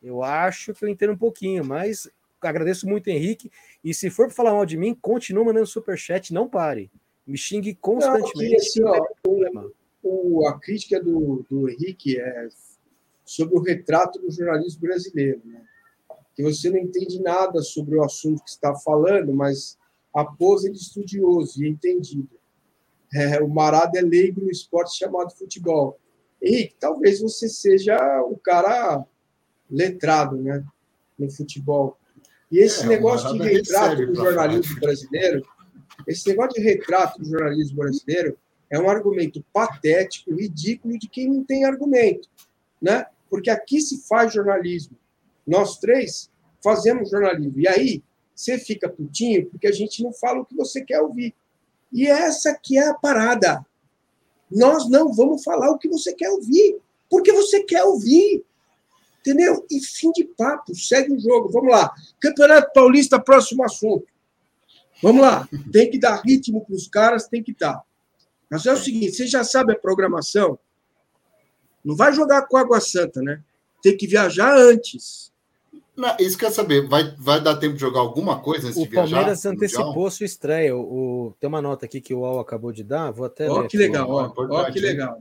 [0.00, 2.08] Eu acho que eu entendo um pouquinho, mas
[2.42, 3.50] agradeço muito, Henrique.
[3.82, 6.90] E se for para falar mal de mim, continue mandando superchat, não pare.
[7.26, 8.80] Me xingue constantemente.
[8.80, 9.68] Não, aqui, assim, ó,
[10.02, 12.48] o, o, a crítica do, do Henrique é
[13.24, 15.42] sobre o retrato do jornalismo brasileiro.
[15.44, 15.62] Né?
[16.34, 19.76] Que você não entende nada sobre o assunto que está falando, mas
[20.14, 22.38] a pose de estudioso e entendido.
[23.12, 25.98] É, o Marada é leigo no esporte chamado futebol.
[26.42, 29.04] Henrique, talvez você seja o cara
[29.70, 30.64] letrado né,
[31.18, 31.98] no futebol.
[32.50, 35.46] E esse é, negócio de retrato do jornalismo brasileiro,
[36.06, 38.38] esse negócio de retrato do jornalismo brasileiro
[38.70, 42.28] é um argumento patético, ridículo de quem não tem argumento,
[42.80, 43.06] né?
[43.30, 44.96] Porque aqui se faz jornalismo.
[45.46, 46.30] Nós três
[46.62, 47.58] fazemos jornalismo.
[47.60, 48.02] E aí
[48.34, 51.34] você fica putinho porque a gente não fala o que você quer ouvir.
[51.92, 53.64] E essa que é a parada.
[54.50, 56.78] Nós não vamos falar o que você quer ouvir,
[57.10, 58.44] porque você quer ouvir.
[59.28, 59.66] Entendeu?
[59.70, 61.50] E fim de papo, segue o jogo.
[61.50, 61.92] Vamos lá.
[62.18, 64.06] Campeonato Paulista, próximo assunto.
[65.02, 65.46] Vamos lá.
[65.70, 67.82] Tem que dar ritmo para os caras, tem que dar.
[68.50, 70.58] Mas é o seguinte: você já sabe a programação?
[71.84, 73.42] Não vai jogar com Água Santa, né?
[73.82, 75.30] Tem que viajar antes.
[75.94, 78.88] Não, isso quer saber, vai, vai dar tempo de jogar alguma coisa antes o de
[78.88, 79.08] viajar?
[79.08, 80.74] O Palmeiras antecipou sua estreia.
[80.74, 83.68] O, tem uma nota aqui que o UOL acabou de dar, vou até ó, ler.
[83.68, 85.18] Que legal, ó, ó, que legal.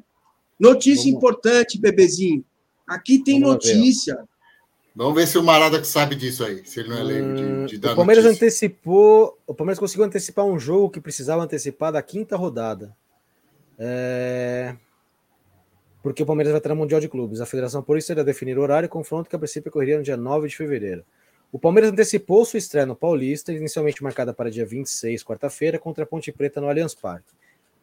[0.57, 1.17] Notícia Vamos...
[1.17, 2.45] importante, bebezinho.
[2.87, 4.15] Aqui tem Vamos notícia.
[4.15, 4.25] Ver,
[4.97, 7.43] Vamos ver se o Marada que sabe disso aí, se ele não é leigo de,
[7.43, 8.45] hum, de dar O Palmeiras notícia.
[8.47, 12.95] antecipou, o Palmeiras conseguiu antecipar um jogo que precisava antecipar da quinta rodada.
[13.77, 14.75] É...
[16.01, 17.41] Porque o Palmeiras vai ter o Mundial de Clubes.
[17.41, 20.03] A Federação por isso irá definir o horário e confronto que a princípio ocorreria no
[20.03, 21.03] dia 9 de fevereiro.
[21.51, 26.07] O Palmeiras antecipou sua estreia no Paulista, inicialmente marcada para dia 26, quarta-feira, contra a
[26.07, 27.33] Ponte Preta no Allianz Parque.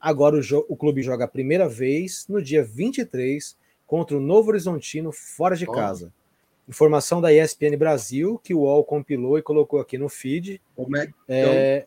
[0.00, 3.56] Agora o, o clube joga a primeira vez no dia 23
[3.86, 6.12] contra o Novo Horizontino fora de casa.
[6.68, 10.60] Informação da ESPN Brasil, que o UOL compilou e colocou aqui no feed.
[10.74, 11.12] Como é?
[11.28, 11.86] é...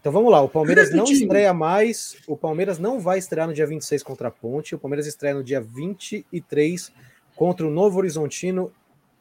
[0.00, 3.66] Então vamos lá, o Palmeiras não estreia mais, o Palmeiras não vai estrear no dia
[3.66, 6.90] 26 contra a Ponte, o Palmeiras estreia no dia 23
[7.36, 8.72] contra o Novo Horizontino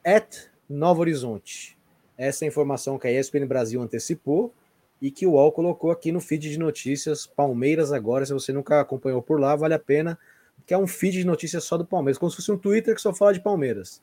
[0.06, 1.78] at Novo Horizonte.
[2.18, 4.54] Essa é a informação que a ESPN Brasil antecipou
[5.02, 8.80] e que o UOL colocou aqui no feed de notícias Palmeiras agora, se você nunca
[8.80, 10.18] acompanhou por lá, vale a pena
[10.66, 13.02] que é um feed de notícias só do Palmeiras, como se fosse um Twitter que
[13.02, 14.02] só fala de Palmeiras.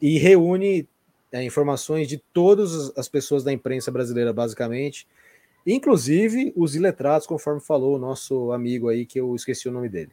[0.00, 0.88] E reúne
[1.32, 5.06] é, informações de todas as pessoas da imprensa brasileira, basicamente,
[5.66, 10.12] inclusive os iletrados, conforme falou o nosso amigo aí, que eu esqueci o nome dele.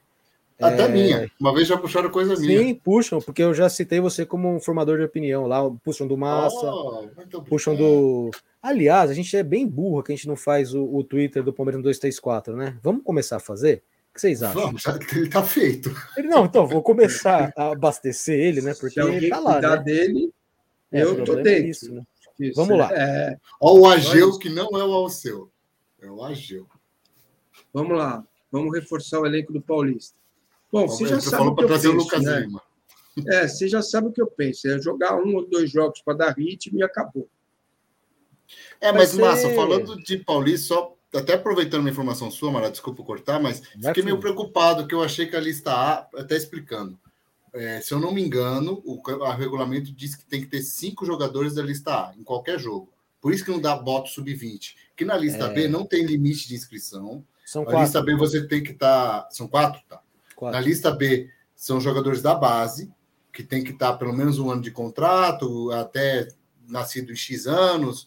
[0.60, 0.88] Até é...
[0.88, 1.32] minha.
[1.40, 2.60] Uma vez já puxaram coisa minha.
[2.60, 5.70] Sim, puxam, porque eu já citei você como um formador de opinião lá.
[5.84, 8.32] Puxam do Massa, oh, puxam do.
[8.62, 11.54] Aliás, a gente é bem burro que a gente não faz o, o Twitter do
[11.54, 12.78] Palmeiras 234, né?
[12.82, 13.84] Vamos começar a fazer?
[14.16, 14.62] Que vocês acham?
[14.62, 15.94] Vamos, já que ele tá feito.
[16.16, 18.74] Ele, não, então, vou começar a abastecer ele, né?
[18.74, 19.60] Porque ele tá lá.
[19.60, 19.84] Né?
[19.84, 20.34] dele,
[20.90, 21.66] é, eu tô é dentro.
[21.66, 22.04] É isso, né?
[22.40, 22.90] Isso, Vamos lá.
[22.94, 23.38] É...
[23.62, 25.52] Ó, o Ageu, que não é o Alceu.
[26.02, 26.66] É o Ageu.
[27.74, 28.26] Vamos lá.
[28.50, 30.18] Vamos reforçar o elenco do Paulista.
[30.72, 32.40] Bom, você já sabe o que eu penso, o Lucas né?
[32.40, 32.62] Lima.
[33.28, 34.68] É, você já sabe o que eu penso.
[34.70, 37.28] É jogar um ou dois jogos para dar ritmo e acabou.
[38.80, 39.22] É, mas, ser...
[39.22, 43.94] Massa, falando de Paulista, só até aproveitando uma informação sua, Mara, desculpa cortar, mas Vai
[43.94, 47.00] fiquei meio preocupado, que eu achei que a lista A, até explicando,
[47.54, 49.02] é, se eu não me engano, o
[49.32, 52.92] regulamento diz que tem que ter cinco jogadores da lista A em qualquer jogo.
[53.22, 54.76] Por isso que não dá voto sub-20.
[54.96, 55.54] Que na lista é...
[55.54, 57.26] B não tem limite de inscrição.
[57.46, 57.82] São na quatro.
[57.82, 59.22] lista B você tem que estar.
[59.22, 59.32] Tá...
[59.32, 59.82] São quatro?
[59.88, 60.02] Tá.
[60.36, 60.60] Quatro.
[60.60, 62.92] Na lista B são jogadores da base,
[63.32, 66.28] que tem que estar tá pelo menos um ano de contrato, até
[66.68, 68.06] nascido em X anos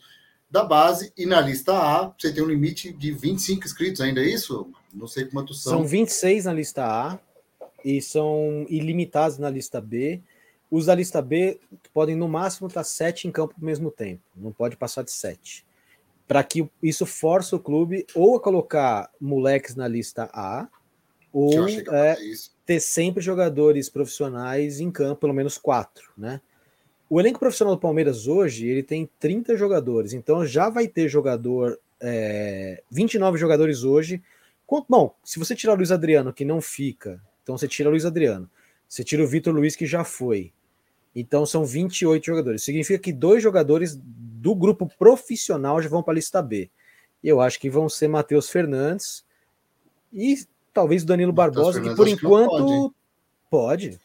[0.51, 4.27] da base, e na lista A você tem um limite de 25 inscritos ainda, é
[4.27, 4.71] isso?
[4.93, 5.79] Não sei quantos são.
[5.79, 7.19] São 26 na lista A
[7.85, 10.21] e são ilimitados na lista B.
[10.71, 11.61] Os da lista B
[11.93, 15.67] podem no máximo estar sete em campo ao mesmo tempo, não pode passar de sete.
[16.27, 20.69] Para que isso force o clube ou a colocar moleques na lista A,
[21.33, 22.17] ou é,
[22.67, 26.41] ter sempre jogadores profissionais em campo, pelo menos quatro, né?
[27.11, 31.79] O elenco profissional do Palmeiras hoje ele tem 30 jogadores, então já vai ter jogador,
[32.01, 34.23] é, 29 jogadores hoje.
[34.89, 38.05] Bom, se você tirar o Luiz Adriano, que não fica, então você tira o Luiz
[38.05, 38.51] Adriano,
[38.87, 40.53] você tira o Vitor Luiz, que já foi,
[41.17, 42.63] então são 28 jogadores.
[42.63, 46.71] Significa que dois jogadores do grupo profissional já vão para a lista B.
[47.25, 49.25] Eu acho que vão ser Matheus Fernandes
[50.13, 50.45] e
[50.75, 52.95] talvez o Danilo Barbosa, que por enquanto
[53.51, 53.99] Pode.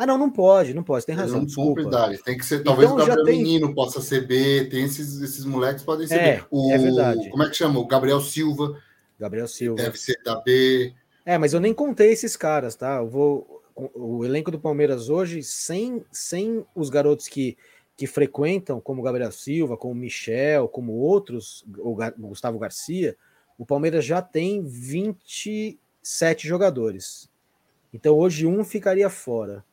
[0.00, 1.38] Ah, não, não pode, não pode, tem razão.
[1.40, 1.80] não Desculpa.
[1.82, 2.22] idade.
[2.22, 5.44] Tem que ser, talvez Então, o Gabriel tem- Menino possa ser B, tem esses, esses
[5.44, 6.44] moleques podem ser É, B.
[6.52, 7.28] O, é verdade.
[7.30, 7.80] Como é que chama?
[7.80, 8.80] O Gabriel Silva
[9.18, 9.82] Gabriel Silva.
[9.82, 10.94] deve ser da B.
[11.26, 12.98] É, mas eu nem contei esses caras, tá?
[12.98, 13.60] Eu vou.
[13.74, 17.56] O elenco do Palmeiras hoje, sem, sem os garotos que,
[17.96, 23.16] que frequentam, como Gabriel Silva, como Michel, como outros, o o Gustavo Garcia,
[23.58, 24.62] o Palmeiras já tem
[26.02, 27.28] 27 jogadores.
[27.92, 29.64] Então hoje um ficaria fora.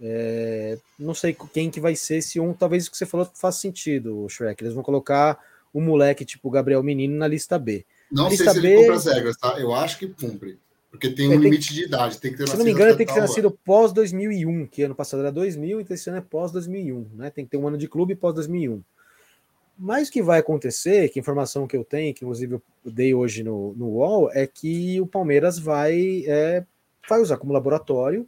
[0.00, 3.56] É, não sei quem que vai ser esse um, talvez o que você falou faz
[3.56, 4.62] sentido, Shrek.
[4.62, 5.38] Eles vão colocar
[5.74, 7.84] um moleque tipo Gabriel Menino na lista B.
[8.10, 9.58] Não sei Lista se B- ele cumpre as regras, tá?
[9.58, 10.58] Eu acho que cumpre.
[10.90, 12.18] Porque tem um É, tem- limite de idade.
[12.18, 14.94] Tem que ter Se não me engano, tem que ter nascido pós 2001, que ano
[14.94, 17.28] passado era 2000, então esse ano é pós 2001, né?
[17.30, 18.82] Tem que ter um ano de clube pós 2001.
[19.76, 23.42] Mas o que vai acontecer, que informação que eu tenho, que inclusive eu dei hoje
[23.44, 26.64] no, no UOL, é que o Palmeiras vai, é,
[27.08, 28.26] vai usar como laboratório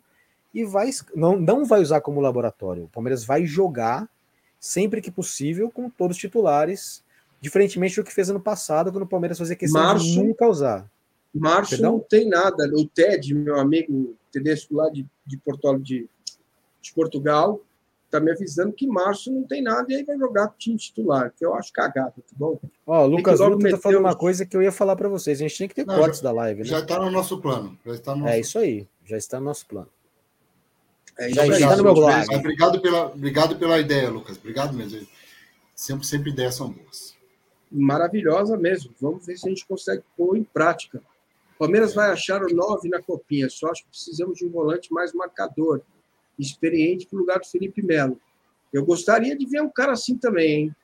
[0.52, 2.84] e vai não, não vai usar como laboratório.
[2.84, 4.08] O Palmeiras vai jogar
[4.58, 7.02] sempre que possível com todos os titulares,
[7.40, 10.90] diferentemente do que fez ano passado, quando o Palmeiras fazia questão de Março- nunca usar.
[11.32, 11.92] Março Perdão?
[11.92, 12.68] não tem nada.
[12.74, 16.08] O Ted, meu amigo Tedesco lá de, de Porto de,
[16.82, 17.60] de Portugal,
[18.06, 20.76] está me avisando que março não tem nada e aí vai jogar com o time
[20.76, 22.58] titular, que eu acho cagado, tá bom?
[22.84, 25.38] Ó, o Lucas Luta tá meter falando uma coisa que eu ia falar para vocês.
[25.38, 26.66] A gente tem que ter Não, cortes da live, né?
[26.66, 27.78] Já está no nosso plano.
[27.86, 29.88] Já está no nosso É isso aí, já está no nosso plano.
[31.20, 31.62] É Já isso aí.
[31.62, 32.12] está no meu blog.
[32.12, 34.38] Mas Obrigado pela, obrigado pela ideia, Lucas.
[34.38, 35.06] Obrigado mesmo.
[35.74, 37.14] Sempre, sempre ideias são boas.
[37.70, 38.94] Maravilhosa mesmo.
[38.98, 41.02] Vamos ver se a gente consegue pôr em prática.
[41.58, 45.12] Palmeiras vai achar o 9 na copinha, só acho que precisamos de um volante mais
[45.12, 45.82] marcador,
[46.38, 48.18] experiente para o lugar do Felipe Melo.
[48.72, 50.76] Eu gostaria de ver um cara assim também, hein?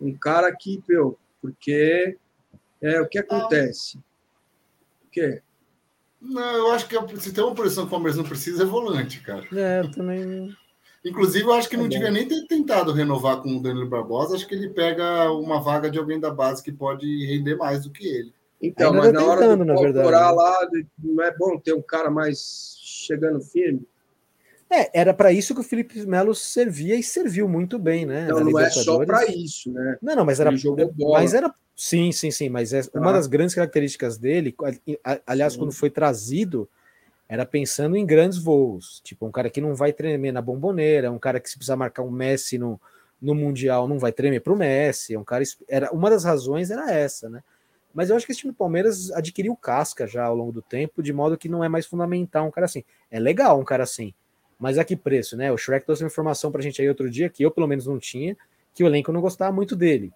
[0.00, 2.16] Um cara que, meu, porque
[2.80, 3.98] é o que acontece.
[3.98, 5.42] O quê?
[6.22, 9.20] Não, eu acho que se tem uma posição que o Palmeiras não precisa é volante,
[9.20, 9.44] cara.
[9.52, 10.56] É, eu também.
[11.04, 11.94] Inclusive, eu acho que Tá não bom.
[11.94, 14.36] devia nem ter tentado renovar com o Danilo Barbosa.
[14.36, 17.90] Acho que ele pega uma vaga de alguém da base que pode render mais do
[17.90, 18.32] que ele.
[18.60, 20.36] Então, Ainda mas tá na hora tentando, na pau verdade, torar né?
[20.36, 20.68] lá,
[21.02, 23.84] não é bom ter um cara mais chegando firme?
[24.70, 28.24] É, era para isso que o Felipe Melo servia e serviu muito bem, né?
[28.24, 29.98] Então, não é só para isso, né?
[30.00, 30.50] Não, não, mas era.
[31.12, 31.52] Mas era.
[31.74, 32.48] Sim, sim, sim.
[32.48, 33.12] Mas é, uma Tá.
[33.12, 34.54] das grandes características dele,
[35.04, 35.58] a- a- aliás, Sim.
[35.60, 36.68] quando foi trazido,
[37.28, 39.00] era pensando em grandes voos.
[39.02, 42.02] Tipo, um cara que não vai tremer na bomboneira, um cara que se precisar marcar
[42.02, 42.80] um Messi no,
[43.20, 45.14] no Mundial não vai tremer para o Messi.
[45.14, 45.42] É um cara.
[45.68, 47.42] Era, uma das razões era essa, né?
[47.94, 51.02] Mas eu acho que esse time do Palmeiras adquiriu casca já ao longo do tempo,
[51.02, 52.84] de modo que não é mais fundamental um cara assim.
[53.10, 54.14] É legal um cara assim,
[54.58, 55.52] mas a que preço, né?
[55.52, 57.98] O Shrek trouxe uma informação pra gente aí outro dia, que eu pelo menos não
[57.98, 58.34] tinha,
[58.74, 60.10] que o elenco não gostava muito dele.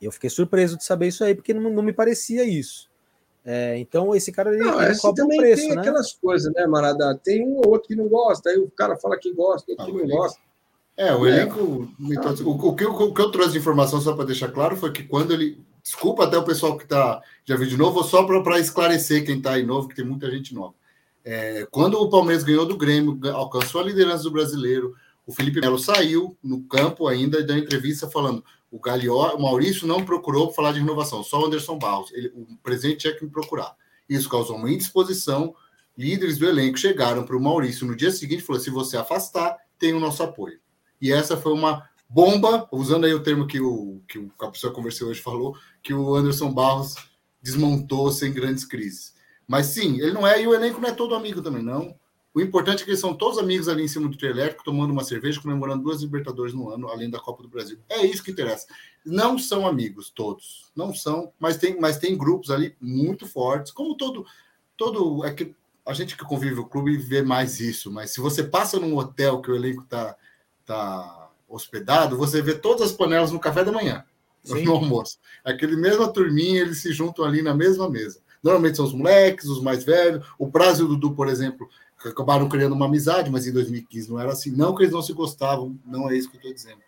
[0.00, 2.88] Eu fiquei surpreso de saber isso aí, porque não, não me parecia isso.
[3.44, 5.80] É, então esse cara ele, Não, ele esse cobra um também preço, tem né?
[5.80, 7.18] aquelas coisas, né, Marada?
[7.24, 9.86] Tem um ou outro que não gosta, aí o cara fala que gosta, outro Ah,
[9.86, 10.38] que não elenco- gosta.
[10.96, 11.30] É, o É.
[11.30, 11.60] elenco.
[11.60, 14.92] O, o, que eu, o que eu trouxe de informação, só para deixar claro, foi
[14.92, 15.58] que quando ele.
[15.82, 19.52] Desculpa até o pessoal que tá, já viu de novo, só para esclarecer quem está
[19.52, 20.74] aí novo, que tem muita gente nova.
[21.24, 24.94] É, quando o Palmeiras ganhou do Grêmio, alcançou a liderança do brasileiro,
[25.26, 29.86] o Felipe Melo saiu no campo ainda e deu entrevista falando: o Galió, o Maurício
[29.86, 32.12] não procurou falar de renovação, só o Anderson Barros.
[32.12, 33.74] Ele, o presidente tinha que me procurar.
[34.08, 35.54] Isso causou uma indisposição.
[35.96, 39.56] Líderes do elenco chegaram para o Maurício no dia seguinte e falou: se você afastar,
[39.78, 40.60] tem o nosso apoio.
[41.00, 45.08] E essa foi uma bomba, usando aí o termo que o que o- que conversou
[45.08, 46.94] hoje falou, que o Anderson Barros
[47.42, 49.14] desmontou sem grandes crises.
[49.46, 51.94] Mas sim, ele não é, e o elenco não é todo amigo também, não.
[52.34, 54.92] O importante é que eles são todos amigos ali em cima do trio elétrico, tomando
[54.92, 57.78] uma cerveja, comemorando duas Libertadores no ano, além da Copa do Brasil.
[57.88, 58.66] É isso que interessa.
[59.04, 63.96] Não são amigos todos, não são, mas tem, mas tem grupos ali muito fortes, como
[63.96, 64.26] todo,
[64.76, 65.54] todo é que
[65.86, 69.40] a gente que convive no clube vê mais isso, mas se você passa num hotel
[69.40, 70.14] que o elenco tá,
[70.66, 74.04] tá hospedado, você vê todas as panelas no café da manhã,
[74.44, 74.64] Sim.
[74.64, 75.18] no almoço.
[75.42, 78.20] Aquele mesma turminha, eles se juntam ali na mesma mesa.
[78.42, 80.24] Normalmente são os moleques, os mais velhos.
[80.38, 81.68] O Prazo e o Dudu, por exemplo,
[82.06, 84.50] acabaram criando uma amizade, mas em 2015 não era assim.
[84.50, 86.80] Não que eles não se gostavam, não é isso que eu estou dizendo.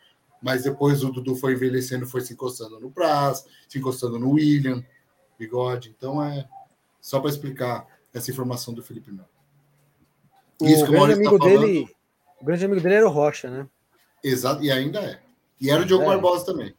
[0.43, 4.85] Mas depois o Dudu foi envelhecendo, foi se encostando no Praz, se encostando no William,
[5.39, 5.95] bigode.
[5.97, 6.49] Então é
[7.01, 9.28] só para explicar essa informação do Felipe Melo.
[10.61, 11.97] O Isso que o grande Maurício amigo tá falando, dele,
[12.41, 13.66] o grande amigo dele era o Rocha, né?
[14.23, 15.20] Exato, e ainda é.
[15.61, 16.07] E era o Diogo É.
[16.07, 16.74] Barbosa também.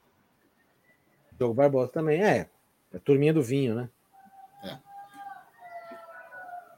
[1.37, 2.49] Diogo Barbosa também é.
[2.93, 3.89] É a turminha do vinho, né?
[4.63, 4.77] É.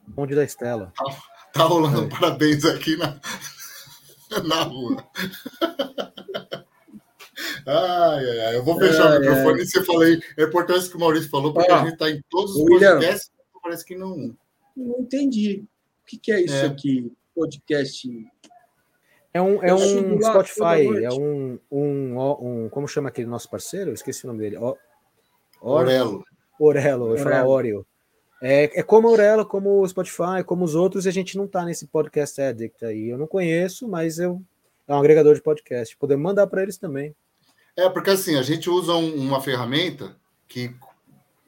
[0.08, 0.94] Bonde da Estela.
[1.54, 2.10] Tá rolando É.
[2.10, 3.20] parabéns aqui na,
[4.44, 5.08] na rua.
[7.66, 8.56] Ai, ai, ai.
[8.58, 10.20] Eu vou fechar Ai, o microfone e você falei.
[10.38, 12.94] É importante que o Maurício falou, porque Ó, a gente está em todos os William.
[12.96, 13.32] podcasts,
[13.62, 14.36] parece que não.
[14.76, 15.64] Não entendi.
[16.02, 16.66] O que, que é isso É.
[16.66, 17.12] aqui?
[17.36, 18.10] Podcast.
[19.34, 23.90] É um, é um Spotify, é um, um, um, Como chama aquele nosso parceiro?
[23.90, 24.58] Eu esqueci o nome dele.
[24.58, 24.78] O,
[25.62, 26.24] Or, Orelo.
[26.60, 27.48] Orelo, eu ia falar.
[27.48, 27.86] Oreo.
[28.46, 31.48] É, é como a Orelo, como o Spotify, como os outros, e a gente não
[31.48, 33.08] tá nesse podcast addict aí.
[33.08, 34.42] Eu não conheço, mas eu
[34.86, 35.96] é um agregador de podcast.
[35.96, 37.16] Podemos mandar para eles também.
[37.78, 40.14] É, porque assim, a gente usa um- uma ferramenta
[40.46, 40.76] que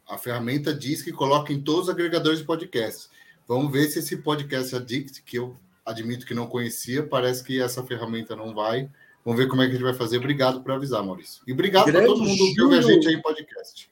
[0.07, 3.09] a ferramenta diz que coloca em todos os agregadores de podcast.
[3.45, 5.55] Vamos ver se esse podcast Addict, que eu
[5.85, 8.89] admito que não conhecia, parece que essa ferramenta não vai.
[9.25, 10.17] Vamos ver como é que a gente vai fazer.
[10.17, 11.41] Obrigado por avisar, Maurício.
[11.45, 13.89] E obrigado para todo mundo que ouve a gente aí em podcast.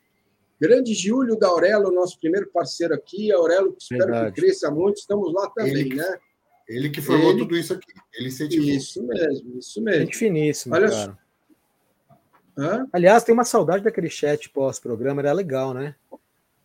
[0.64, 3.32] Grande Júlio da Aurelo, nosso primeiro parceiro aqui.
[3.34, 4.34] Aurelo, que espero Verdade.
[4.34, 4.96] que cresça muito.
[4.98, 6.16] Estamos lá também, Ele- né?
[6.70, 7.92] Ele que formou Ele- tudo isso aqui.
[8.14, 8.70] Ele incentivou.
[8.70, 10.00] Isso mesmo, isso mesmo.
[10.06, 11.18] Gente finíssima, Olha cara.
[12.58, 12.88] Hã?
[12.94, 15.96] Aliás, tem uma saudade daquele chat pós-programa, era legal, né?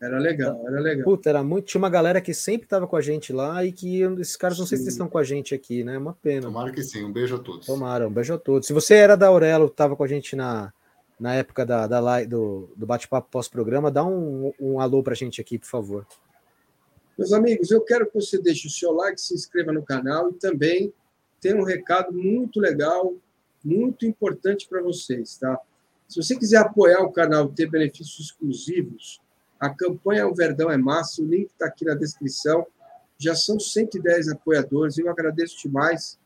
[0.01, 1.05] Era legal, era legal.
[1.05, 1.67] Puta, era muito.
[1.67, 4.67] Tinha uma galera que sempre tava com a gente lá e que esses caras não
[4.67, 4.91] sei se Sim.
[4.91, 5.97] estão com a gente aqui, né?
[5.97, 6.43] É uma pena.
[6.43, 7.05] Tomara que sim.
[7.05, 7.67] Um beijo a todos.
[7.67, 8.69] Tomara, um beijo a todos.
[8.69, 10.73] Se você era da Aurelo, tava com a gente na,
[11.19, 15.41] na época da, da live, do, do bate-papo pós-programa, dá um, um alô pra gente
[15.41, 16.07] aqui, por favor.
[17.19, 20.35] Meus amigos, eu quero que você deixe o seu like, se inscreva no canal e
[20.35, 20.93] também
[21.41, 23.15] tem um recado muito legal,
[23.65, 25.61] muito importante para vocês, tá?
[26.09, 29.21] Se você quiser apoiar o canal e ter benefícios exclusivos,
[29.61, 32.67] a campanha O Verdão é Massa, o link está aqui na descrição.
[33.19, 36.19] Já são 110 apoiadores, eu agradeço demais.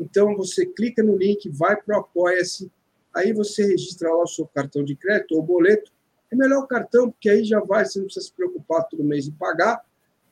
[0.00, 2.70] Então, você clica no link, vai para o Apoia-se,
[3.14, 5.92] aí você registra lá o seu cartão de crédito ou boleto.
[6.30, 9.26] É melhor o cartão, porque aí já vai, você não precisa se preocupar todo mês
[9.26, 9.82] em pagar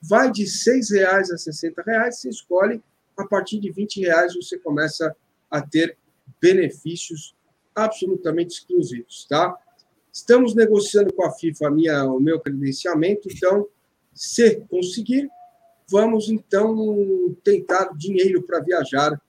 [0.01, 2.83] vai de 6 reais a 60 reais, você escolhe,
[3.17, 5.15] a partir de 20 reais você começa
[5.51, 5.97] a ter
[6.41, 7.35] benefícios
[7.75, 9.57] absolutamente exclusivos, tá?
[10.13, 13.67] Estamos negociando com a FIFA minha, o meu credenciamento, então,
[14.15, 15.29] se conseguir,
[15.89, 19.21] vamos então tentar dinheiro para viajar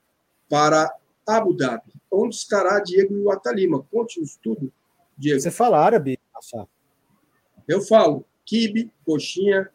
[0.48, 0.92] para
[1.36, 3.82] Abu Dhabi, onde estará Diego e o Atalima.
[3.90, 4.72] Conte-nos tudo,
[5.16, 5.40] Diego.
[5.40, 6.18] Você fala árabe?
[6.34, 6.66] Nossa,
[7.68, 9.70] Eu falo kibe, coxinha.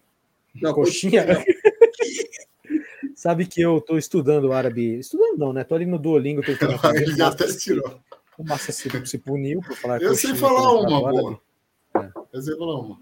[0.62, 1.26] Não, Coxinha?
[1.26, 1.44] não.
[3.16, 5.00] Sabe que eu tô estudando árabe.
[5.00, 5.64] Estudando não, né?
[5.64, 7.04] Tô ali no Duolingo tentando aprender.
[7.04, 8.00] Ele já até tirou.
[8.38, 11.42] O Massa se, se puniu por falar Eu sei coxinha falar quando uma boa.
[11.94, 12.14] árabe.
[12.34, 13.00] Eu sei falar uma.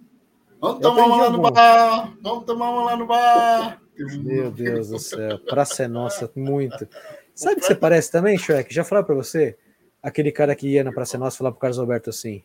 [0.62, 2.18] Vamos tomar uma lá no bar.
[2.22, 3.82] Vamos tomar uma lá no bar.
[3.98, 6.88] Meu Deus do céu, praça é nossa, muito.
[7.36, 8.74] Sabe o que você parece também, Shrek?
[8.74, 9.56] Já falei pra você?
[10.02, 12.44] Aquele cara que ia na Praça Nossa falar pro Carlos Alberto assim: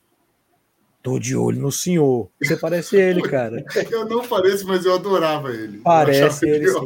[1.02, 2.28] Tô de olho no senhor.
[2.42, 3.64] Você parece ele, cara.
[3.90, 5.78] Eu não pareço, mas eu adorava ele.
[5.78, 6.78] Parece ele, sim.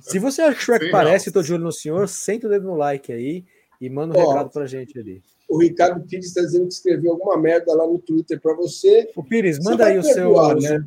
[0.00, 1.32] Se você acha que o Shrek Sem parece, alça.
[1.32, 3.44] tô de olho no senhor, senta o dedo no like aí
[3.80, 4.30] e manda um Ó.
[4.32, 5.22] recado pra gente ali.
[5.48, 9.10] O Ricardo Pires está dizendo que escreveu alguma merda lá no Twitter para você.
[9.14, 10.14] O Pires, Você manda vai aí o seu.
[10.14, 10.84] perdoar, né?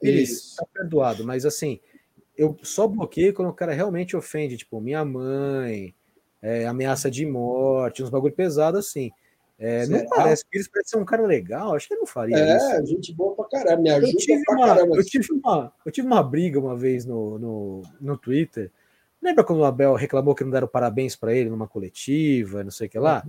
[0.00, 0.56] Pires, Isso.
[0.56, 1.80] tá perdoado, mas assim,
[2.36, 5.94] eu só bloqueio quando o cara realmente ofende, tipo, minha mãe,
[6.42, 9.10] é, ameaça de morte, uns bagulho pesado assim.
[9.56, 12.66] É, não parece, Pires parece ser um cara legal, acho que ele não faria isso.
[12.66, 14.96] É, gente boa pra caramba, me Eu ajuda tive, pra uma, caramba.
[14.96, 18.70] eu, tive uma, eu tive uma briga uma vez no, no, no Twitter.
[19.22, 22.88] Lembra quando o Abel reclamou que não deram parabéns para ele numa coletiva, não sei
[22.88, 23.24] o que lá?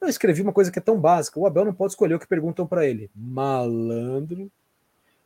[0.00, 2.26] Eu escrevi uma coisa que é tão básica: o Abel não pode escolher o que
[2.26, 3.10] perguntam para ele.
[3.14, 4.50] Malandro.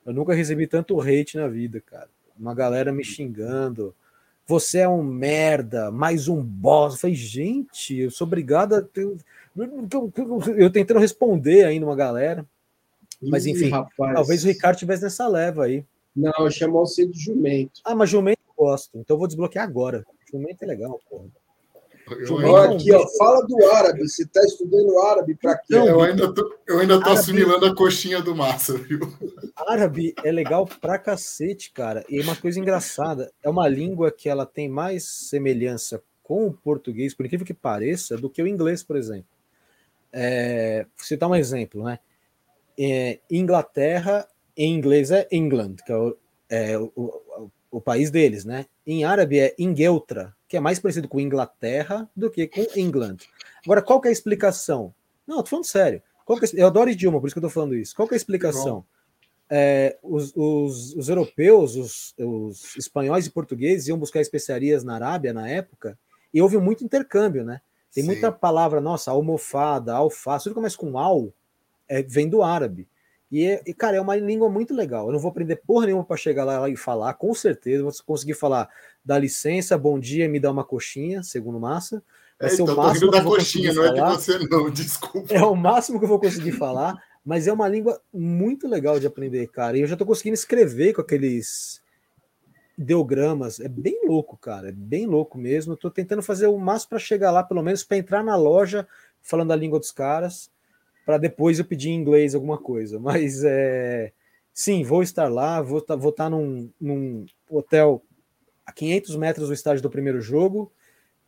[0.04, 2.08] Eu nunca recebi tanto hate na vida, cara.
[2.38, 3.94] Uma galera me xingando.
[4.46, 6.94] Você é um merda, mais um boss.
[6.94, 9.06] Eu falei, gente, eu sou obrigado a ter.
[10.56, 12.46] Eu tentando responder ainda uma galera.
[13.20, 14.14] Mas, Ih, enfim, rapaz.
[14.14, 15.84] Talvez o Ricardo tivesse nessa leva aí.
[16.14, 17.80] Não, chamou você de jumento.
[17.84, 20.04] Ah, mas jumento eu gosto, então eu vou desbloquear agora.
[20.30, 21.26] Jumento é legal, porra.
[22.74, 24.08] Aqui, ó, fala do árabe.
[24.08, 25.74] Você está estudando árabe para quê?
[25.76, 29.00] Não, eu ainda tô, eu ainda tô Árabe- assimilando a coxinha do massa, viu?
[29.56, 32.04] Árabe é legal pra cacete, cara.
[32.08, 37.14] E uma coisa engraçada, é uma língua que ela tem mais semelhança com o português,
[37.14, 39.28] por incrível que pareça, do que o inglês, por exemplo.
[40.12, 41.98] É, vou citar um exemplo, né?
[42.78, 44.26] É, Inglaterra,
[44.56, 46.16] em inglês é England, que é o,
[46.48, 48.66] é o- o- o país deles, né?
[48.86, 53.18] Em árabe é Ingeltra, que é mais parecido com Inglaterra do que com England.
[53.64, 54.94] Agora, qual que é a explicação?
[55.26, 56.02] Não, tô falando sério.
[56.24, 57.94] Qual que é- eu adoro idioma, por isso que eu tô falando isso.
[57.94, 58.84] Qual que é a explicação?
[59.50, 65.32] É, os, os- os europeus, os, os espanhóis e portugueses iam buscar especiarias na Arábia
[65.32, 65.98] na época
[66.32, 67.60] e houve muito intercâmbio, né?
[67.92, 68.10] Tem Sim.
[68.10, 71.32] muita palavra, nossa, almofada, alface, tudo que começa com al,
[71.88, 72.86] é, vem do árabe.
[73.30, 75.06] E, é- e, cara, é uma língua muito legal.
[75.06, 77.82] Eu não vou aprender porra nenhuma para chegar lá, e falar, com certeza.
[77.82, 78.68] Vou conseguir falar,
[79.04, 82.02] dá licença, bom dia, me dá uma coxinha, segundo Massa.
[82.40, 83.92] Vai É, ser então, o máximo rindo que eu da vou coxinha, conseguir não é
[83.92, 84.14] de falar.
[84.18, 85.34] você, não, desculpa.
[85.34, 86.94] É o máximo que eu vou conseguir falar,
[87.24, 89.76] mas é uma língua muito legal de aprender, cara.
[89.76, 91.82] E eu já tô conseguindo escrever com aqueles
[92.78, 93.60] ideogramas.
[93.60, 94.68] É bem louco, cara.
[94.68, 95.72] É bem louco mesmo.
[95.72, 98.86] Eu tô tentando fazer o máximo para chegar lá, pelo menos para entrar na loja
[99.20, 100.48] falando a língua dos caras,
[101.08, 103.00] para depois eu pedir em inglês alguma coisa.
[103.00, 104.12] Mas é.
[104.52, 108.04] Sim, vou estar lá, vou estar tá, vou tá num, num hotel
[108.66, 110.70] a 500 metros do estádio do primeiro jogo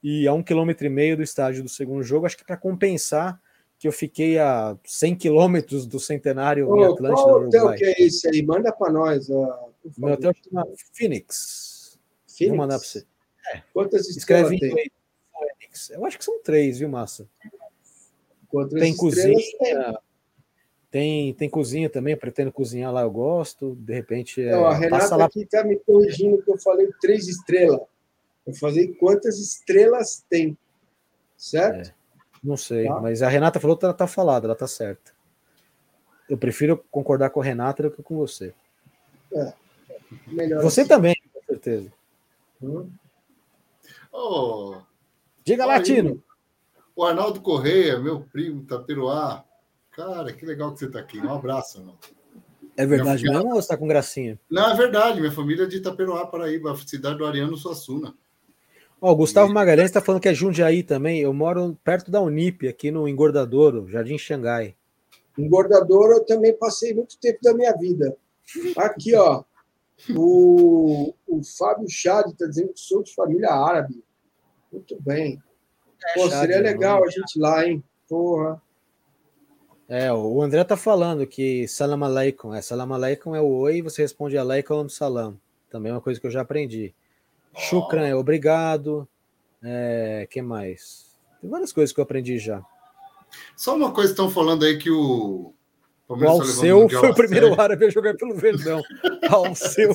[0.02, 2.26] e a um quilômetro e meio do estádio do segundo jogo.
[2.26, 3.40] Acho que para compensar
[3.78, 8.02] que eu fiquei a 100 quilômetros do centenário Ô, em Atlântica, qual hotel que é
[8.02, 8.42] esse aí?
[8.42, 9.30] Manda para nós.
[9.30, 9.48] Uh,
[9.96, 11.98] Meu hotel chama Phoenix.
[12.26, 12.48] Phoenix.
[12.48, 13.06] Vou mandar para você.
[13.54, 13.62] É.
[13.72, 14.58] Quantas estrelas tem?
[14.58, 15.88] Phoenix.
[15.88, 17.26] Eu acho que são três, viu, Massa?
[18.78, 19.36] Tem cozinha.
[19.58, 19.98] Tem?
[20.90, 23.76] Tem, tem cozinha também, pretendo cozinhar lá, eu gosto.
[23.76, 24.42] De repente.
[24.44, 25.26] Não, a Renata lá...
[25.26, 27.80] aqui está me corrigindo que eu falei três estrelas.
[28.46, 30.58] Eu falei quantas estrelas tem.
[31.36, 31.90] Certo?
[31.90, 31.94] É.
[32.42, 32.98] Não sei, tá.
[33.00, 35.12] mas a Renata falou que ela tá falada, ela tá certa.
[36.28, 38.54] Eu prefiro concordar com a Renata do que com você.
[39.32, 39.52] É,
[40.26, 40.88] melhor você assim.
[40.88, 41.92] também, com certeza.
[42.62, 42.88] Hum.
[44.12, 44.80] Oh,
[45.44, 46.22] Diga, Latino.
[46.94, 49.44] O Arnaldo Correia, meu primo, Taperoá.
[49.92, 51.18] Cara, que legal que você está aqui.
[51.18, 51.98] Um abraço, Arnaldo.
[52.76, 54.40] É verdade mesmo ou você está com gracinha?
[54.50, 55.20] Não, é verdade.
[55.20, 58.14] Minha família é de Itaperoá, Paraíba, cidade do Ariano Suassuna.
[59.00, 61.20] Ó, o Gustavo Magalhães está falando que é Jundiaí também.
[61.20, 64.76] Eu moro perto da Unip, aqui no Engordadouro, Jardim Xangai.
[65.38, 68.16] Engordadouro eu também passei muito tempo da minha vida.
[68.76, 69.44] Aqui, ó.
[70.16, 74.02] O, o Fábio Chad está dizendo que sou de família árabe.
[74.72, 75.42] Muito bem.
[76.04, 77.82] É, Pô, seria legal a gente ir lá, hein?
[78.08, 78.60] Porra.
[79.88, 82.54] É, o André tá falando que salam aleikum.
[82.54, 85.36] É, salam aleikum é o oi e você responde aleikum salam.
[85.68, 86.94] Também é uma coisa que eu já aprendi.
[87.56, 89.08] Shukran é obrigado.
[89.62, 91.10] É, que mais?
[91.40, 92.62] Tem várias coisas que eu aprendi já.
[93.56, 95.52] Só uma coisa estão falando aí que o.
[96.08, 98.82] O tá Alceu foi o primeiro árabe a jogar pelo Verdão.
[99.30, 99.92] Alceu.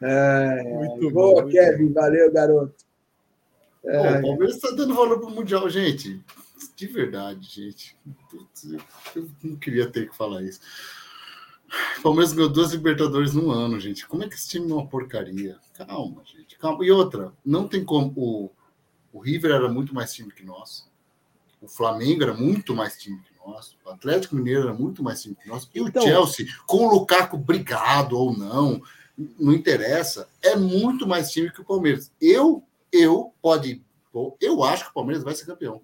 [0.00, 1.84] é, muito boa, bom, Kevin.
[1.84, 2.85] Muito valeu, garoto.
[3.86, 4.18] É.
[4.18, 6.22] o Palmeiras está dando valor para o Mundial, gente.
[6.74, 7.96] De verdade, gente.
[9.14, 10.60] Eu não queria ter que falar isso.
[11.98, 14.06] O Palmeiras ganhou duas Libertadores no ano, gente.
[14.06, 15.58] Como é que esse time é uma porcaria?
[15.74, 16.56] Calma, gente.
[16.58, 16.84] Calma.
[16.84, 18.12] E outra, não tem como.
[18.16, 18.50] O,
[19.12, 20.88] o River era muito mais time que nós.
[21.60, 23.76] O Flamengo era muito mais time que nós.
[23.84, 25.68] O Atlético Mineiro era muito mais time que nós.
[25.74, 28.80] E então, o Chelsea, com o Lukaku brigado ou não,
[29.38, 32.12] não interessa, é muito mais time que o Palmeiras.
[32.20, 33.84] Eu, eu, pode.
[34.40, 35.82] Eu acho que o Palmeiras vai ser campeão.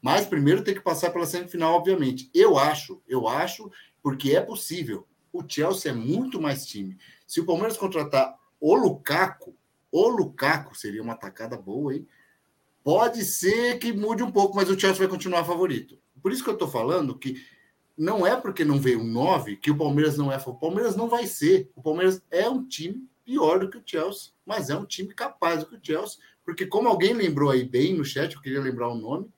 [0.00, 2.30] Mas primeiro tem que passar pela semifinal, obviamente.
[2.32, 3.70] Eu acho, eu acho,
[4.02, 6.96] porque é possível o Chelsea é muito mais time.
[7.26, 9.54] Se o Palmeiras contratar o Lukaku,
[9.90, 12.06] o Lukaku seria uma atacada boa, hein?
[12.82, 15.98] Pode ser que mude um pouco, mas o Chelsea vai continuar favorito.
[16.22, 17.44] Por isso que eu estou falando que
[17.96, 20.36] não é porque não veio um 9 que o Palmeiras não é.
[20.36, 21.70] O Palmeiras não vai ser.
[21.74, 25.60] O Palmeiras é um time pior do que o Chelsea, mas é um time capaz
[25.60, 26.18] do que o Chelsea.
[26.48, 29.28] Porque, como alguém lembrou aí bem no chat, eu queria lembrar o nome,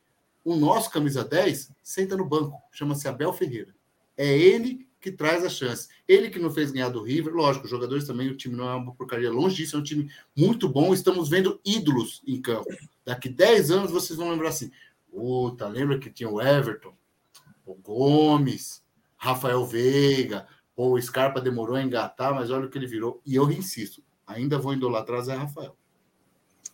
[0.45, 3.75] o nosso camisa 10 senta no banco, chama-se Abel Ferreira.
[4.17, 5.89] É ele que traz a chance.
[6.07, 8.77] Ele que não fez ganhar do River, lógico, os jogadores também, o time não é
[8.77, 10.95] uma porcaria longe disso, é um time muito bom.
[10.95, 12.69] Estamos vendo ídolos em campo.
[13.05, 14.71] Daqui 10 anos vocês vão lembrar assim:
[15.11, 16.95] puta, lembra que tinha o Everton,
[17.67, 18.85] o Gomes,
[19.17, 20.47] Rafael Veiga,
[20.77, 23.21] o Scarpa demorou a engatar, mas olha o que ele virou.
[23.27, 25.77] E eu insisto, ainda vou idolatrar Zé Rafael.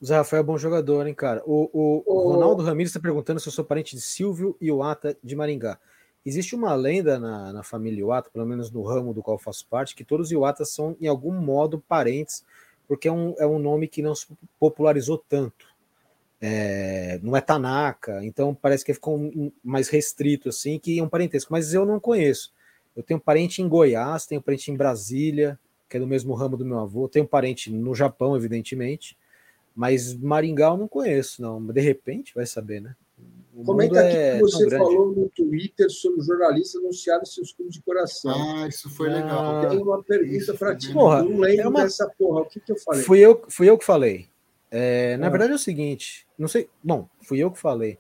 [0.05, 1.43] Zé Rafael é bom jogador, hein, cara?
[1.47, 4.83] O, o, o Ronaldo Ramires está perguntando se eu sou parente de Silvio e o
[4.83, 5.79] Ata de Maringá.
[6.25, 9.95] Existe uma lenda na, na família Iwata, pelo menos no ramo do qual faço parte,
[9.95, 12.45] que todos os Iwatas são, em algum modo, parentes,
[12.89, 14.27] porque é um, é um nome que não se
[14.59, 15.67] popularizou tanto.
[16.41, 19.19] É, não é Tanaka, então parece que ficou
[19.65, 22.53] mais restrito, assim, que é um parentesco, mas eu não conheço.
[22.95, 25.59] Eu tenho parente em Goiás, tenho parente em Brasília,
[25.89, 29.17] que é do mesmo ramo do meu avô, tenho parente no Japão, evidentemente,
[29.77, 31.65] mas Maringá eu não conheço, não.
[31.65, 32.97] De repente vai saber, né?
[33.65, 38.35] Comenta aqui é que você falou no Twitter sobre jornalistas anunciarem seus clubes de coração.
[38.57, 39.63] Ah, isso foi legal.
[39.63, 40.93] Eu tenho uma pergunta para ti.
[40.93, 41.83] Porra, não lembro é uma...
[41.83, 42.43] dessa porra.
[42.43, 43.03] O que, que eu falei?
[43.03, 44.29] Fui eu, fui eu que falei.
[44.71, 45.31] É, na ah.
[45.31, 46.69] verdade é o seguinte, não sei.
[46.83, 47.99] Bom, fui eu que falei.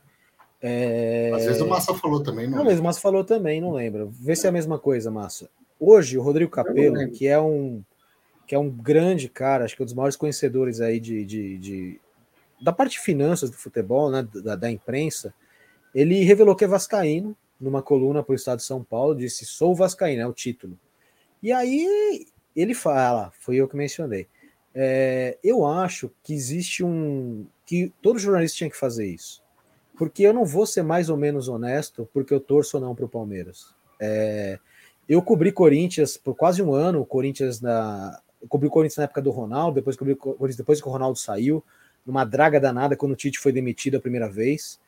[0.60, 1.32] É...
[1.34, 2.58] Às vezes o Massa falou também, não.
[2.58, 4.10] Não, mas o Massa falou também, não lembro.
[4.10, 5.48] Vê se é a mesma coisa, Massa.
[5.78, 7.82] Hoje, o Rodrigo Capello, que é um
[8.46, 11.58] que é um grande cara, acho que é um dos maiores conhecedores aí de, de,
[11.58, 12.00] de
[12.60, 15.34] da parte de finanças do futebol, né, da, da imprensa,
[15.94, 19.74] ele revelou que é vascaíno, numa coluna para o estado de São Paulo, disse: Sou
[19.74, 20.78] vascaíno, é o título.
[21.42, 24.26] E aí ele fala, foi eu que mencionei.
[24.74, 27.46] É, eu acho que existe um.
[27.64, 29.42] que todo jornalista tinha que fazer isso.
[29.96, 33.06] Porque eu não vou ser mais ou menos honesto porque eu torço ou não para
[33.06, 33.74] o Palmeiras.
[33.98, 34.58] É,
[35.08, 38.20] Eu cobri Corinthians por quase um ano, o Corinthians na.
[38.46, 40.90] Eu cobri o Corinthians na época do Ronaldo, depois cobri o Corinthians depois que o
[40.90, 41.64] Ronaldo saiu,
[42.06, 44.78] numa draga danada quando o Tite foi demitido a primeira vez.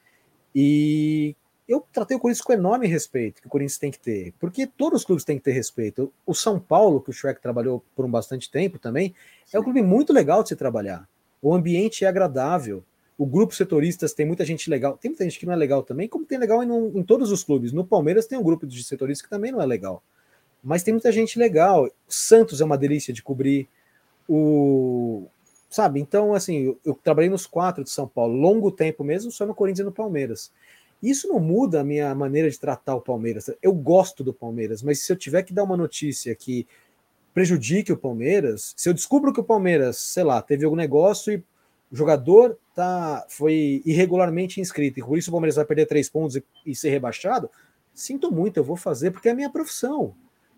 [0.54, 1.34] E
[1.68, 5.00] eu tratei o Corinthians com enorme respeito que o Corinthians tem que ter, porque todos
[5.00, 6.12] os clubes têm que ter respeito.
[6.24, 9.12] O São Paulo, que o Shrek trabalhou por um bastante tempo também,
[9.44, 9.56] Sim.
[9.56, 11.08] é um clube muito legal de se trabalhar.
[11.42, 12.84] O ambiente é agradável.
[13.18, 14.96] O grupo setoristas tem muita gente legal.
[14.96, 17.42] Tem muita gente que não é legal também, como tem legal em, em todos os
[17.42, 17.72] clubes.
[17.72, 20.02] No Palmeiras tem um grupo de setoristas que também não é legal.
[20.62, 21.86] Mas tem muita gente legal.
[21.86, 23.68] O Santos é uma delícia de cobrir.
[24.28, 25.26] O,
[25.70, 26.00] sabe?
[26.00, 29.54] Então, assim, eu, eu, trabalhei nos quatro de São Paulo, longo tempo mesmo, só no
[29.54, 30.50] Corinthians e no Palmeiras.
[31.02, 33.50] Isso não muda a minha maneira de tratar o Palmeiras.
[33.62, 36.66] Eu gosto do Palmeiras, mas se eu tiver que dar uma notícia que
[37.32, 41.36] prejudique o Palmeiras, se eu descubro que o Palmeiras, sei lá, teve algum negócio e
[41.90, 46.36] o jogador tá, foi irregularmente inscrito, e por isso o Palmeiras vai perder três pontos
[46.36, 47.48] e, e ser rebaixado,
[47.94, 50.14] sinto muito, eu vou fazer porque é a minha profissão.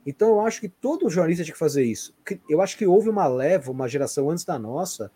[0.06, 2.14] Então eu acho que todo jornalista tinha que fazer isso.
[2.48, 5.10] Eu acho que houve uma leva, uma geração antes da nossa,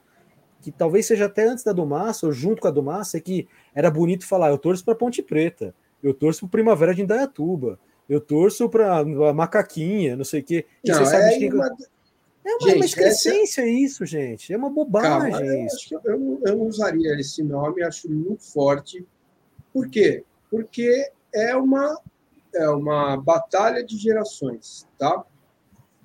[0.61, 3.21] que talvez seja até antes da do Massa, ou junto com a do Massa, é
[3.21, 7.79] que era bonito falar, eu torço para Ponte Preta, eu torço para Primavera de Indaiatuba,
[8.09, 9.05] eu torço para
[9.35, 10.67] Macaquinha, não sei o quê.
[10.87, 11.49] Não, você sabe é, que...
[11.53, 11.67] uma...
[11.67, 13.71] é uma, gente, uma excrescência essa...
[13.71, 14.53] isso, gente.
[14.53, 15.95] É uma bobagem Calma, isso.
[15.95, 19.07] Eu, eu, eu não usaria esse nome, acho muito forte.
[19.73, 20.25] Por quê?
[20.51, 21.99] Porque é uma,
[22.55, 25.25] é uma batalha de gerações, tá?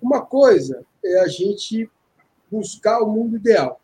[0.01, 1.89] Uma coisa é a gente
[2.49, 3.79] buscar o mundo ideal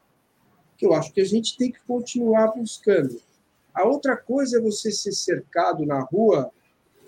[0.77, 3.21] que eu acho que a gente tem que continuar buscando.
[3.73, 6.51] A outra coisa é você ser cercado na rua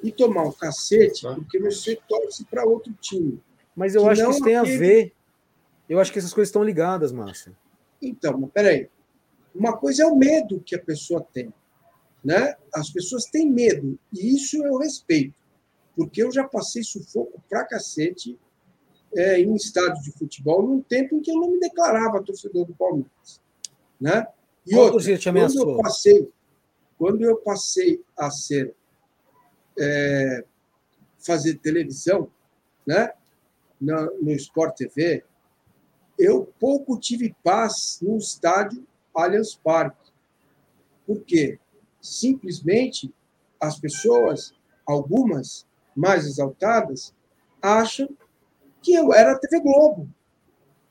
[0.02, 3.42] e tomar um cacete porque você torce para outro time.
[3.76, 4.76] Mas eu acho que isso tem aquele...
[4.76, 5.14] a ver.
[5.88, 7.54] Eu acho que essas coisas estão ligadas, Márcia.
[8.02, 8.90] Então, mas peraí.
[9.56, 11.54] Uma coisa é o medo que a pessoa tem.
[12.24, 12.56] Né?
[12.74, 15.37] As pessoas têm medo, e isso eu respeito.
[15.98, 18.40] Porque eu já passei sufoco pra cacete
[19.16, 22.76] é, em estádio de futebol num tempo em que eu não me declarava torcedor do
[22.76, 23.42] Palmeiras.
[24.00, 24.28] Né?
[24.68, 26.32] E Qual outra, quando eu passei,
[27.00, 28.76] quando eu passei a ser
[29.80, 30.46] é,
[31.18, 32.32] fazer televisão,
[32.86, 33.12] né,
[33.82, 35.24] no, no Sport TV,
[36.18, 40.12] eu pouco tive paz no estádio Allianz Parque.
[41.08, 41.60] Por quê?
[42.00, 43.12] Simplesmente
[43.60, 44.54] as pessoas,
[44.86, 45.67] algumas
[45.98, 47.14] mais exaltadas,
[47.62, 48.08] acham
[48.82, 50.08] que eu era a TV Globo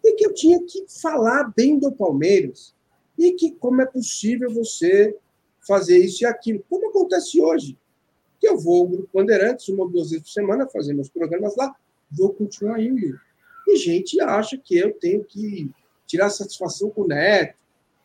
[0.05, 2.75] e que eu tinha que falar bem do Palmeiras
[3.17, 5.17] e que como é possível você
[5.67, 7.79] fazer isso e aquilo, como acontece hoje.
[8.39, 11.57] Que eu vou ao Grupo Bandeirantes uma ou duas vezes por semana fazer meus programas
[11.57, 11.75] lá,
[12.11, 13.19] vou continuar indo.
[13.67, 15.71] E gente acha que eu tenho que
[16.07, 17.59] tirar satisfação com o Neto,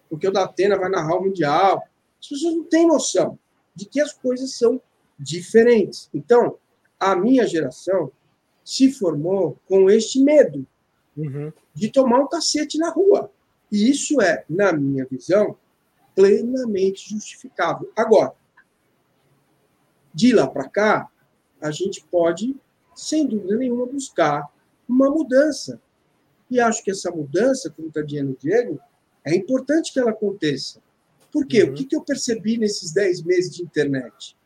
[0.10, 1.84] porque o Datena vai narrar o Mundial.
[2.20, 3.38] As pessoas não têm noção
[3.76, 4.82] de que as coisas são
[5.20, 6.10] diferentes.
[6.14, 6.58] Então,
[7.02, 8.12] a minha geração
[8.64, 10.68] se formou com este medo
[11.18, 11.52] uhum.
[11.74, 13.32] de tomar um cacete na rua.
[13.72, 15.58] E isso é, na minha visão,
[16.16, 17.92] plenamente justificável.
[17.96, 18.34] Agora,
[20.14, 21.10] de lá para cá,
[21.60, 22.56] a gente pode,
[22.94, 24.48] sem dúvida nenhuma, buscar
[24.88, 25.82] uma mudança.
[26.52, 28.80] E acho que essa mudança, como está dizendo o Diego,
[29.26, 30.80] é importante que ela aconteça.
[31.32, 31.64] Por quê?
[31.64, 31.72] Uhum.
[31.72, 34.38] O que, que eu percebi nesses 10 meses de internet?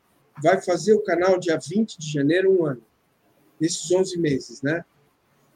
[0.41, 2.84] Vai fazer o canal dia 20 de janeiro, um ano.
[3.60, 4.84] Nesses 11 meses, né?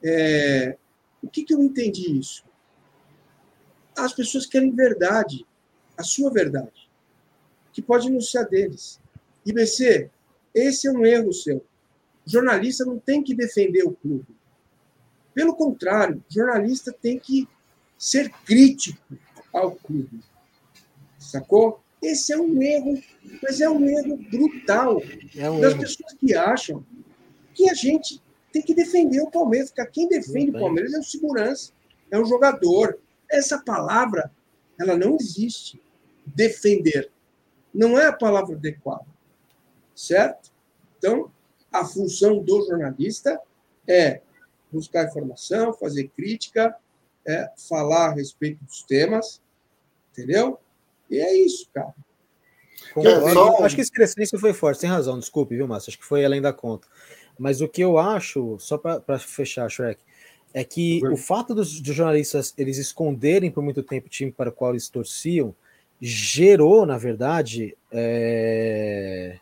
[0.04, 0.78] É...
[1.22, 2.44] O que, que eu entendi isso?
[4.04, 5.46] as pessoas querem verdade,
[5.98, 6.90] a sua verdade,
[7.72, 9.00] que pode não ser a deles.
[9.46, 10.10] E BC,
[10.54, 11.66] esse é um erro seu.
[12.26, 14.28] Jornalista não tem que defender o clube.
[15.34, 17.48] Pelo contrário, jornalista tem que
[17.98, 19.18] ser crítico
[19.54, 20.22] ao clube.
[21.18, 21.82] Sacou?
[22.02, 23.02] Esse é um erro,
[23.44, 25.02] mas é um erro brutal
[25.36, 25.82] é um das erro.
[25.82, 26.86] pessoas que acham
[27.54, 28.22] que a gente
[28.52, 31.74] tem que defender o Palmeiras, porque quem defende o Palmeiras é o segurança,
[32.10, 32.98] é o jogador,
[33.30, 34.32] essa palavra,
[34.80, 35.82] ela não existe.
[36.26, 37.12] Defender.
[37.74, 39.06] Não é a palavra adequada.
[39.94, 40.52] Certo?
[40.98, 41.32] Então,
[41.72, 43.40] a função do jornalista
[43.88, 44.22] é
[44.72, 46.76] buscar informação, fazer crítica,
[47.28, 49.42] é falar a respeito dos temas,
[50.12, 50.60] entendeu?
[51.10, 51.94] E é isso, cara.
[53.34, 53.64] Só...
[53.64, 55.90] Acho que esse crescimento foi forte, tem razão, desculpe, viu, Márcio?
[55.90, 56.88] Acho que foi além da conta.
[57.38, 60.02] Mas o que eu acho, só para fechar, Shrek,
[60.54, 64.50] é que o fato dos, dos, jornalistas eles esconderem por muito tempo o time para
[64.50, 65.56] o qual eles torciam
[66.02, 69.38] gerou, na verdade, é...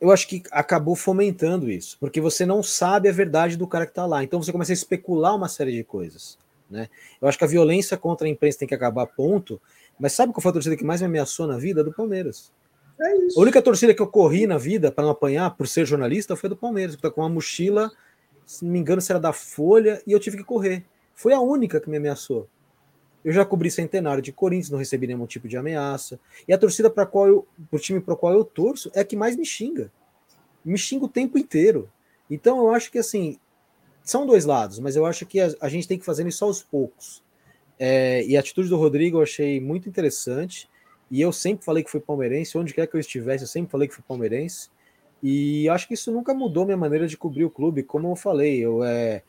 [0.00, 3.92] eu acho que acabou fomentando isso, porque você não sabe a verdade do cara que
[3.92, 6.36] está lá, então você começa a especular uma série de coisas.
[6.70, 6.88] Né?
[7.20, 9.60] Eu acho que a violência contra a imprensa tem que acabar, ponto.
[9.98, 11.82] Mas sabe qual foi a torcida que mais me ameaçou na vida?
[11.82, 12.52] Do Palmeiras.
[13.00, 16.34] É a única torcida que eu corri na vida para não apanhar por ser jornalista
[16.34, 17.92] foi do Palmeiras, que tá com uma mochila,
[18.44, 20.84] se não me engano, se era da Folha, e eu tive que correr.
[21.14, 22.48] Foi a única que me ameaçou.
[23.24, 26.18] Eu já cobri centenário de Corinthians, não recebi nenhum tipo de ameaça.
[26.46, 29.16] E a torcida para qual eu, o time para qual eu torço é a que
[29.16, 29.92] mais me xinga.
[30.64, 31.90] Me xinga o tempo inteiro.
[32.30, 33.38] Então eu acho que assim,
[34.10, 36.62] são dois lados, mas eu acho que a, a gente tem que fazer isso aos
[36.62, 37.22] poucos.
[37.78, 40.68] É, e a atitude do Rodrigo eu achei muito interessante.
[41.10, 43.88] E eu sempre falei que fui palmeirense, onde quer que eu estivesse, eu sempre falei
[43.88, 44.70] que fui palmeirense.
[45.22, 48.58] E acho que isso nunca mudou minha maneira de cobrir o clube, como eu falei.
[48.58, 49.22] Eu, é,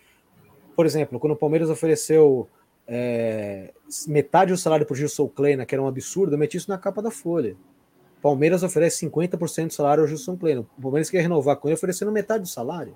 [0.75, 2.47] por exemplo, quando o Palmeiras ofereceu
[2.87, 3.73] é,
[4.07, 6.77] metade do salário para o Gilson Kleina, que era um absurdo, eu meti isso na
[6.77, 7.55] capa da Folha.
[8.21, 10.61] Palmeiras oferece 50% do salário ao Gilson Kleina.
[10.77, 12.95] O Palmeiras quer renovar com ele oferecendo metade do salário.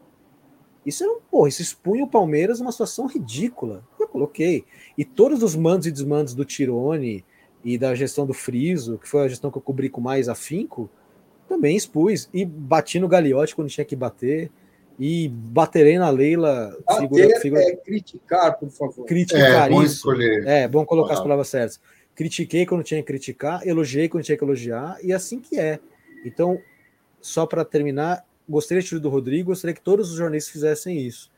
[0.85, 3.83] Isso era um, porra, isso expunha o Palmeiras numa situação ridícula.
[3.99, 4.65] Eu coloquei.
[4.97, 7.23] E todos os mandos e desmandos do Tirone
[7.63, 10.89] e da gestão do Friso, que foi a gestão que eu cobri com mais afinco,
[11.47, 12.29] também expus.
[12.33, 14.51] E bati no Gagliotti quando tinha que bater.
[14.99, 16.77] E baterei na Leila.
[16.85, 19.05] Bater figura, é criticar, por favor.
[19.05, 19.95] Criticar é, bom isso.
[19.95, 20.47] Escolher.
[20.47, 21.17] É, bom colocar ah.
[21.17, 21.79] as palavras certas.
[22.15, 25.79] Critiquei quando tinha que criticar, elogiei quando tinha que elogiar, e assim que é.
[26.23, 26.59] Então,
[27.19, 31.31] só para terminar, gostaria de do Rodrigo, gostaria que todos os jornalistas fizessem isso.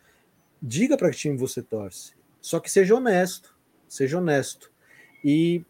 [0.61, 2.13] Diga para que time você torce.
[2.41, 3.55] Só que seja honesto.
[3.87, 4.71] Seja honesto.
[5.23, 5.63] E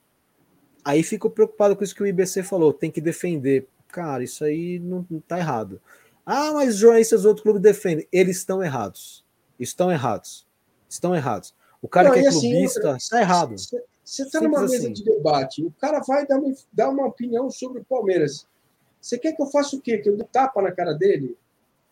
[0.83, 2.73] aí fico preocupado com isso que o IBC falou.
[2.73, 3.67] Tem que defender.
[3.89, 5.81] Cara, isso aí não, não tá errado.
[6.25, 8.07] Ah, mas os jornalistas do outro clube defendem.
[8.11, 9.23] Eles estão errados.
[9.59, 10.45] Estão errados.
[10.89, 11.53] Estão errados.
[11.81, 13.55] O cara não, que é assim, clubista está errado.
[14.03, 14.93] Você está numa mesa assim.
[14.93, 18.47] de debate, o cara vai dar uma, dar uma opinião sobre o Palmeiras.
[19.05, 19.99] Você quer que eu faça o quê?
[19.99, 21.37] Que eu dê tapa na cara dele?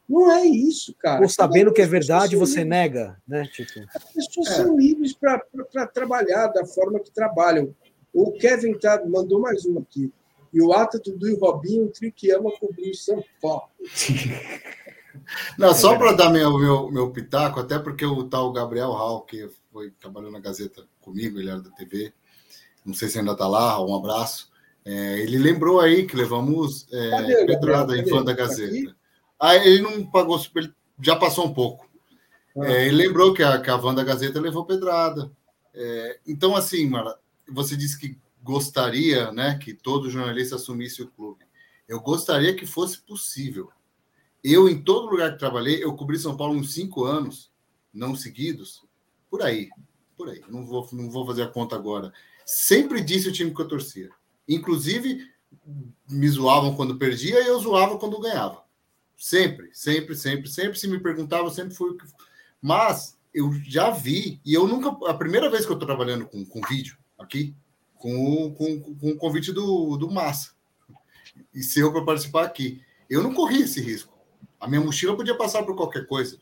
[0.09, 1.21] Não é isso, cara.
[1.21, 2.69] Ou sabendo que é verdade, você livres.
[2.69, 3.47] nega, né?
[3.53, 3.85] Tipo...
[3.95, 4.55] As pessoas é.
[4.55, 7.75] são livres para trabalhar da forma que trabalham.
[8.11, 10.11] O Kevin tá, mandou mais uma aqui.
[10.51, 13.69] E o Ata, Dudu e Robinho, o trio que ama cobrir o São Paulo.
[15.55, 19.21] Não, é só para dar meu, meu, meu pitaco, até porque o tal Gabriel Hall,
[19.21, 22.11] que foi trabalhou na Gazeta comigo, ele era da TV,
[22.83, 24.51] não sei se ainda está lá, um abraço.
[24.85, 28.95] É, ele lembrou aí que levamos é, pedrada em fã da Gazeta.
[29.39, 31.89] Aí ah, ele não pagou, ele já passou um pouco.
[32.57, 32.71] Ah.
[32.71, 35.31] É, ele lembrou que a, que a Wanda Gazeta levou pedrada.
[35.73, 37.17] É, então, assim, Mara,
[37.49, 41.45] você disse que gostaria né, que todo jornalista assumisse o clube.
[41.87, 43.69] Eu gostaria que fosse possível.
[44.43, 47.51] Eu, em todo lugar que trabalhei, eu cobri São Paulo uns cinco anos,
[47.93, 48.83] não seguidos,
[49.29, 49.69] por aí,
[50.17, 50.41] por aí.
[50.49, 52.11] Não vou, não vou fazer a conta agora.
[52.45, 54.09] Sempre disse o time que eu torcia.
[54.47, 55.27] Inclusive,
[56.09, 58.63] me zoavam quando perdia e eu zoava quando ganhava.
[59.17, 60.79] Sempre, sempre, sempre, sempre.
[60.79, 61.95] Se me perguntavam, sempre fui.
[62.61, 64.89] Mas eu já vi, e eu nunca.
[65.09, 67.55] A primeira vez que eu estou trabalhando com, com vídeo aqui,
[67.95, 70.51] com, com, com o convite do, do Massa,
[71.53, 74.13] e seu para participar aqui, eu não corri esse risco.
[74.59, 76.37] A minha mochila podia passar por qualquer coisa.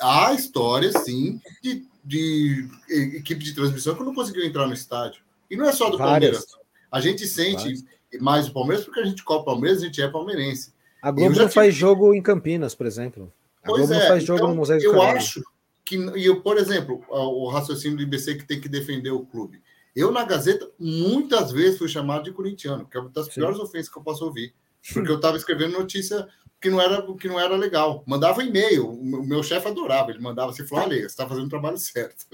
[0.00, 5.22] Há histórias, sim, de, de equipe de transmissão que não conseguiu entrar no estádio.
[5.50, 6.44] E não é só do Várias.
[6.44, 6.63] Palmeiras.
[6.94, 7.84] A gente sente
[8.20, 10.72] mais o Palmeiras porque a gente copa Palmeiras, a gente é palmeirense.
[11.02, 13.32] A Globo não faz jogo em Campinas, por exemplo.
[13.64, 15.42] A pois Globo é, não faz jogo então, no Museu de Eu acho
[15.84, 19.60] que, e eu, por exemplo, o raciocínio do IBC que tem que defender o clube.
[19.94, 23.40] Eu, na Gazeta, muitas vezes fui chamado de corintiano, que é uma das Sim.
[23.40, 24.54] piores ofensas que eu posso ouvir.
[24.92, 26.28] Porque eu estava escrevendo notícia
[26.64, 28.02] que não era, que não era legal.
[28.06, 31.50] Mandava e-mail, o meu chefe adorava, ele mandava assim, falou, olha, você está fazendo o
[31.50, 32.24] trabalho certo.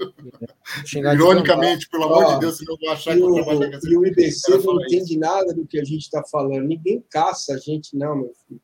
[0.95, 3.89] Ironicamente, pelo amor de Deus, senão eu vou achar que o trabalho Gazeta...
[3.89, 6.65] E o IBC não entende nada do que a gente está falando.
[6.65, 8.61] Ninguém caça a gente, não, meu filho.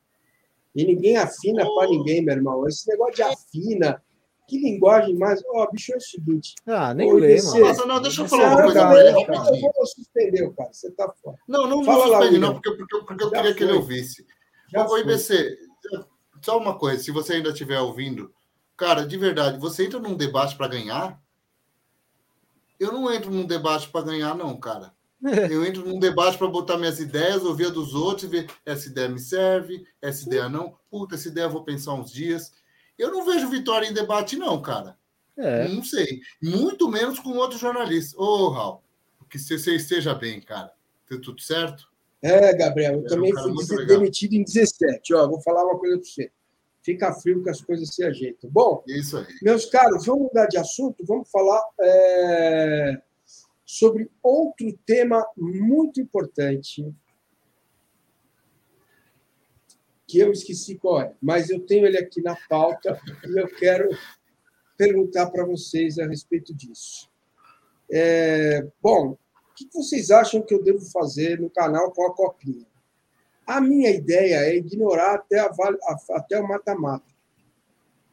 [0.74, 1.76] E ninguém afina oh.
[1.76, 2.66] para ninguém, meu irmão.
[2.66, 4.02] Esse negócio de afina,
[4.48, 5.44] que linguagem mais.
[5.50, 6.56] Ó, oh, bicho, é o seguinte.
[6.66, 7.60] Ah, nem lê, mano.
[7.60, 9.66] Nossa, não, deixa eu falar uma coisa pra ele.
[9.66, 10.72] Eu vou suspender, cara.
[10.72, 11.38] Você tá fora.
[11.48, 13.54] Não, não, Fala não suspende, não, porque, porque, porque eu queria foi.
[13.54, 14.26] que ele ouvisse.
[14.74, 15.58] Ô, IBC,
[16.42, 18.34] só uma coisa, se você ainda estiver ouvindo,
[18.76, 21.22] cara, de verdade, você entra num debate para ganhar?
[22.80, 24.94] Eu não entro num debate para ganhar, não, cara.
[25.50, 28.88] Eu entro num debate para botar minhas ideias, ouvir a dos outros e ver essa
[28.88, 30.78] ideia me serve, essa ideia não.
[30.92, 32.54] Puta, essa ideia eu vou pensar uns dias.
[32.98, 34.98] Eu não vejo vitória em debate, não, cara.
[35.38, 35.68] É.
[35.68, 36.20] Não sei.
[36.42, 38.20] Muito menos com outro jornalista.
[38.20, 38.82] Ô, oh, Raul,
[39.30, 40.72] que você esteja bem, cara.
[41.08, 41.88] Tá tudo certo?
[42.22, 45.14] É, Gabriel, eu, também um fui demitido em 17.
[45.14, 46.32] Ó, vou falar uma coisa para você.
[46.82, 48.50] Fica frio que as coisas se ajeitam.
[48.50, 49.26] Bom, Isso aí.
[49.42, 53.02] meus caros, vamos mudar de assunto, vamos falar é,
[53.66, 56.86] sobre outro tema muito importante
[60.08, 63.90] que eu esqueci qual é, mas eu tenho ele aqui na pauta e eu quero
[64.78, 67.10] perguntar para vocês a respeito disso.
[67.92, 69.18] É, bom,
[69.58, 72.68] que vocês acham que eu devo fazer no canal com a copinha?
[73.46, 75.50] A minha ideia é ignorar até, a,
[76.12, 77.06] até o mata-mata.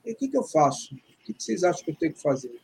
[0.04, 0.94] E o que, que eu faço?
[0.94, 2.58] O que, que vocês acham que eu tenho que fazer?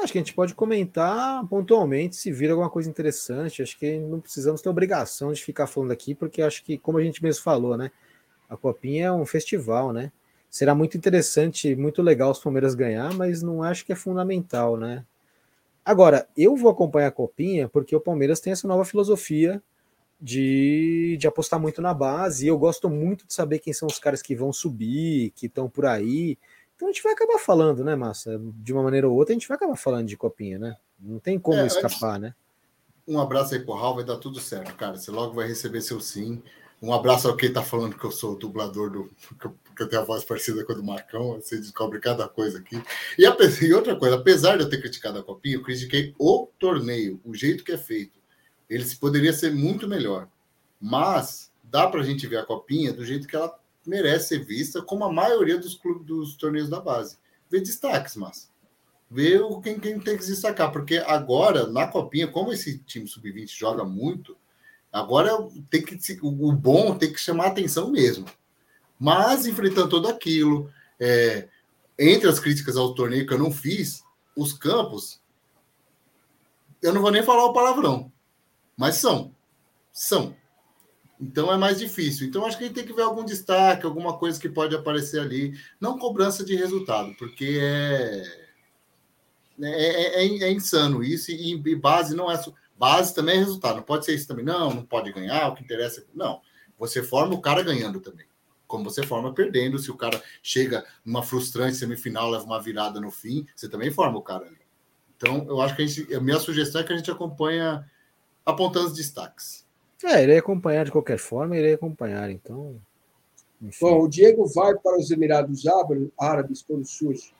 [0.00, 3.62] Acho que a gente pode comentar pontualmente se vir alguma coisa interessante.
[3.62, 7.02] Acho que não precisamos ter obrigação de ficar falando aqui, porque acho que, como a
[7.02, 7.90] gente mesmo falou, né?
[8.48, 10.12] A Copinha é um festival, né?
[10.48, 15.04] Será muito interessante, muito legal os Palmeiras ganhar, mas não acho que é fundamental, né?
[15.84, 19.62] Agora, eu vou acompanhar a Copinha porque o Palmeiras tem essa nova filosofia
[20.20, 22.44] de, de apostar muito na base.
[22.44, 25.68] E eu gosto muito de saber quem são os caras que vão subir, que estão
[25.68, 26.38] por aí.
[26.74, 28.40] Então a gente vai acabar falando, né, Massa?
[28.56, 30.76] De uma maneira ou outra, a gente vai acabar falando de Copinha, né?
[30.98, 32.34] Não tem como é, escapar, né?
[33.06, 34.96] Um abraço aí pro Raul, vai dar tudo certo, cara.
[34.96, 36.42] Você logo vai receber seu sim.
[36.80, 39.10] Um abraço ao quem tá falando que eu sou dublador do.
[39.74, 41.34] que eu tenho a voz parecida com a do Marcão.
[41.34, 42.80] Você descobre cada coisa aqui.
[43.18, 46.48] E, a, e outra coisa, apesar de eu ter criticado a Copinha, eu critiquei o
[46.58, 48.18] torneio, o jeito que é feito.
[48.68, 50.28] Ele poderia ser muito melhor.
[50.78, 55.04] Mas dá pra gente ver a Copinha do jeito que ela merece ser vista, como
[55.04, 57.16] a maioria dos clubes dos torneios da base.
[57.50, 58.50] Ver destaques, mas
[59.10, 63.48] ver quem, quem tem que se destacar, porque agora, na Copinha, como esse time sub-20
[63.48, 64.36] joga muito
[64.96, 65.30] Agora
[65.70, 68.24] tem que o bom tem que chamar atenção mesmo.
[68.98, 71.48] Mas enfrentando tudo aquilo, é,
[71.98, 74.02] entre as críticas ao torneio que eu não fiz,
[74.34, 75.20] os campos,
[76.80, 78.10] eu não vou nem falar o palavrão,
[78.76, 79.34] mas são,
[79.92, 80.34] são.
[81.20, 82.26] Então é mais difícil.
[82.26, 85.20] Então acho que a gente tem que ver algum destaque, alguma coisa que pode aparecer
[85.20, 88.46] ali, não cobrança de resultado, porque é
[89.62, 92.38] é, é, é insano isso e, e base não é
[92.78, 93.76] Base também é resultado.
[93.76, 94.44] Não pode ser isso também.
[94.44, 95.48] Não, não pode ganhar.
[95.48, 96.00] O que interessa.
[96.00, 96.40] É não.
[96.78, 98.26] Você forma o cara ganhando também.
[98.66, 99.78] Como você forma perdendo.
[99.78, 104.18] Se o cara chega numa frustrante semifinal, leva uma virada no fim, você também forma
[104.18, 104.58] o cara ali.
[105.16, 107.90] Então, eu acho que a, gente, a minha sugestão é que a gente acompanha
[108.44, 109.66] apontando os destaques.
[110.04, 112.78] É, irei acompanhar de qualquer forma, irei acompanhar, então.
[113.62, 113.78] Enfim.
[113.80, 115.64] Bom, o Diego vai para os Emirados
[116.18, 117.34] Árabes quando surge.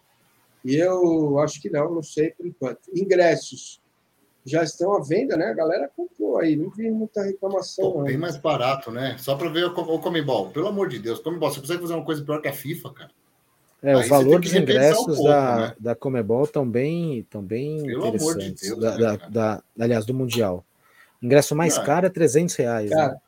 [0.64, 2.80] E eu acho que não, não sei por enquanto.
[2.94, 3.80] Ingressos
[4.46, 5.46] já estão à venda, né?
[5.46, 7.92] A galera comprou aí, não vi muita reclamação.
[7.92, 9.16] Pô, bem mais barato, né?
[9.18, 10.50] Só para ver o, o Comebol.
[10.50, 13.10] Pelo amor de Deus, Comebol, você consegue fazer uma coisa pior que a FIFA, cara?
[13.82, 15.76] É, aí o valor dos ingressos um pouco, da, né?
[15.78, 18.60] da Comebol estão bem, tão bem Pelo interessantes.
[18.60, 20.64] De Deus, da, né, da, da, aliás, do Mundial.
[21.20, 22.90] O ingresso mais caro é 300 reais.
[22.90, 23.18] Cara, né?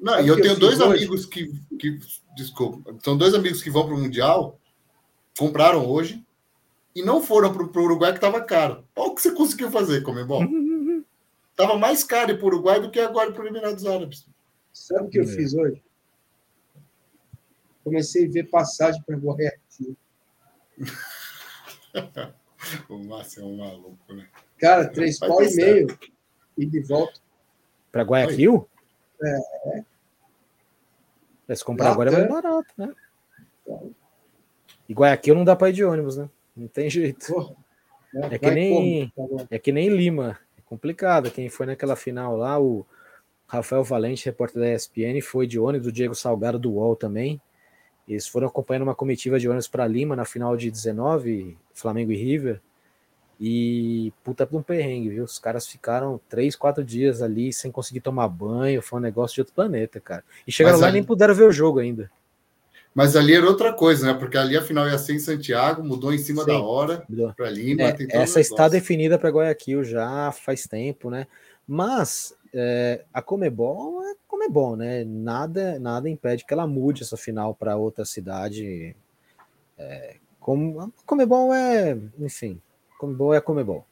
[0.00, 1.98] Não, e eu tenho dois amigos que, que.
[2.36, 4.58] Desculpa, são dois amigos que vão para o Mundial,
[5.38, 6.22] compraram hoje,
[6.94, 8.84] e não foram para o Uruguai que estava caro.
[8.94, 10.42] Olha o que você conseguiu fazer, Comebol.
[11.54, 14.26] Estava mais caro ir para o Uruguai do que agora para o Emirados Árabes.
[14.72, 15.26] Sabe o que eu é.
[15.26, 15.80] fiz hoje?
[17.84, 19.96] Comecei a ver passagem para Guayaquil.
[22.90, 24.28] o Márcio é um maluco, né?
[24.58, 25.86] Cara, três pau e meio
[26.58, 27.20] e de volta.
[27.92, 28.68] Para Guayaquil?
[29.22, 29.84] É.
[31.48, 31.54] é.
[31.54, 32.92] Se comprar agora é mais barato, né?
[33.62, 33.94] Então.
[34.88, 36.28] E Guayaquil não dá para ir de ônibus, né?
[36.56, 37.32] Não tem jeito.
[37.32, 37.54] Porra,
[38.12, 40.40] é, é que nem, tá é que nem Lima
[40.74, 41.30] complicado.
[41.30, 42.84] Quem foi naquela final lá, o
[43.46, 47.40] Rafael Valente, repórter da ESPN, foi de ônibus, o Diego Salgado do UOL também.
[48.06, 52.16] Eles foram acompanhando uma comitiva de ônibus para Lima na final de 19, Flamengo e
[52.16, 52.60] River.
[53.40, 55.24] E puta pra um perrengue, viu?
[55.24, 58.82] Os caras ficaram três, quatro dias ali sem conseguir tomar banho.
[58.82, 60.22] Foi um negócio de outro planeta, cara.
[60.46, 62.10] E chegaram Mas lá e nem puderam ver o jogo ainda.
[62.94, 64.14] Mas ali era outra coisa, né?
[64.14, 67.04] Porque ali a final ia ser em Santiago, mudou em cima Sim, da hora
[67.36, 67.82] para Lima.
[67.82, 71.26] É, essa está definida para Guayaquil já faz tempo, né?
[71.66, 75.04] Mas é, a Comebol é Comebol, né?
[75.04, 78.94] Nada, nada impede que ela mude essa final para outra cidade.
[79.76, 82.60] É, como, a Comebol é, enfim,
[82.96, 83.84] Comebol é Comebol.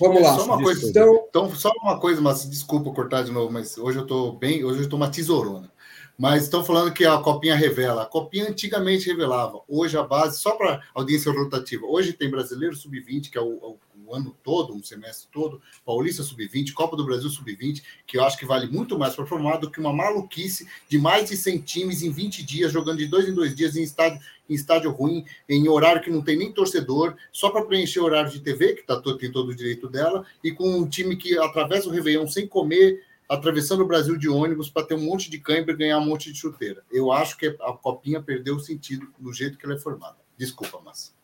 [0.00, 0.34] Vamos lá.
[0.36, 1.26] Só uma coisa, então...
[1.28, 4.82] então, só uma coisa, mas desculpa cortar de novo, mas hoje eu tô bem, hoje
[4.82, 5.70] eu tô uma tesourona.
[6.18, 8.02] Mas estão falando que a copinha revela.
[8.02, 9.60] A copinha antigamente revelava.
[9.68, 11.84] Hoje a base, só para audiência rotativa.
[11.86, 16.22] Hoje tem brasileiro sub-20, que é o, o, o, ano todo, um semestre todo, Paulista
[16.22, 19.70] sub-20, Copa do Brasil sub-20, que eu acho que vale muito mais para formar do
[19.70, 23.34] que uma maluquice de mais de 100 times em 20 dias, jogando de dois em
[23.34, 24.18] dois dias em estádio,
[24.48, 28.40] em estádio ruim, em horário que não tem nem torcedor, só para preencher horário de
[28.40, 31.92] TV, que tá, tem todo o direito dela, e com um time que atravessa o
[31.92, 35.76] Réveillon sem comer atravessando o Brasil de ônibus para ter um monte de câimbra e
[35.76, 36.84] ganhar um monte de chuteira.
[36.90, 40.16] Eu acho que a copinha perdeu o sentido do jeito que ela é formada.
[40.36, 41.14] Desculpa, mas.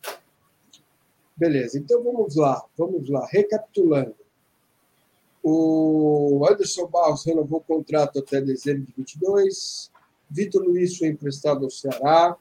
[1.36, 3.26] Beleza, então vamos lá, vamos lá.
[3.30, 4.14] Recapitulando.
[5.42, 9.90] O Anderson Barros renovou o contrato até dezembro de 22.
[10.30, 12.36] Vitor Luiz foi emprestado ao Ceará.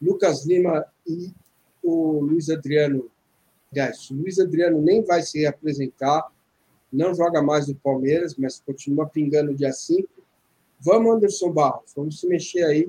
[0.00, 1.32] Lucas Lima e
[1.82, 3.10] o Luiz Adriano.
[3.70, 6.28] Aliás, o Luiz Adriano nem vai se apresentar
[6.94, 10.08] não joga mais no Palmeiras, mas continua pingando dia 5.
[10.80, 12.88] Vamos, Anderson Barros, vamos se mexer aí,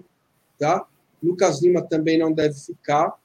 [0.60, 0.86] tá?
[1.23, 3.18] Lucas Lima também não deve ficar.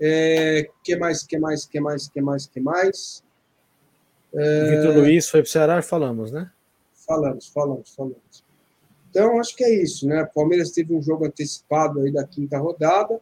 [0.00, 3.24] É, que mais, que mais, que mais, que mais, que mais?
[4.32, 4.76] É...
[4.76, 6.50] Vitor Luiz foi para o Ceará, falamos, né?
[6.94, 8.44] Falamos, falamos, falamos.
[9.10, 10.22] Então, acho que é isso, né?
[10.22, 13.20] O Palmeiras teve um jogo antecipado aí da quinta rodada,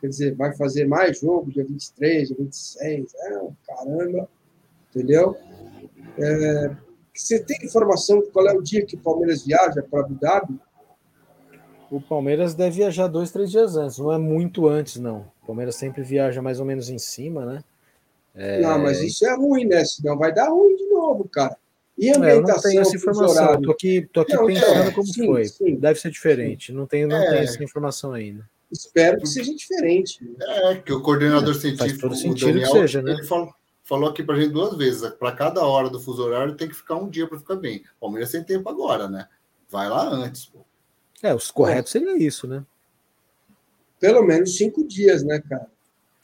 [0.00, 4.28] quer dizer, vai fazer mais jogo, dia 23, dia 26, é, caramba,
[4.88, 5.36] entendeu?
[6.18, 6.76] É,
[7.14, 10.58] você tem informação de qual é o dia que o Palmeiras viaja para Abu Dhabi?
[11.90, 15.30] O Palmeiras deve viajar dois, três dias antes, não é muito antes, não.
[15.42, 17.64] O Palmeiras sempre viaja mais ou menos em cima, né?
[18.34, 18.60] É...
[18.60, 19.84] Não, mas isso é ruim, né?
[19.84, 21.56] Senão vai dar ruim de novo, cara.
[21.98, 22.30] E a ambientação?
[22.30, 23.60] É, eu não tenho essa informação.
[23.60, 25.44] Tô aqui, tô aqui não, pensando é, como sim, foi.
[25.46, 25.74] Sim.
[25.76, 26.72] Deve ser diferente.
[26.72, 27.28] Não tenho, não é.
[27.28, 28.48] tenho essa informação ainda.
[28.72, 30.18] Espero que seja diferente.
[30.40, 33.12] É, que o coordenador científico, Faz todo sentido Daniel, que seja, né?
[33.12, 33.52] ele falou,
[33.90, 35.10] falou aqui pra gente duas vezes.
[35.14, 37.82] Para cada hora do fuso horário tem que ficar um dia para ficar bem.
[37.96, 39.28] O Palmeiras tem tempo agora, né?
[39.68, 40.46] Vai lá antes.
[40.46, 40.64] Pô.
[41.20, 42.64] É, os corretos seria isso, né?
[43.98, 45.66] Pelo menos cinco dias, né, cara?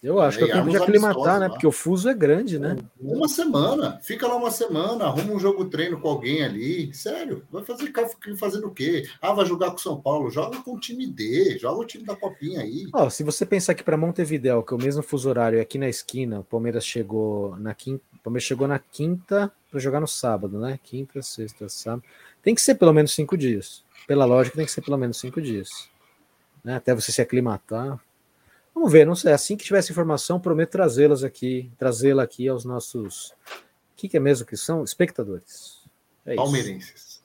[0.02, 1.46] Eu acho é, que é o tempo de aclimatar, né?
[1.46, 1.50] Lá.
[1.50, 2.76] Porque o fuso é grande, né?
[3.00, 3.98] Uma semana.
[4.02, 6.94] Fica lá uma semana, arruma um jogo treino com alguém ali.
[6.94, 7.92] Sério, vai fazer
[8.38, 9.08] fazendo o quê?
[9.20, 10.30] Ah, vai jogar com o São Paulo.
[10.30, 12.86] Joga com o time D, joga o time da Copinha aí.
[12.92, 15.78] Ó, se você pensar que para Montevidéu, que é o mesmo fuso horário, é aqui
[15.78, 18.04] na esquina, o Palmeiras chegou na quinta.
[18.14, 20.78] O Palmeiras chegou na quinta para jogar no sábado, né?
[20.82, 22.04] Quinta, sexta, sábado.
[22.42, 23.82] Tem que ser pelo menos cinco dias.
[24.06, 25.88] Pela lógica, tem que ser pelo menos cinco dias.
[26.62, 26.76] Né?
[26.76, 27.98] Até você se aclimatar.
[28.76, 29.32] Vamos ver, não sei.
[29.32, 33.30] Assim que tivesse informação, prometo trazê-las aqui, trazê-la aqui aos nossos.
[33.30, 34.84] O que, que, é mesmo que são?
[34.84, 35.82] Espectadores.
[36.26, 37.22] É Palmeirenses.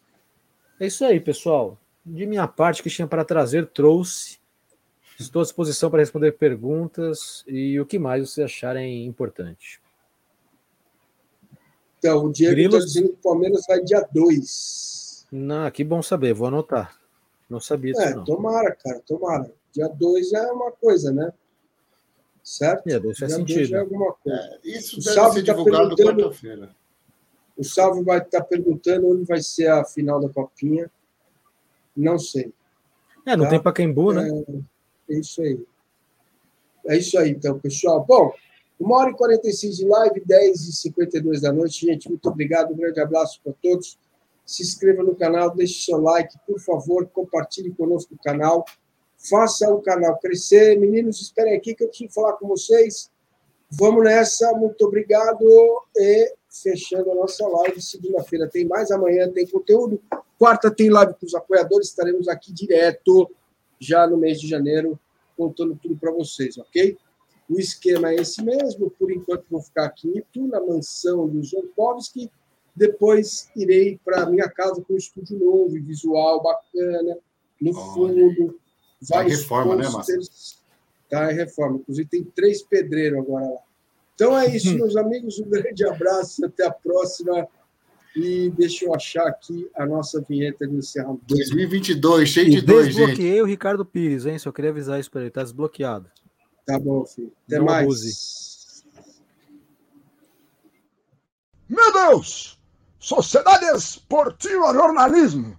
[0.80, 1.78] É isso aí, pessoal.
[2.06, 4.40] De minha parte, que tinha para trazer, trouxe.
[5.20, 9.82] Estou à disposição para responder perguntas e o que mais vocês acharem importante.
[12.00, 15.28] Então, o Diego está dizendo que o Palmeiras vai dia 2.
[15.34, 16.98] Não, que bom saber, vou anotar.
[17.50, 18.06] Não sabia disso.
[18.06, 18.24] É, não.
[18.24, 19.54] tomara, cara, tomara.
[19.74, 21.34] Dia 2 é uma coisa, né?
[22.52, 22.88] Certo?
[22.88, 23.78] É, deixa sentido.
[23.78, 24.38] Alguma coisa.
[24.38, 26.76] É, isso o deve Salve ser tá divulgado tá quarta-feira.
[27.56, 30.92] O Salvo vai estar tá perguntando onde vai ser a final da Copinha.
[31.96, 32.54] Não sei.
[33.26, 33.52] É, não tá?
[33.52, 34.30] tem Pacaembu, né?
[34.30, 35.66] É, é isso aí.
[36.88, 38.04] É isso aí, então, pessoal.
[38.06, 38.34] Bom,
[38.78, 41.86] uma hora e 46 de live, 10 e 52 da noite.
[41.86, 42.74] Gente, muito obrigado.
[42.74, 43.98] Um grande abraço para todos.
[44.46, 48.66] Se inscreva no canal, deixe seu like, por favor, compartilhe conosco o canal
[49.30, 50.80] faça o canal crescer.
[50.80, 53.10] Meninos, esperem aqui que eu preciso falar com vocês.
[53.70, 55.46] Vamos nessa, muito obrigado.
[55.96, 60.02] E fechando a nossa live, segunda-feira tem mais, amanhã tem conteúdo.
[60.38, 63.30] Quarta tem live com os apoiadores, estaremos aqui direto
[63.80, 65.00] já no mês de janeiro,
[65.38, 66.98] contando tudo para vocês, ok?
[67.50, 71.44] O esquema é esse mesmo, por enquanto vou ficar aqui em Itu, na mansão do
[71.44, 72.32] Zonkovski,
[72.76, 77.18] depois irei para minha casa com um estúdio novo, visual bacana,
[77.60, 78.60] no fundo,
[79.10, 80.20] Vai reforma, né, Márcio?
[81.10, 81.78] Tá em reforma.
[81.78, 83.60] Inclusive, tem três pedreiros agora lá.
[84.16, 85.40] Então é isso, meus amigos.
[85.40, 86.46] Um grande abraço.
[86.46, 87.48] Até a próxima.
[88.16, 91.24] E deixa eu achar aqui a nossa vinheta de encerramento.
[91.28, 92.98] 2022, cheio de dois, gente.
[92.98, 94.38] Desbloqueei o Ricardo Pires, hein?
[94.38, 95.32] Só queria avisar isso para ele.
[95.32, 96.12] Tá desbloqueado.
[96.66, 97.32] Tá bom, filho.
[97.48, 97.84] Até Não mais.
[97.84, 98.32] Abuse.
[101.70, 102.60] Meu Deus!
[103.00, 105.58] Sociedade Esportiva Jornalismo.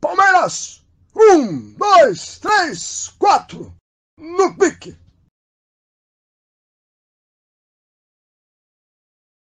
[0.00, 0.81] Palmeiras
[1.14, 3.72] um, dois, três, quatro.
[4.18, 4.96] No pique.